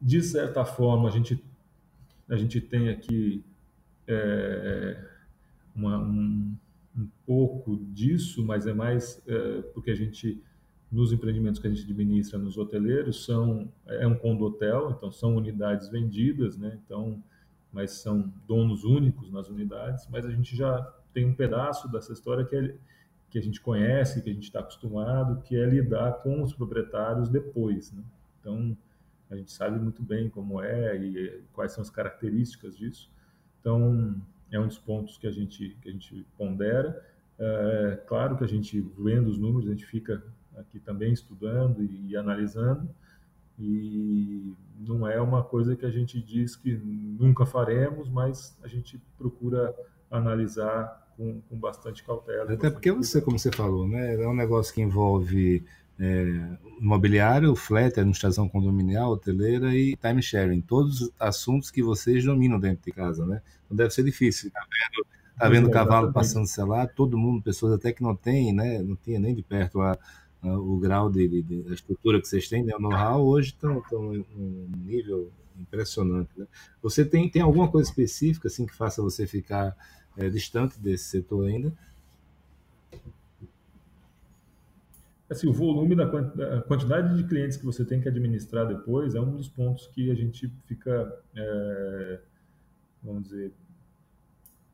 De 0.00 0.22
certa 0.22 0.64
forma, 0.64 1.08
a 1.08 1.10
gente 1.10 1.42
a 2.28 2.36
gente 2.36 2.60
tem 2.60 2.88
aqui 2.88 3.44
é, 4.06 4.96
uma, 5.74 5.98
um, 5.98 6.54
um, 6.96 7.08
pouco 7.26 7.76
disso, 7.76 8.44
mas 8.44 8.68
é 8.68 8.72
mais 8.72 9.20
é, 9.26 9.62
porque 9.74 9.90
a 9.90 9.96
gente, 9.96 10.40
nos 10.92 11.10
empreendimentos 11.12 11.60
que 11.60 11.66
a 11.66 11.70
gente 11.70 11.90
administra 11.90 12.38
nos 12.38 12.56
hoteleiros, 12.56 13.24
são, 13.24 13.72
é 13.86 14.06
um 14.06 14.14
condotel, 14.14 14.92
então 14.96 15.10
são 15.10 15.34
unidades 15.34 15.88
vendidas, 15.88 16.56
né? 16.56 16.78
então, 16.84 17.20
mas 17.72 17.90
são 17.92 18.32
donos 18.46 18.84
únicos 18.84 19.32
nas 19.32 19.48
unidades, 19.48 20.06
mas 20.10 20.24
a 20.24 20.30
gente 20.30 20.54
já 20.54 20.94
tem 21.18 21.26
um 21.26 21.34
pedaço 21.34 21.90
dessa 21.90 22.12
história 22.12 22.44
que, 22.44 22.54
é, 22.54 22.74
que 23.28 23.38
a 23.40 23.42
gente 23.42 23.60
conhece, 23.60 24.22
que 24.22 24.30
a 24.30 24.32
gente 24.32 24.44
está 24.44 24.60
acostumado, 24.60 25.42
que 25.42 25.56
é 25.56 25.66
lidar 25.66 26.22
com 26.22 26.40
os 26.44 26.54
proprietários 26.54 27.28
depois. 27.28 27.90
Né? 27.92 28.04
Então, 28.40 28.76
a 29.28 29.34
gente 29.34 29.50
sabe 29.50 29.80
muito 29.80 30.00
bem 30.00 30.30
como 30.30 30.62
é 30.62 30.96
e 30.96 31.42
quais 31.52 31.72
são 31.72 31.82
as 31.82 31.90
características 31.90 32.76
disso. 32.76 33.10
Então, 33.60 34.14
é 34.48 34.60
um 34.60 34.68
dos 34.68 34.78
pontos 34.78 35.18
que 35.18 35.26
a 35.26 35.32
gente, 35.32 35.76
que 35.82 35.88
a 35.88 35.92
gente 35.92 36.24
pondera. 36.36 37.04
É, 37.36 38.00
claro 38.06 38.36
que 38.36 38.44
a 38.44 38.48
gente, 38.48 38.80
vendo 38.96 39.28
os 39.28 39.38
números, 39.38 39.66
a 39.66 39.72
gente 39.72 39.86
fica 39.86 40.22
aqui 40.56 40.78
também 40.78 41.12
estudando 41.12 41.82
e, 41.82 42.10
e 42.10 42.16
analisando, 42.16 42.88
e 43.58 44.54
não 44.78 45.06
é 45.06 45.20
uma 45.20 45.42
coisa 45.42 45.74
que 45.74 45.84
a 45.84 45.90
gente 45.90 46.22
diz 46.22 46.54
que 46.54 46.76
nunca 46.76 47.44
faremos, 47.44 48.08
mas 48.08 48.56
a 48.62 48.68
gente 48.68 49.02
procura 49.16 49.74
analisar 50.08 51.07
com, 51.18 51.40
com 51.40 51.58
bastante 51.58 52.04
cautela. 52.04 52.54
Até 52.54 52.70
porque 52.70 52.92
você, 52.92 53.20
como 53.20 53.38
você 53.38 53.50
falou, 53.50 53.88
né, 53.88 54.14
é 54.14 54.28
um 54.28 54.34
negócio 54.34 54.72
que 54.72 54.80
envolve 54.80 55.64
é, 55.98 56.56
imobiliário, 56.80 57.56
flat, 57.56 57.98
administração 57.98 58.48
condominial, 58.48 59.10
hoteleira 59.10 59.74
e 59.74 59.96
time 59.96 60.22
sharing, 60.22 60.60
todos 60.60 61.00
os 61.00 61.10
assuntos 61.18 61.72
que 61.72 61.82
vocês 61.82 62.24
dominam 62.24 62.60
dentro 62.60 62.84
de 62.84 62.92
casa, 62.92 63.26
né? 63.26 63.42
Então 63.64 63.76
deve 63.76 63.90
ser 63.90 64.04
difícil. 64.04 64.50
Tá 64.52 64.60
vendo, 64.60 65.06
tá 65.36 65.48
vendo 65.48 65.70
cavalo 65.70 66.12
passando, 66.12 66.46
sei 66.46 66.64
lá, 66.64 66.86
todo 66.86 67.18
mundo, 67.18 67.42
pessoas 67.42 67.72
até 67.72 67.92
que 67.92 68.02
não 68.02 68.14
tem, 68.14 68.52
né? 68.52 68.80
Não 68.80 68.94
tinha 68.94 69.18
nem 69.18 69.34
de 69.34 69.42
perto 69.42 69.80
a, 69.80 69.98
a, 70.40 70.48
o 70.56 70.78
grau 70.78 71.10
de, 71.10 71.26
de, 71.26 71.42
de, 71.42 71.74
estrutura 71.74 72.20
que 72.20 72.28
vocês 72.28 72.48
têm, 72.48 72.62
né? 72.62 72.74
O 72.76 72.80
know-how 72.80 73.26
hoje 73.26 73.48
estão 73.48 73.82
em 74.14 74.24
um 74.36 74.70
nível 74.84 75.32
impressionante. 75.58 76.30
Né? 76.36 76.46
Você 76.80 77.04
tem, 77.04 77.28
tem 77.28 77.42
alguma 77.42 77.68
coisa 77.68 77.90
específica 77.90 78.46
assim 78.46 78.64
que 78.64 78.74
faça 78.74 79.02
você 79.02 79.26
ficar 79.26 79.76
é, 80.18 80.28
distante 80.28 80.78
desse 80.78 81.04
setor 81.04 81.46
ainda? 81.46 81.72
assim, 85.30 85.46
o 85.46 85.52
volume 85.52 85.94
da 85.94 86.06
quantidade 86.62 87.16
de 87.16 87.28
clientes 87.28 87.56
que 87.56 87.64
você 87.64 87.84
tem 87.84 88.00
que 88.00 88.08
administrar 88.08 88.66
depois 88.66 89.14
é 89.14 89.20
um 89.20 89.36
dos 89.36 89.48
pontos 89.48 89.86
que 89.88 90.10
a 90.10 90.14
gente 90.14 90.48
fica, 90.66 91.22
é, 91.36 92.20
vamos 93.02 93.24
dizer, 93.24 93.52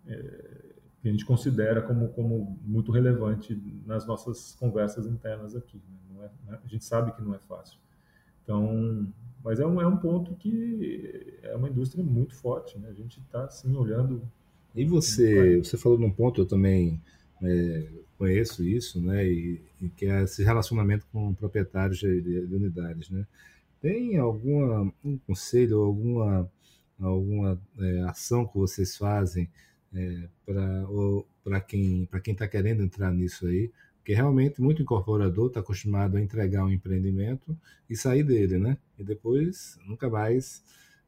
é, 0.06 0.74
que 1.02 1.08
a 1.08 1.10
gente 1.10 1.24
considera 1.24 1.82
como, 1.82 2.08
como 2.10 2.58
muito 2.62 2.92
relevante 2.92 3.60
nas 3.84 4.06
nossas 4.06 4.54
conversas 4.54 5.06
internas 5.06 5.56
aqui. 5.56 5.82
Né? 6.10 6.30
É, 6.46 6.52
né? 6.52 6.58
a 6.64 6.68
gente 6.68 6.84
sabe 6.84 7.12
que 7.12 7.22
não 7.22 7.34
é 7.34 7.38
fácil. 7.38 7.78
Então, 8.42 9.12
mas 9.42 9.58
é 9.58 9.66
um, 9.66 9.80
é 9.80 9.86
um 9.86 9.96
ponto 9.96 10.34
que 10.36 11.38
é 11.42 11.54
uma 11.56 11.68
indústria 11.68 12.04
muito 12.04 12.34
forte. 12.34 12.78
Né? 12.78 12.88
A 12.88 12.94
gente 12.94 13.20
está, 13.20 13.44
assim, 13.44 13.74
olhando... 13.76 14.22
E 14.74 14.84
você, 14.84 15.58
você 15.58 15.76
falou 15.76 15.98
num 15.98 16.10
ponto, 16.10 16.40
eu 16.40 16.46
também... 16.46 17.00
É, 17.42 17.88
conheço 18.16 18.64
isso, 18.64 19.00
né? 19.00 19.26
E, 19.26 19.60
e, 19.80 19.88
que 19.90 20.06
é 20.06 20.22
esse 20.22 20.42
relacionamento 20.42 21.06
com 21.12 21.34
proprietários 21.34 21.98
de, 21.98 22.20
de, 22.20 22.46
de 22.46 22.54
unidades, 22.54 23.10
né? 23.10 23.26
Tem 23.80 24.16
alguma 24.16 24.92
um 25.04 25.18
conselho, 25.18 25.80
alguma 25.80 26.50
alguma 26.98 27.60
é, 27.78 28.00
ação 28.02 28.46
que 28.46 28.56
vocês 28.56 28.96
fazem 28.96 29.48
é, 29.94 30.28
para 30.46 30.86
para 31.42 31.60
quem 31.60 32.06
para 32.06 32.20
quem 32.20 32.32
está 32.32 32.48
querendo 32.48 32.82
entrar 32.82 33.12
nisso 33.12 33.46
aí? 33.46 33.70
Porque 33.98 34.14
realmente 34.14 34.60
muito 34.60 34.82
incorporador 34.82 35.48
está 35.48 35.60
acostumado 35.60 36.16
a 36.16 36.20
entregar 36.20 36.64
um 36.64 36.70
empreendimento 36.70 37.56
e 37.88 37.96
sair 37.96 38.22
dele, 38.22 38.58
né? 38.58 38.78
E 38.98 39.04
depois 39.04 39.78
nunca 39.86 40.08
mais 40.08 40.62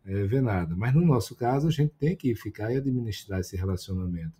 é, 0.07 0.24
ver 0.24 0.40
nada. 0.40 0.74
Mas 0.76 0.94
no 0.94 1.04
nosso 1.04 1.34
caso 1.34 1.68
a 1.68 1.70
gente 1.70 1.92
tem 1.98 2.16
que 2.16 2.34
ficar 2.34 2.72
e 2.72 2.76
administrar 2.76 3.40
esse 3.40 3.57
relacionamento. 3.57 4.32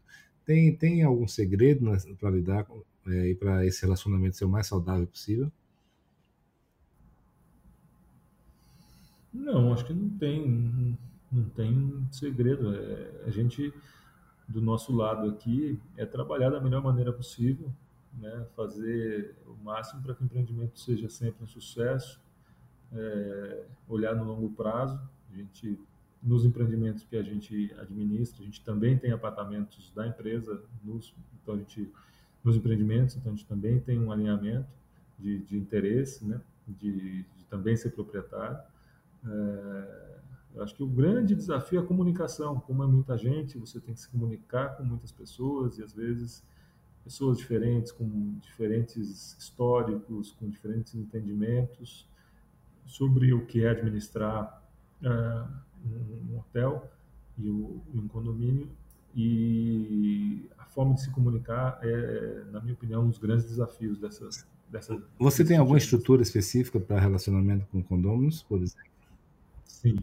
Tem, 0.44 0.74
tem 0.74 1.02
algum 1.02 1.26
segredo 1.26 1.90
para 2.18 2.30
lidar 2.30 2.64
com, 2.64 2.82
é, 3.08 3.30
e 3.30 3.34
para 3.34 3.66
esse 3.66 3.82
relacionamento 3.82 4.36
ser 4.36 4.44
o 4.44 4.48
mais 4.48 4.66
saudável 4.68 5.06
possível? 5.06 5.50
Não, 9.32 9.72
acho 9.72 9.84
que 9.84 9.92
não 9.92 10.08
tem, 10.10 10.96
não 11.30 11.44
tem 11.50 12.06
segredo. 12.12 12.74
É, 12.74 13.24
a 13.26 13.30
gente, 13.30 13.72
do 14.48 14.62
nosso 14.62 14.94
lado 14.94 15.28
aqui, 15.28 15.78
é 15.96 16.06
trabalhar 16.06 16.50
da 16.50 16.60
melhor 16.60 16.82
maneira 16.82 17.12
possível, 17.12 17.70
né? 18.14 18.46
fazer 18.54 19.34
o 19.46 19.54
máximo 19.62 20.02
para 20.02 20.14
que 20.14 20.22
o 20.22 20.24
empreendimento 20.24 20.78
seja 20.78 21.08
sempre 21.08 21.42
um 21.44 21.46
sucesso, 21.46 22.20
é, 22.92 23.64
olhar 23.88 24.14
no 24.14 24.24
longo 24.24 24.48
prazo. 24.50 24.98
Gente 25.37 25.78
nos 26.22 26.45
empreendimentos 26.45 27.05
que 27.05 27.16
a 27.16 27.22
gente 27.22 27.72
administra, 27.78 28.43
a 28.43 28.45
gente 28.45 28.64
também 28.64 28.99
tem 28.99 29.12
apartamentos 29.12 29.93
da 29.95 30.07
empresa, 30.07 30.61
nos, 30.82 31.14
então 31.41 31.55
a 31.55 31.59
gente, 31.59 31.93
nos 32.43 32.57
empreendimentos, 32.57 33.16
então 33.16 33.32
a 33.32 33.37
gente 33.37 33.47
também 33.47 33.78
tem 33.78 33.99
um 33.99 34.11
alinhamento 34.11 34.68
de, 35.18 35.39
de 35.41 35.57
interesse, 35.57 36.24
né, 36.24 36.41
de, 36.66 37.22
de 37.22 37.45
também 37.49 37.76
ser 37.76 37.91
proprietário. 37.91 38.59
É, 39.24 40.18
Eu 40.55 40.62
acho 40.62 40.74
que 40.74 40.82
o 40.82 40.87
grande 40.87 41.34
desafio 41.34 41.80
é 41.80 41.82
a 41.82 41.87
comunicação. 41.87 42.59
Como 42.61 42.82
é 42.82 42.87
muita 42.87 43.16
gente, 43.16 43.59
você 43.59 43.78
tem 43.78 43.95
que 43.95 44.01
se 44.01 44.09
comunicar 44.09 44.76
com 44.76 44.82
muitas 44.82 45.12
pessoas 45.12 45.78
e 45.78 45.82
às 45.82 45.93
vezes 45.93 46.43
pessoas 47.05 47.39
diferentes, 47.39 47.93
com 47.93 48.39
diferentes 48.41 49.37
históricos, 49.39 50.32
com 50.32 50.49
diferentes 50.49 50.95
entendimentos 50.95 52.09
sobre 52.84 53.32
o 53.32 53.47
que 53.47 53.64
é 53.64 53.68
administrar 53.70 54.65
uh, 55.03 55.49
um, 56.32 56.38
hotel 56.38 56.90
e, 57.38 57.49
o, 57.49 57.80
e 57.92 57.99
um 57.99 58.09
condomínio 58.09 58.68
e 59.14 60.49
a 60.59 60.64
forma 60.64 60.94
de 60.94 61.03
se 61.03 61.11
comunicar 61.11 61.78
é, 61.82 62.44
na 62.53 62.61
minha 62.61 62.74
opinião, 62.74 63.05
um 63.05 63.09
dos 63.09 63.18
grandes 63.18 63.47
desafios 63.47 63.99
dessa. 63.99 64.28
dessa 64.70 65.03
Você 65.18 65.44
tem 65.44 65.57
alguma 65.57 65.78
estrutura 65.78 66.22
específica 66.22 66.78
para 66.78 67.01
relacionamento 67.01 67.66
com 67.72 67.82
condôminos, 67.82 68.42
por 68.42 68.61
exemplo? 68.61 68.90
Sim, 69.64 69.97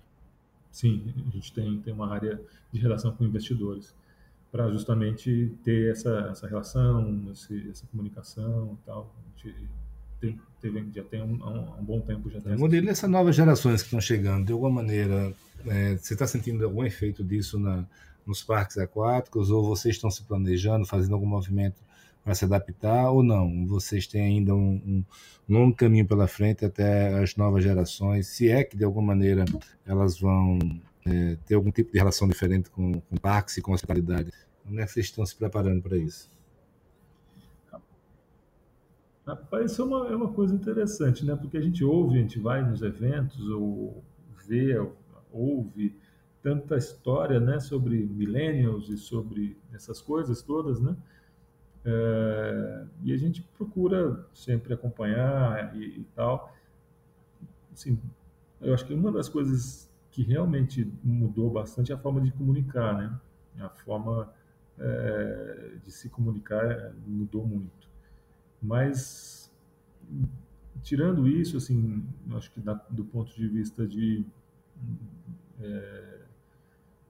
sim, 0.72 1.14
a 1.28 1.30
gente 1.30 1.54
tem, 1.54 1.80
tem 1.82 1.94
uma 1.94 2.12
área 2.12 2.42
de 2.72 2.80
relação 2.80 3.12
com 3.12 3.24
investidores 3.24 3.94
para 4.52 4.70
justamente 4.72 5.52
ter 5.64 5.92
essa, 5.92 6.30
essa 6.32 6.48
relação, 6.48 7.32
esse, 7.32 7.70
essa 7.70 7.86
comunicação 7.88 8.78
e 8.82 8.86
tal. 8.86 9.14
A 9.18 9.48
gente 9.48 9.68
tem, 10.24 10.40
teve, 10.62 10.86
já 10.96 11.04
tem 11.04 11.22
um, 11.22 11.36
um, 11.36 11.80
um 11.80 11.84
bom 11.84 12.00
tempo. 12.00 12.30
Já 12.30 12.40
tem 12.40 12.56
Murilo, 12.56 12.90
essas 12.90 13.10
novas 13.10 13.36
gerações 13.36 13.82
que 13.82 13.88
estão 13.88 14.00
chegando, 14.00 14.46
de 14.46 14.54
alguma 14.54 14.72
maneira, 14.72 15.34
é, 15.66 15.98
você 15.98 16.14
está 16.14 16.26
sentindo 16.26 16.64
algum 16.64 16.84
efeito 16.86 17.24
disso 17.24 17.60
na, 17.60 17.86
nos 18.26 18.42
parques 18.42 18.78
aquáticos 18.78 19.50
ou 19.52 19.64
vocês 19.64 19.96
estão 19.96 20.10
se 20.10 20.24
planejando, 20.24 20.86
fazendo 20.86 21.14
algum 21.14 21.26
movimento 21.26 21.82
para 22.24 22.34
se 22.34 22.46
adaptar 22.46 23.12
ou 23.12 23.22
não? 23.22 23.68
Vocês 23.68 24.08
têm 24.08 24.22
ainda 24.22 24.56
um, 24.56 24.82
um, 24.86 25.04
longo 25.50 25.76
caminho 25.76 26.08
pela 26.08 26.28
frente 26.28 26.64
até 26.64 27.22
as 27.22 27.36
novas 27.36 27.64
gerações, 27.64 28.28
se 28.28 28.50
é 28.50 28.64
que 28.64 28.78
de 28.78 28.86
alguma 28.86 29.08
maneira 29.08 29.44
elas 29.86 30.18
vão 30.18 30.58
é, 31.06 31.38
ter 31.46 31.56
algum 31.56 31.72
tipo 31.72 31.92
de 31.92 31.98
relação 31.98 32.30
diferente 32.30 32.70
com, 32.70 33.02
com 33.02 33.18
parques 33.18 33.58
e 33.58 33.62
com 33.62 33.74
hospitalidade. 33.74 34.32
Como 34.64 34.80
é 34.80 34.86
que 34.86 34.92
vocês 34.94 35.08
estão 35.08 35.26
se 35.26 35.36
preparando 35.36 35.82
para 35.82 35.98
isso? 35.98 36.32
Rapaz, 39.26 39.72
isso 39.72 39.82
é 39.82 39.86
uma, 39.86 40.08
é 40.10 40.16
uma 40.16 40.34
coisa 40.34 40.54
interessante, 40.54 41.26
né? 41.26 41.36
Porque 41.36 41.58
a 41.58 41.62
gente 41.62 41.84
ouve, 41.84 42.18
a 42.18 42.22
gente 42.22 42.40
vai 42.40 42.62
nos 42.62 42.82
eventos 42.82 43.48
ou 43.50 44.04
vê, 44.46 44.76
ouve 45.32 45.98
tanta 46.42 46.76
história, 46.76 47.40
né, 47.40 47.58
sobre 47.62 48.06
millennials 48.06 48.90
e 48.90 48.98
sobre 48.98 49.58
essas 49.74 50.02
coisas 50.02 50.42
todas, 50.42 50.82
né? 50.82 50.96
É, 51.86 52.86
e 53.04 53.14
a 53.14 53.18
gente 53.18 53.42
procura 53.58 54.26
sempre 54.34 54.74
acompanhar 54.74 55.74
e, 55.76 56.02
e, 56.02 56.08
tal. 56.14 56.54
Assim, 57.72 57.98
eu 58.62 58.74
acho 58.74 58.86
que 58.86 58.94
uma 58.94 59.12
das 59.12 59.30
coisas 59.30 59.90
que 60.12 60.22
realmente 60.22 60.90
mudou 61.02 61.50
bastante 61.50 61.94
é 61.94 61.96
a 61.96 61.98
forma 61.98 62.20
de 62.20 62.32
comunicar, 62.32 62.94
né? 62.98 63.20
A 63.60 63.70
forma 63.70 64.30
é, 64.78 65.76
de 65.82 65.92
se 65.92 66.10
comunicar 66.10 66.94
mudou 67.08 67.46
muito. 67.46 67.93
Mas 68.64 69.52
tirando 70.82 71.28
isso, 71.28 71.58
assim, 71.58 72.04
acho 72.32 72.52
que 72.52 72.60
da, 72.60 72.74
do 72.90 73.06
ponto 73.06 73.34
de 73.36 73.48
vista 73.48 73.86
de 73.86 74.26
é, 75.62 76.14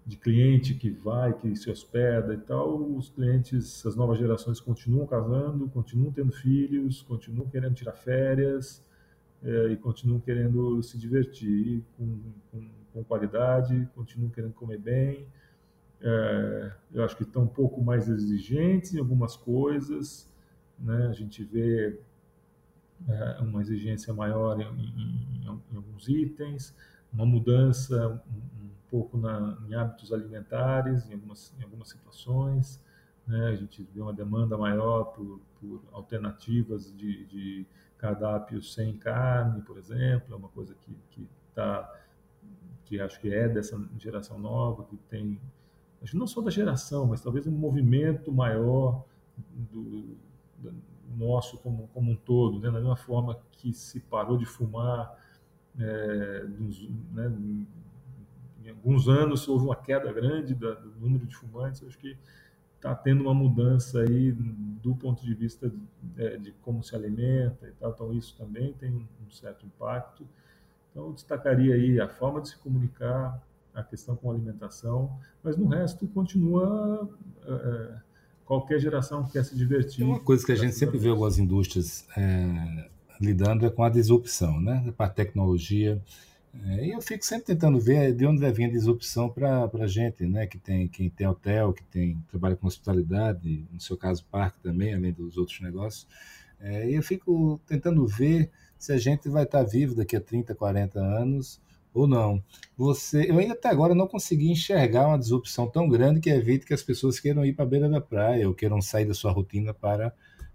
de 0.05 0.17
cliente 0.17 0.73
que 0.73 0.89
vai, 0.89 1.33
que 1.33 1.55
se 1.55 1.69
hospeda 1.69 2.33
e 2.33 2.37
tal, 2.37 2.77
os 2.97 3.09
clientes, 3.09 3.85
as 3.85 3.95
novas 3.95 4.19
gerações 4.19 4.59
continuam 4.59 5.07
casando, 5.07 5.69
continuam 5.69 6.11
tendo 6.11 6.31
filhos, 6.31 7.01
continuam 7.01 7.47
querendo 7.47 7.73
tirar 7.73 7.93
férias 7.93 8.83
é, 9.41 9.67
e 9.67 9.77
continuam 9.77 10.19
querendo 10.19 10.83
se 10.83 10.97
divertir 10.97 11.83
com, 11.97 12.19
com, 12.51 12.69
com, 12.91 13.03
qualidade, 13.03 13.87
continuam 13.95 14.29
querendo 14.29 14.53
comer 14.53 14.77
bem. 14.77 15.25
É, 16.01 16.73
eu 16.93 17.03
acho 17.03 17.15
que 17.15 17.23
estão 17.23 17.43
um 17.43 17.47
pouco 17.47 17.81
mais 17.81 18.09
exigentes 18.09 18.93
em 18.93 18.99
algumas 18.99 19.37
coisas, 19.37 20.29
né? 20.83 21.07
a 21.07 21.13
gente 21.13 21.43
vê 21.43 21.99
é, 23.07 23.39
uma 23.41 23.61
exigência 23.61 24.13
maior 24.13 24.59
em, 24.59 24.65
em, 24.65 25.43
em, 25.43 25.75
alguns 25.75 26.07
itens, 26.07 26.75
uma 27.11 27.25
mudança, 27.25 28.21
um, 28.27 28.69
pouco 28.89 29.17
na, 29.17 29.57
em 29.67 29.73
hábitos 29.73 30.13
alimentares, 30.13 31.09
em 31.09 31.13
algumas, 31.13 31.51
em 31.59 31.63
algumas 31.63 31.89
situações. 31.89 32.79
Né? 33.25 33.47
A 33.47 33.55
gente 33.55 33.81
vê 33.91 34.01
uma 34.01 34.13
demanda 34.13 34.55
maior 34.55 35.05
por, 35.05 35.39
por 35.59 35.81
alternativas 35.91 36.95
de, 36.95 37.25
de 37.25 37.65
cardápios 37.97 38.73
sem 38.73 38.95
carne, 38.97 39.61
por 39.61 39.77
exemplo, 39.77 40.35
é 40.35 40.37
uma 40.37 40.49
coisa 40.49 40.75
que 40.75 40.93
que 41.09 41.27
tá, 41.55 41.91
que 42.85 42.99
acho 42.99 43.19
que 43.19 43.33
é 43.33 43.47
dessa 43.47 43.79
geração 43.97 44.37
nova, 44.37 44.83
que 44.83 44.97
tem, 45.09 45.39
acho 46.01 46.11
que 46.11 46.17
não 46.17 46.27
só 46.27 46.41
da 46.41 46.51
geração, 46.51 47.07
mas 47.07 47.21
talvez 47.21 47.47
um 47.47 47.51
movimento 47.51 48.31
maior 48.31 49.05
do 49.71 50.17
nosso 51.17 51.57
como, 51.59 51.87
como 51.93 52.11
um 52.11 52.15
todo, 52.15 52.59
né? 52.59 52.65
da 52.65 52.79
mesma 52.79 52.95
forma 52.95 53.39
que 53.51 53.73
se 53.73 53.99
parou 53.99 54.37
de 54.37 54.45
fumar 54.45 55.17
é, 55.79 56.45
dos, 56.45 56.89
né, 57.11 57.31
em 58.63 58.69
alguns 58.69 59.07
anos 59.07 59.47
houve 59.47 59.65
uma 59.65 59.75
queda 59.75 60.11
grande 60.11 60.53
do 60.53 60.93
número 60.99 61.25
de 61.25 61.35
fumantes, 61.35 61.83
acho 61.83 61.97
que 61.97 62.17
está 62.75 62.93
tendo 62.93 63.21
uma 63.21 63.33
mudança 63.33 64.01
aí 64.01 64.31
do 64.31 64.95
ponto 64.95 65.23
de 65.23 65.33
vista 65.33 65.69
de, 65.69 65.81
é, 66.17 66.37
de, 66.37 66.51
como 66.61 66.83
se 66.83 66.95
alimenta 66.95 67.67
e 67.67 67.71
tal, 67.71 67.91
então 67.91 68.13
isso 68.13 68.35
também 68.37 68.73
tem 68.73 68.91
um 68.91 69.31
certo 69.31 69.65
impacto. 69.65 70.27
Então 70.91 71.07
eu 71.07 71.13
destacaria 71.13 71.75
aí 71.75 71.99
a 71.99 72.07
forma 72.07 72.41
de 72.41 72.49
se 72.49 72.57
comunicar, 72.57 73.41
a 73.73 73.81
questão 73.81 74.15
com 74.15 74.29
a 74.29 74.33
alimentação, 74.33 75.17
mas 75.41 75.57
no 75.57 75.67
resto 75.67 76.07
continua 76.07 77.09
é, 77.45 77.95
qualquer 78.45 78.79
geração 78.79 79.23
quer 79.27 79.43
se 79.43 79.55
divertir. 79.55 80.03
Uma 80.03 80.19
coisa 80.19 80.45
que 80.45 80.51
a 80.51 80.55
gente 80.55 80.75
sempre 80.75 80.97
vê 80.97 81.09
algumas 81.09 81.37
indústrias 81.37 82.05
é, 82.17 82.89
lidando 83.19 83.65
é 83.65 83.69
com 83.69 83.83
a 83.83 83.89
disrupção, 83.89 84.59
né? 84.59 84.93
Para 84.97 85.07
a 85.07 85.09
tecnologia, 85.09 86.01
é, 86.65 86.85
e 86.85 86.91
eu 86.91 87.01
fico 87.01 87.25
sempre 87.25 87.45
tentando 87.45 87.79
ver 87.79 88.13
de 88.13 88.25
onde 88.27 88.39
vai 88.39 88.51
vir 88.51 88.65
a 88.65 88.69
disrupção 88.69 89.27
para 89.27 89.69
a 89.73 89.87
gente, 89.87 90.23
né? 90.25 90.45
Que 90.45 90.59
tem 90.59 90.87
quem 90.87 91.09
tem 91.09 91.27
hotel, 91.27 91.73
que 91.73 91.83
tem 91.85 92.23
trabalha 92.29 92.55
com 92.55 92.67
hospitalidade, 92.67 93.65
no 93.71 93.81
seu 93.81 93.97
caso 93.97 94.23
parque 94.29 94.59
também, 94.59 94.93
além 94.93 95.11
dos 95.11 95.35
outros 95.37 95.59
negócios. 95.61 96.07
É, 96.59 96.89
e 96.89 96.95
eu 96.95 97.01
fico 97.01 97.59
tentando 97.65 98.05
ver 98.05 98.51
se 98.77 98.93
a 98.93 98.97
gente 98.97 99.27
vai 99.29 99.43
estar 99.43 99.63
vivo 99.63 99.95
daqui 99.95 100.15
a 100.15 100.21
30, 100.21 100.53
40 100.53 100.99
anos 100.99 101.59
ou 101.93 102.07
não. 102.07 102.43
Você, 102.77 103.29
eu 103.29 103.37
ainda 103.37 103.53
até 103.53 103.69
agora 103.69 103.93
não 103.93 104.07
consegui 104.07 104.51
enxergar 104.51 105.07
uma 105.07 105.19
disrupção 105.19 105.67
tão 105.67 105.87
grande 105.87 106.19
que 106.19 106.29
evite 106.29 106.65
que 106.65 106.73
as 106.73 106.83
pessoas 106.83 107.19
queiram 107.19 107.45
ir 107.45 107.53
para 107.53 107.65
a 107.65 107.67
beira 107.67 107.89
da 107.89 108.01
praia 108.01 108.47
ou 108.47 108.55
queiram 108.55 108.81
sair 108.81 109.05
da 109.05 109.13
sua 109.13 109.31
rotina 109.31 109.73
para 109.73 110.13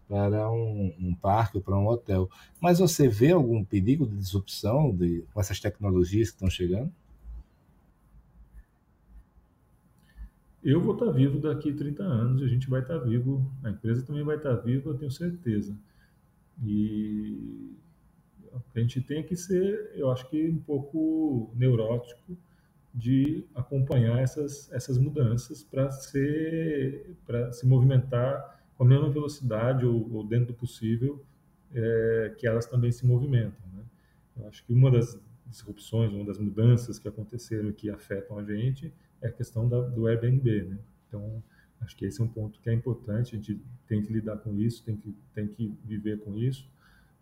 para 0.09 0.51
um, 0.51 0.95
um 0.99 1.15
parque 1.15 1.59
ou 1.59 1.63
para 1.63 1.77
um 1.77 1.87
hotel. 1.87 2.31
Mas 2.59 2.79
você 2.79 3.07
vê 3.07 3.33
algum 3.33 3.63
perigo 3.63 4.07
de 4.07 4.17
disrupção 4.17 4.91
de, 4.91 5.23
com 5.35 5.39
essas 5.39 5.61
tecnologias 5.61 6.31
que 6.31 6.37
estão 6.37 6.49
chegando? 6.49 6.91
Eu 10.65 10.81
vou 10.81 10.95
estar 10.95 11.11
vivo 11.13 11.39
daqui 11.39 11.71
a 11.71 11.77
30 11.77 12.03
anos, 12.03 12.43
a 12.43 12.49
gente 12.49 12.69
vai 12.69 12.81
estar 12.81 12.99
vivo, 12.99 13.51
a 13.63 13.71
empresa 13.71 14.03
também 14.03 14.25
vai 14.25 14.37
estar 14.37 14.55
viva, 14.55 14.91
eu 14.91 14.99
tenho 14.99 15.11
certeza. 15.11 15.77
E 16.65 17.77
a 18.75 18.81
gente 18.81 19.01
tem 19.01 19.23
que 19.23 19.37
ser, 19.37 19.93
eu 19.95 20.11
acho 20.11 20.29
que 20.29 20.49
um 20.49 20.59
pouco 20.59 21.51
neurótico 21.55 22.37
de 22.95 23.45
acompanhar 23.55 24.19
essas, 24.19 24.71
essas 24.73 24.99
mudanças 24.99 25.63
para 25.63 25.91
ser 25.91 27.17
para 27.27 27.53
se 27.53 27.67
movimentar 27.67 28.61
com 28.77 28.85
a 28.85 28.87
mesma 28.87 29.11
velocidade 29.11 29.85
ou, 29.85 30.13
ou 30.13 30.25
dentro 30.25 30.49
do 30.49 30.55
possível 30.55 31.23
é, 31.75 32.35
que 32.39 32.47
elas 32.47 32.67
também 32.67 32.91
se 32.91 33.07
movimentam. 33.07 33.69
Né? 33.75 33.83
Eu 34.39 34.49
acho 34.49 34.65
que 34.65 34.73
uma 34.73 34.91
das 34.91 35.21
disrupções, 35.47 36.13
uma 36.13 36.25
das 36.25 36.39
mudanças 36.39 36.99
que 36.99 37.09
aconteceram 37.09 37.71
e 37.71 37.73
que 37.73 37.91
afetam 37.91 38.39
a 38.39 38.45
gente 38.45 38.93
é 39.21 39.29
a 39.29 39.33
questão 39.33 39.69
da, 39.69 39.81
do 39.81 40.07
Airbnb. 40.07 40.63
Né? 40.63 40.79
Então, 41.09 41.43
acho 41.81 41.97
que 41.97 42.05
esse 42.05 42.21
é 42.21 42.25
um 42.25 42.29
ponto 42.29 42.61
que 42.61 42.69
é 42.69 42.73
importante, 42.73 43.35
a 43.35 43.39
gente 43.39 43.61
tem 43.87 44.03
que 44.03 44.13
lidar 44.13 44.37
com 44.39 44.55
isso, 44.59 44.85
tem 44.85 44.97
que, 44.97 45.15
tem 45.35 45.49
que 45.49 45.75
viver 45.85 46.21
com 46.21 46.37
isso, 46.37 46.69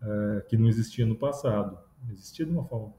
é, 0.07 0.41
que 0.43 0.57
não 0.57 0.69
existia 0.69 1.05
no 1.05 1.17
passado. 1.17 1.79
Existia 2.13 2.47
de 2.47 2.53
uma 2.53 2.65
forma, 2.65 2.95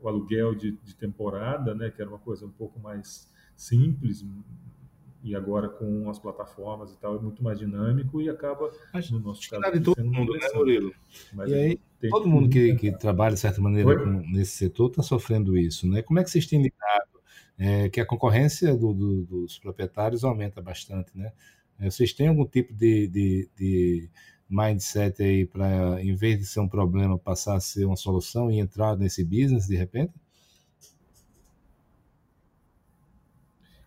o 0.00 0.08
aluguel 0.08 0.54
de, 0.54 0.72
de 0.72 0.94
temporada, 0.94 1.74
né, 1.74 1.90
que 1.90 2.00
era 2.00 2.08
uma 2.08 2.18
coisa 2.18 2.46
um 2.46 2.50
pouco 2.50 2.78
mais 2.78 3.32
simples, 3.56 4.24
e 5.26 5.34
agora 5.34 5.68
com 5.68 6.08
as 6.08 6.20
plataformas 6.20 6.92
e 6.92 6.98
tal 6.98 7.16
é 7.16 7.20
muito 7.20 7.42
mais 7.42 7.58
dinâmico 7.58 8.22
e 8.22 8.28
acaba 8.28 8.70
Acho, 8.92 9.14
no 9.14 9.18
nosso 9.18 9.50
caso 9.50 9.72
de 9.72 9.80
todo 9.80 10.04
mundo 10.04 10.32
né 10.34 10.48
Murilo? 10.54 10.92
Mas 11.32 11.50
e 11.50 11.54
aí 11.54 11.80
todo 12.08 12.28
mundo 12.28 12.48
que, 12.48 12.76
que 12.76 12.92
trabalha 12.96 13.34
de 13.34 13.40
certa 13.40 13.60
maneira 13.60 13.98
com, 13.98 14.20
nesse 14.30 14.52
setor 14.52 14.90
está 14.90 15.02
sofrendo 15.02 15.58
isso 15.58 15.88
né? 15.88 16.00
Como 16.00 16.20
é 16.20 16.22
que 16.22 16.30
vocês 16.30 16.46
têm 16.46 16.62
lidado 16.62 17.20
é, 17.58 17.88
que 17.88 18.00
a 18.00 18.06
concorrência 18.06 18.76
do, 18.76 18.94
do, 18.94 19.24
dos 19.24 19.58
proprietários 19.58 20.22
aumenta 20.22 20.62
bastante 20.62 21.10
né? 21.18 21.32
É, 21.80 21.90
vocês 21.90 22.12
têm 22.12 22.28
algum 22.28 22.46
tipo 22.46 22.72
de, 22.72 23.08
de, 23.08 23.50
de 23.56 24.10
mindset 24.48 25.22
aí 25.22 25.46
para 25.46 26.02
em 26.02 26.14
vez 26.14 26.38
de 26.38 26.46
ser 26.46 26.60
um 26.60 26.68
problema 26.68 27.18
passar 27.18 27.56
a 27.56 27.60
ser 27.60 27.84
uma 27.84 27.96
solução 27.96 28.50
e 28.50 28.58
entrar 28.58 28.96
nesse 28.96 29.24
business 29.24 29.66
de 29.66 29.76
repente 29.76 30.12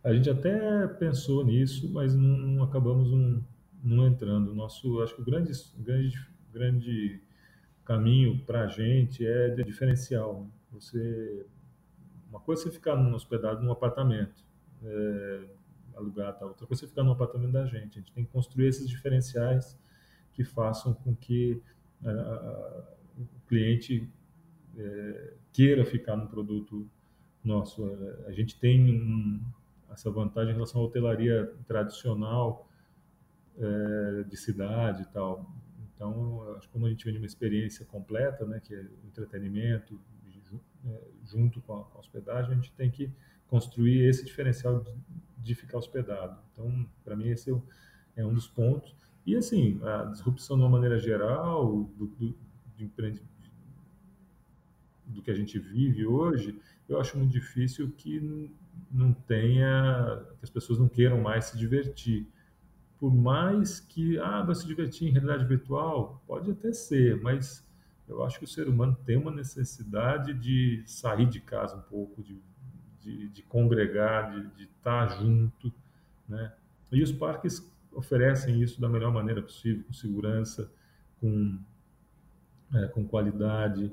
A 0.03 0.13
gente 0.13 0.29
até 0.29 0.87
pensou 0.87 1.45
nisso, 1.45 1.91
mas 1.91 2.15
não, 2.15 2.63
acabamos 2.63 3.11
não, 3.11 3.45
não 3.83 4.07
entrando. 4.07 4.55
Nosso, 4.55 5.01
acho 5.01 5.13
que 5.13 5.21
o 5.21 5.25
grande, 5.25 5.51
grande, 5.77 6.17
grande 6.51 7.21
caminho 7.83 8.39
para 8.45 8.63
a 8.63 8.67
gente 8.67 9.25
é 9.25 9.49
de 9.49 9.63
diferencial. 9.63 10.47
Você, 10.71 11.45
uma 12.29 12.39
coisa 12.39 12.61
é 12.61 12.65
você 12.65 12.71
ficar 12.71 12.95
hospedado 13.13 13.61
num 13.61 13.71
apartamento, 13.71 14.45
é, 14.83 15.41
alugar, 15.95 16.37
tal. 16.39 16.49
outra 16.49 16.65
coisa 16.65 16.81
é 16.81 16.85
você 16.85 16.89
ficar 16.89 17.03
no 17.03 17.11
apartamento 17.11 17.51
da 17.51 17.65
gente. 17.65 17.99
A 17.99 18.01
gente 18.01 18.13
tem 18.13 18.23
que 18.23 18.31
construir 18.31 18.67
esses 18.67 18.87
diferenciais 18.87 19.77
que 20.33 20.43
façam 20.43 20.93
com 20.93 21.15
que 21.15 21.61
o 22.01 23.47
cliente 23.47 24.09
é, 24.77 25.33
queira 25.51 25.85
ficar 25.85 26.15
no 26.15 26.27
produto 26.27 26.89
nosso. 27.43 27.85
A 28.25 28.31
gente 28.31 28.57
tem 28.57 28.89
um, 28.89 29.41
essa 29.91 30.09
vantagem 30.09 30.51
em 30.51 30.53
relação 30.53 30.81
à 30.81 30.85
hotelaria 30.85 31.53
tradicional 31.67 32.65
de 34.29 34.37
cidade 34.37 35.01
e 35.01 35.05
tal. 35.07 35.53
Então, 35.93 36.55
acho 36.55 36.67
que 36.67 36.71
como 36.71 36.85
a 36.85 36.89
gente 36.89 37.03
vem 37.03 37.11
de 37.11 37.19
uma 37.19 37.25
experiência 37.25 37.85
completa, 37.85 38.45
né, 38.45 38.61
que 38.61 38.73
é 38.73 38.85
entretenimento, 39.05 39.99
junto 41.25 41.61
com 41.61 41.73
a, 41.73 41.99
hospedagem, 41.99 42.51
a 42.51 42.55
gente 42.55 42.71
tem 42.73 42.89
que 42.89 43.11
construir 43.47 44.07
esse 44.07 44.23
diferencial 44.25 44.85
de, 45.37 45.55
ficar 45.55 45.77
hospedado. 45.77 46.39
Então, 46.51 46.87
para 47.03 47.15
mim, 47.15 47.29
esse 47.29 47.51
é, 48.15 48.25
um 48.25 48.33
dos 48.33 48.47
pontos. 48.47 48.95
E, 49.25 49.35
assim, 49.35 49.79
a 49.83 50.05
disrupção 50.05 50.57
de 50.57 50.63
uma 50.63 50.69
maneira 50.69 50.97
geral, 50.97 51.89
do, 51.97 52.07
do, 52.07 52.35
de 52.75 52.85
do 55.05 55.21
que 55.21 55.31
a 55.31 55.35
gente 55.35 55.57
vive 55.57 56.05
hoje, 56.05 56.59
eu 56.87 56.99
acho 56.99 57.17
muito 57.17 57.31
difícil 57.31 57.91
que 57.91 58.51
não 58.91 59.13
tenha, 59.13 60.23
que 60.37 60.43
as 60.43 60.49
pessoas 60.49 60.79
não 60.79 60.87
queiram 60.87 61.19
mais 61.21 61.45
se 61.45 61.57
divertir. 61.57 62.27
Por 62.99 63.13
mais 63.13 63.79
que, 63.79 64.17
ah, 64.19 64.41
vai 64.43 64.55
se 64.55 64.65
divertir 64.65 65.07
em 65.07 65.11
realidade 65.11 65.45
virtual, 65.45 66.21
pode 66.27 66.51
até 66.51 66.71
ser, 66.71 67.19
mas 67.21 67.65
eu 68.07 68.23
acho 68.23 68.39
que 68.39 68.45
o 68.45 68.47
ser 68.47 68.67
humano 68.67 68.97
tem 69.05 69.17
uma 69.17 69.31
necessidade 69.31 70.33
de 70.33 70.83
sair 70.85 71.27
de 71.27 71.39
casa 71.39 71.77
um 71.77 71.81
pouco, 71.81 72.23
de, 72.23 72.41
de, 72.99 73.29
de 73.29 73.43
congregar, 73.43 74.31
de, 74.31 74.47
de 74.55 74.63
estar 74.63 75.07
junto, 75.19 75.71
né? 76.27 76.53
E 76.91 77.03
os 77.03 77.11
parques 77.11 77.71
oferecem 77.91 78.61
isso 78.61 78.79
da 78.79 78.87
melhor 78.87 79.11
maneira 79.11 79.41
possível, 79.41 79.83
com 79.85 79.93
segurança, 79.93 80.71
com, 81.19 81.57
é, 82.73 82.87
com 82.87 83.05
qualidade, 83.05 83.91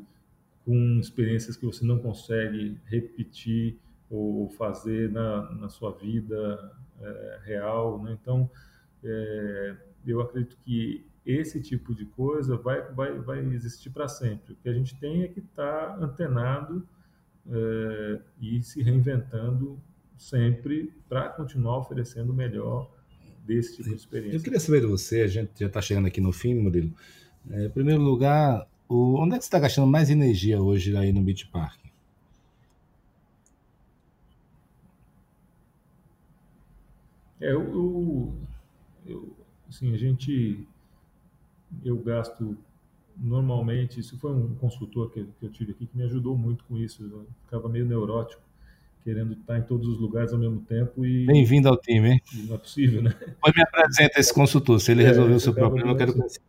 com 0.64 0.98
experiências 0.98 1.56
que 1.56 1.64
você 1.64 1.84
não 1.84 1.98
consegue 1.98 2.78
repetir 2.84 3.78
ou 4.10 4.48
fazer 4.50 5.10
na, 5.10 5.50
na 5.52 5.68
sua 5.68 5.92
vida 5.92 6.72
é, 7.00 7.40
real. 7.44 8.02
Né? 8.02 8.16
Então, 8.20 8.50
é, 9.02 9.76
eu 10.06 10.20
acredito 10.20 10.56
que 10.64 11.06
esse 11.24 11.60
tipo 11.60 11.94
de 11.94 12.04
coisa 12.04 12.56
vai, 12.56 12.82
vai, 12.92 13.18
vai 13.18 13.40
existir 13.40 13.90
para 13.90 14.06
sempre. 14.06 14.52
O 14.52 14.56
que 14.56 14.68
a 14.68 14.72
gente 14.72 14.98
tem 14.98 15.24
é 15.24 15.28
que 15.28 15.40
estar 15.40 15.96
tá 15.96 16.04
antenado 16.04 16.86
é, 17.48 18.20
e 18.40 18.62
se 18.62 18.82
reinventando 18.82 19.80
sempre 20.16 20.92
para 21.08 21.28
continuar 21.28 21.78
oferecendo 21.78 22.32
o 22.32 22.34
melhor 22.34 22.90
desse 23.46 23.76
tipo 23.76 23.88
de 23.88 23.94
experiência. 23.94 24.36
Eu 24.36 24.42
queria 24.42 24.60
saber 24.60 24.80
de 24.80 24.86
você, 24.86 25.22
a 25.22 25.28
gente 25.28 25.50
já 25.58 25.66
está 25.66 25.80
chegando 25.80 26.06
aqui 26.06 26.20
no 26.20 26.32
fim, 26.32 26.54
Murilo. 26.54 26.92
É, 27.50 27.66
em 27.66 27.70
primeiro 27.70 28.02
lugar, 28.02 28.66
o, 28.88 29.20
onde 29.22 29.34
é 29.34 29.38
que 29.38 29.44
você 29.44 29.48
está 29.48 29.58
gastando 29.58 29.86
mais 29.86 30.10
energia 30.10 30.60
hoje 30.60 30.96
aí 30.96 31.12
no 31.12 31.22
Beach 31.22 31.46
Park? 31.48 31.78
É, 37.40 37.52
eu, 37.52 38.32
eu, 39.06 39.36
assim, 39.68 39.92
a 39.94 39.96
gente, 39.96 40.66
eu 41.84 41.96
gasto 41.98 42.56
normalmente, 43.16 44.00
isso 44.00 44.18
foi 44.18 44.32
um 44.32 44.54
consultor 44.56 45.10
que, 45.10 45.24
que 45.38 45.46
eu 45.46 45.50
tive 45.50 45.72
aqui 45.72 45.86
que 45.86 45.96
me 45.96 46.04
ajudou 46.04 46.36
muito 46.36 46.64
com 46.64 46.76
isso, 46.76 47.02
eu 47.04 47.26
ficava 47.44 47.68
meio 47.68 47.86
neurótico, 47.86 48.42
querendo 49.06 49.34
estar 49.34 49.56
em 49.56 49.62
todos 49.62 49.86
os 49.86 50.00
lugares 50.00 50.32
ao 50.32 50.38
mesmo 50.40 50.60
tempo 50.62 51.06
e... 51.06 51.26
Bem-vindo 51.26 51.68
ao 51.68 51.76
time, 51.76 52.14
hein? 52.14 52.22
não 52.48 52.56
é 52.56 52.58
possível, 52.58 53.00
né? 53.00 53.10
Pode 53.40 53.56
me 53.56 53.62
apresentar 53.62 54.18
esse 54.18 54.34
consultor, 54.34 54.80
se 54.80 54.90
ele 54.90 55.04
é, 55.04 55.06
resolver 55.06 55.34
o 55.34 55.38
seu 55.38 55.54
problema, 55.54 55.92
eu 55.92 55.96
quero 55.96 56.12
conhecer. 56.12 56.40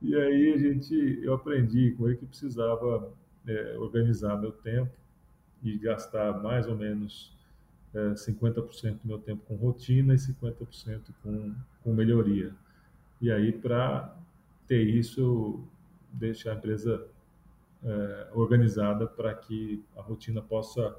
E 0.00 0.14
aí 0.14 0.52
a 0.52 0.56
gente, 0.56 1.18
eu 1.24 1.34
aprendi 1.34 1.90
com 1.98 2.06
ele 2.06 2.18
que 2.18 2.24
precisava 2.24 3.12
é, 3.48 3.76
organizar 3.76 4.40
meu 4.40 4.52
tempo 4.52 4.92
e 5.60 5.76
gastar 5.76 6.40
mais 6.40 6.68
ou 6.68 6.76
menos 6.76 7.36
é, 7.92 8.10
50% 8.10 8.92
do 8.92 9.08
meu 9.08 9.18
tempo 9.18 9.42
com 9.48 9.56
rotina 9.56 10.14
e 10.14 10.18
50% 10.18 11.00
com, 11.20 11.52
com 11.82 11.92
melhoria. 11.92 12.54
E 13.20 13.32
aí, 13.32 13.50
para 13.50 14.16
ter 14.68 14.84
isso, 14.84 15.20
eu 15.20 15.64
deixo 16.12 16.48
a 16.48 16.54
empresa 16.54 17.04
é, 17.86 18.30
organizada 18.34 19.06
para 19.06 19.32
que 19.32 19.84
a 19.96 20.02
rotina 20.02 20.42
possa, 20.42 20.94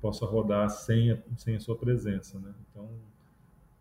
possa 0.00 0.24
rodar 0.24 0.70
sem 0.70 1.12
a, 1.12 1.18
sem 1.36 1.54
a 1.54 1.60
sua 1.60 1.76
presença. 1.76 2.38
Né? 2.38 2.54
Então, 2.70 2.88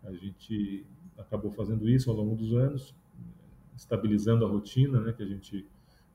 a 0.04 0.12
gente 0.12 0.86
acabou 1.18 1.52
fazendo 1.52 1.90
isso 1.90 2.10
ao 2.10 2.18
longo 2.18 2.36
dos 2.36 2.54
anos, 2.54 2.94
estabilizando 3.78 4.46
a 4.46 4.50
rotina, 4.50 5.00
né, 5.00 5.14
que 5.14 5.24
a 5.24 5.26
gente, 5.26 5.66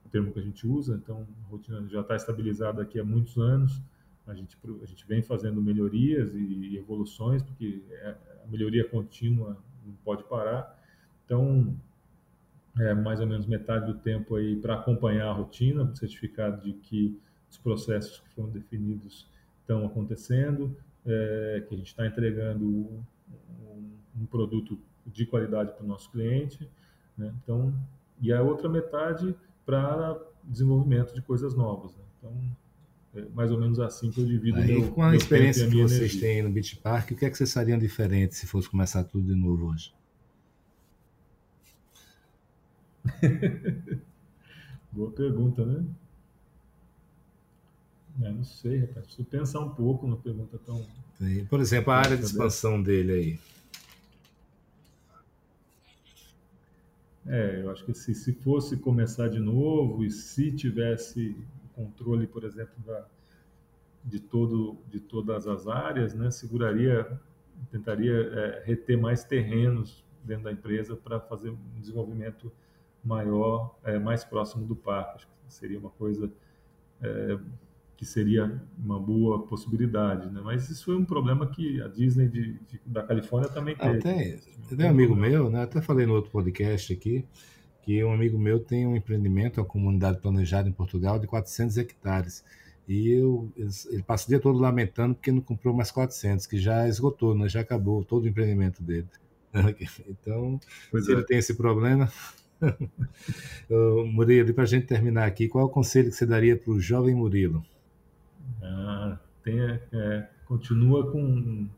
o 0.05 0.09
termo 0.11 0.31
que 0.31 0.39
a 0.39 0.43
gente 0.43 0.67
usa. 0.67 0.95
Então, 1.03 1.27
a 1.47 1.49
rotina 1.49 1.89
já 1.89 2.03
está 2.03 2.15
estabilizada 2.15 2.83
aqui 2.83 3.01
há 3.01 3.05
muitos 3.05 3.39
anos. 3.39 3.83
A 4.27 4.35
gente, 4.35 4.59
a 4.83 4.87
gente 4.87 5.07
vem 5.07 5.23
fazendo 5.23 5.63
melhorias 5.63 6.35
e 6.35 6.77
evoluções, 6.77 7.43
porque 7.43 7.83
é, 7.91 8.17
a 8.45 8.47
melhoria 8.47 8.87
contínua 8.87 9.57
não 9.83 9.95
pode 10.05 10.25
parar. 10.25 10.79
Então, 11.25 11.75
é 12.81 12.95
mais 12.95 13.21
ou 13.21 13.27
menos 13.27 13.47
metade 13.47 13.87
do 13.87 13.99
tempo 13.99 14.37
aí 14.37 14.57
para 14.57 14.75
acompanhar 14.75 15.29
a 15.29 15.33
rotina, 15.33 15.95
certificado 15.95 16.63
de 16.63 16.73
que 16.75 17.19
os 17.51 17.59
processos 17.59 18.21
que 18.21 18.29
foram 18.35 18.51
definidos 18.51 19.27
estão 19.61 19.85
acontecendo, 19.87 20.77
é, 21.07 21.65
que 21.67 21.75
a 21.75 21.79
gente 21.79 21.89
está 21.89 22.07
entregando 22.07 22.65
um, 22.65 23.03
um, 24.21 24.27
produto 24.27 24.79
de 25.07 25.25
qualidade 25.27 25.73
para 25.73 25.85
o 25.85 25.87
nosso 25.87 26.11
cliente, 26.11 26.69
né? 27.17 27.33
Então, 27.43 27.75
e 28.21 28.33
a 28.33 28.43
outra 28.43 28.69
metade 28.69 29.35
para 29.65 30.19
desenvolvimento 30.45 31.15
de 31.15 31.23
coisas 31.23 31.55
novas. 31.55 31.93
Né? 31.95 32.03
Então, 32.19 32.33
é 33.15 33.25
mais 33.35 33.51
ou 33.51 33.59
menos 33.59 33.81
assim 33.81 34.11
que 34.11 34.21
eu 34.21 34.27
divido 34.27 34.59
Aí, 34.59 34.67
meu, 34.67 34.91
com 34.93 35.03
a 35.03 35.15
experiência 35.17 35.69
que 35.69 35.83
vocês 35.83 36.01
energia. 36.01 36.21
têm 36.21 36.43
no 36.43 36.51
Beach 36.51 36.77
Park, 36.77 37.11
o 37.11 37.17
que 37.17 37.25
é 37.25 37.31
que 37.31 37.37
vocês 37.37 37.53
fariam 37.53 37.79
diferente 37.79 38.35
se 38.35 38.47
fosse 38.47 38.69
começar 38.69 39.05
tudo 39.05 39.27
de 39.27 39.35
novo 39.35 39.71
hoje? 39.71 39.93
Boa 44.93 45.11
pergunta, 45.11 45.65
né? 45.65 45.85
É, 48.23 48.31
não 48.31 48.45
sei, 48.45 48.79
rapaz. 48.81 49.07
Preciso 49.07 49.29
pensar 49.29 49.61
um 49.61 49.71
pouco 49.71 50.07
numa 50.07 50.17
pergunta 50.17 50.59
tão. 50.65 50.85
Por 51.49 51.61
exemplo, 51.61 51.93
a 51.93 51.97
área 51.97 52.17
de 52.17 52.25
expansão 52.25 52.83
dele 52.83 53.13
aí. 53.13 53.39
É, 57.27 57.61
eu 57.63 57.71
acho 57.71 57.85
que 57.85 57.93
se, 57.93 58.15
se 58.15 58.33
fosse 58.33 58.77
começar 58.77 59.29
de 59.29 59.39
novo 59.39 60.03
e 60.03 60.11
se 60.11 60.51
tivesse 60.51 61.37
controle, 61.75 62.27
por 62.27 62.43
exemplo, 62.43 62.75
da, 62.87 63.07
de, 64.03 64.19
todo, 64.19 64.79
de 64.91 64.99
todas 64.99 65.47
as 65.47 65.67
áreas, 65.67 66.15
né, 66.15 66.31
seguraria, 66.31 67.07
tentaria 67.71 68.15
é, 68.15 68.63
reter 68.65 68.97
mais 68.97 69.25
terrenos 69.25 70.03
dentro 70.25 70.45
da 70.45 70.53
empresa 70.53 70.97
para 70.97 71.21
fazer 71.21 71.51
um 71.51 71.59
desenvolvimento 71.79 72.51
maior, 73.05 73.77
é, 73.85 73.99
mais 73.99 74.25
próximo 74.25 74.67
do 74.67 74.77
parque. 74.77 75.17
Acho 75.17 75.27
que 75.27 75.55
seria 75.55 75.79
uma 75.79 75.91
coisa 75.91 76.31
é, 77.01 77.39
que 77.97 78.05
seria 78.05 78.61
uma 78.79 78.99
boa 78.99 79.45
possibilidade, 79.45 80.31
né? 80.31 80.41
Mas 80.43 80.71
isso 80.71 80.85
foi 80.85 80.97
um 80.97 81.05
problema 81.05 81.49
que 81.49 81.83
a 81.83 81.89
Disney 81.89 82.29
de, 82.29 82.53
de, 82.53 82.81
da 82.87 83.03
Califórnia 83.03 83.51
também 83.51 83.75
teve. 83.75 83.99
tem, 83.99 84.39
tem 84.77 84.87
um 84.87 84.91
amigo 84.91 85.17
meu, 85.17 85.51
né? 85.51 85.63
Até 85.63 85.83
falei 85.83 86.07
no 86.07 86.15
outro 86.15 86.31
podcast 86.31 86.93
aqui, 86.93 87.25
que 87.83 88.05
um 88.05 88.13
amigo 88.13 88.39
meu 88.39 88.61
tem 88.61 88.87
um 88.87 88.95
empreendimento, 88.95 89.59
uma 89.59 89.67
comunidade 89.67 90.21
planejada 90.21 90.69
em 90.69 90.73
Portugal 90.73 91.19
de 91.19 91.27
400 91.27 91.77
hectares. 91.77 92.45
E 92.87 93.11
eu, 93.11 93.51
ele 93.91 94.03
passa 94.03 94.27
o 94.27 94.29
dia 94.29 94.39
todo 94.39 94.59
lamentando 94.59 95.17
porque 95.17 95.33
não 95.33 95.41
comprou 95.41 95.75
mais 95.75 95.91
400, 95.91 96.47
que 96.47 96.59
já 96.59 96.89
esgotou, 96.89 97.35
né? 97.35 97.49
já 97.49 97.61
acabou 97.61 98.05
todo 98.05 98.25
o 98.25 98.29
empreendimento 98.29 98.83
dele. 98.83 99.09
Então, 100.09 100.61
pois 100.91 101.07
se 101.07 101.11
é. 101.11 101.15
ele 101.15 101.25
tem 101.25 101.39
esse 101.39 101.55
problema. 101.55 102.11
Murilo, 104.13 104.53
para 104.55 104.65
a 104.65 104.67
gente 104.67 104.87
terminar 104.87 105.27
aqui, 105.27 105.49
qual 105.49 105.65
é 105.65 105.67
o 105.67 105.71
conselho 105.71 106.11
que 106.11 106.17
você 106.17 106.27
daria 106.27 106.57
para 106.57 106.73
o 106.73 106.81
jovem 106.81 107.15
Murilo? 107.15 107.65
Ah, 108.63 109.19
tenha, 109.43 109.81
é, 109.93 110.29
continua 110.45 111.11
com. 111.11 111.69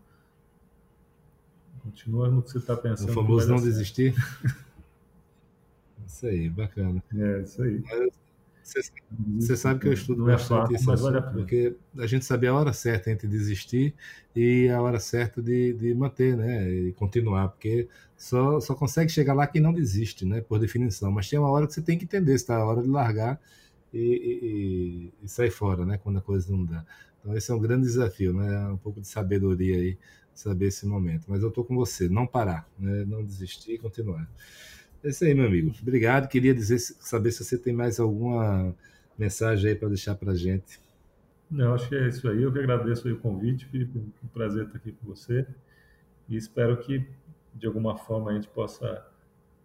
Continua 1.83 2.29
no 2.29 2.43
que 2.43 2.51
você 2.51 2.59
está 2.59 2.77
pensando. 2.77 3.11
O 3.11 3.15
famoso 3.15 3.49
não 3.49 3.57
desistir. 3.57 4.15
isso 6.07 6.27
aí, 6.27 6.49
bacana. 6.49 7.03
É, 7.15 7.41
isso 7.41 7.63
aí. 7.63 7.83
Você 9.39 9.57
sabe 9.57 9.81
que 9.81 9.89
eu 9.89 9.93
estudo 9.93 10.23
não 10.23 10.29
é 10.29 10.33
bastante 10.33 10.75
é 10.75 10.79
fácil, 10.79 10.95
isso, 10.95 11.03
vale 11.03 11.23
porque 11.33 11.75
a 11.99 12.07
gente 12.07 12.25
sabe 12.25 12.47
a 12.47 12.55
hora 12.55 12.73
certa 12.73 13.11
entre 13.11 13.27
desistir 13.27 13.95
e 14.35 14.69
a 14.69 14.81
hora 14.81 15.01
certa 15.01 15.43
de, 15.43 15.73
de 15.73 15.95
manter, 15.95 16.37
né? 16.37 16.71
E 16.71 16.93
continuar, 16.93 17.49
porque 17.49 17.89
só, 18.17 18.61
só 18.61 18.75
consegue 18.75 19.11
chegar 19.11 19.35
lá 19.35 19.47
quem 19.47 19.61
não 19.61 19.73
desiste, 19.73 20.25
né? 20.25 20.41
Por 20.41 20.59
definição. 20.59 21.11
Mas 21.11 21.29
tem 21.29 21.39
uma 21.39 21.51
hora 21.51 21.67
que 21.67 21.75
você 21.75 21.83
tem 21.83 21.99
que 21.99 22.05
entender 22.05 22.33
se 22.39 22.45
está 22.45 22.57
a 22.57 22.65
hora 22.65 22.83
de 22.83 22.89
largar 22.89 23.41
e, 23.93 25.13
e, 25.23 25.25
e, 25.25 25.29
sair 25.29 25.51
fora, 25.51 25.85
né? 25.85 25.99
Quando 25.99 26.19
a 26.19 26.23
coisa 26.23 26.51
não 26.53 26.65
dá. 26.65 26.85
Então 27.21 27.37
esse 27.37 27.51
é 27.51 27.55
um 27.55 27.61
grande 27.61 27.87
desafio, 27.87 28.33
né? 28.33 28.69
Um 28.69 28.77
pouco 28.77 29.01
de 29.01 29.09
sabedoria 29.09 29.77
aí, 29.77 29.99
saber 30.33 30.67
esse 30.67 30.87
momento. 30.87 31.27
Mas 31.29 31.43
eu 31.43 31.49
estou 31.49 31.65
com 31.65 31.75
você, 31.75 32.09
não 32.09 32.27
parar, 32.27 32.69
né? 32.79 33.05
Não 33.05 33.25
desistir 33.25 33.73
e 33.73 33.79
continuar. 33.79 34.29
É 35.03 35.09
isso 35.09 35.25
aí, 35.25 35.35
meu 35.35 35.47
amigo. 35.47 35.73
Obrigado. 35.81 36.29
Queria 36.29 36.55
dizer, 36.55 36.79
saber 36.79 37.33
se 37.33 37.45
você 37.45 37.57
tem 37.57 37.73
mais 37.73 37.99
alguma 37.99 38.75
mensagem 39.19 39.71
aí 39.71 39.77
para 39.77 39.89
deixar 39.89 40.15
para 40.15 40.33
a 40.33 40.37
gente. 40.37 40.81
Não, 41.51 41.75
acho 41.75 41.89
que 41.89 41.97
é 41.97 42.09
isso 42.09 42.29
aí. 42.29 42.43
Eu 42.43 42.53
que 42.53 42.59
agradeço 42.59 43.11
o 43.11 43.19
convite, 43.19 43.67
Felipe. 43.67 43.99
Um 43.99 44.29
prazer 44.29 44.67
estar 44.67 44.77
aqui 44.77 44.93
com 44.93 45.07
você. 45.07 45.47
E 46.29 46.37
espero 46.37 46.77
que, 46.77 47.05
de 47.55 47.67
alguma 47.67 47.97
forma, 47.97 48.31
a 48.31 48.35
gente 48.35 48.49
possa 48.49 49.05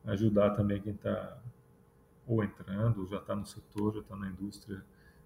ajudar 0.05 0.51
também 0.51 0.81
quem 0.81 0.93
está 0.93 1.37
ou 2.25 2.43
entrando, 2.43 3.01
ou 3.01 3.07
já 3.07 3.17
está 3.17 3.35
no 3.35 3.45
setor, 3.45 3.93
já 3.93 3.99
está 3.99 4.15
na 4.15 4.29
indústria 4.29 4.83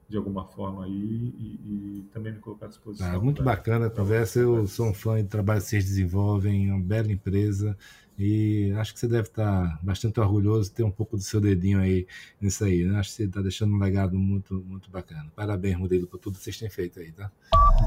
de 0.09 0.17
alguma 0.17 0.43
forma 0.43 0.85
aí 0.85 0.91
e, 0.91 2.01
e 2.01 2.09
também 2.11 2.33
me 2.33 2.39
colocar 2.39 2.65
à 2.65 2.69
disposição. 2.69 3.07
Ah, 3.07 3.19
muito 3.19 3.43
pra, 3.43 3.55
bacana 3.55 3.85
a 3.85 3.89
conversa. 3.89 4.39
Eu 4.39 4.67
sou 4.67 4.87
um 4.87 4.93
fã 4.93 5.21
do 5.21 5.27
trabalho 5.27 5.61
que 5.61 5.67
vocês 5.67 5.85
desenvolvem, 5.85 6.71
uma 6.71 6.79
bela 6.79 7.11
empresa. 7.11 7.77
E 8.17 8.73
acho 8.73 8.93
que 8.93 8.99
você 8.99 9.07
deve 9.07 9.29
estar 9.29 9.79
bastante 9.81 10.19
orgulhoso 10.19 10.69
de 10.69 10.75
ter 10.75 10.83
um 10.83 10.91
pouco 10.91 11.15
do 11.15 11.21
seu 11.23 11.39
dedinho 11.39 11.79
aí 11.79 12.05
nisso 12.41 12.65
aí. 12.65 12.83
Né? 12.83 12.99
Acho 12.99 13.11
que 13.11 13.15
você 13.15 13.23
está 13.23 13.41
deixando 13.41 13.73
um 13.73 13.77
legado 13.77 14.17
muito, 14.17 14.61
muito 14.67 14.89
bacana. 14.89 15.31
Parabéns, 15.35 15.77
Murilo, 15.77 16.07
por 16.07 16.17
tudo 16.17 16.37
que 16.37 16.43
vocês 16.43 16.57
têm 16.57 16.69
feito 16.69 16.99
aí, 16.99 17.11
tá? 17.11 17.31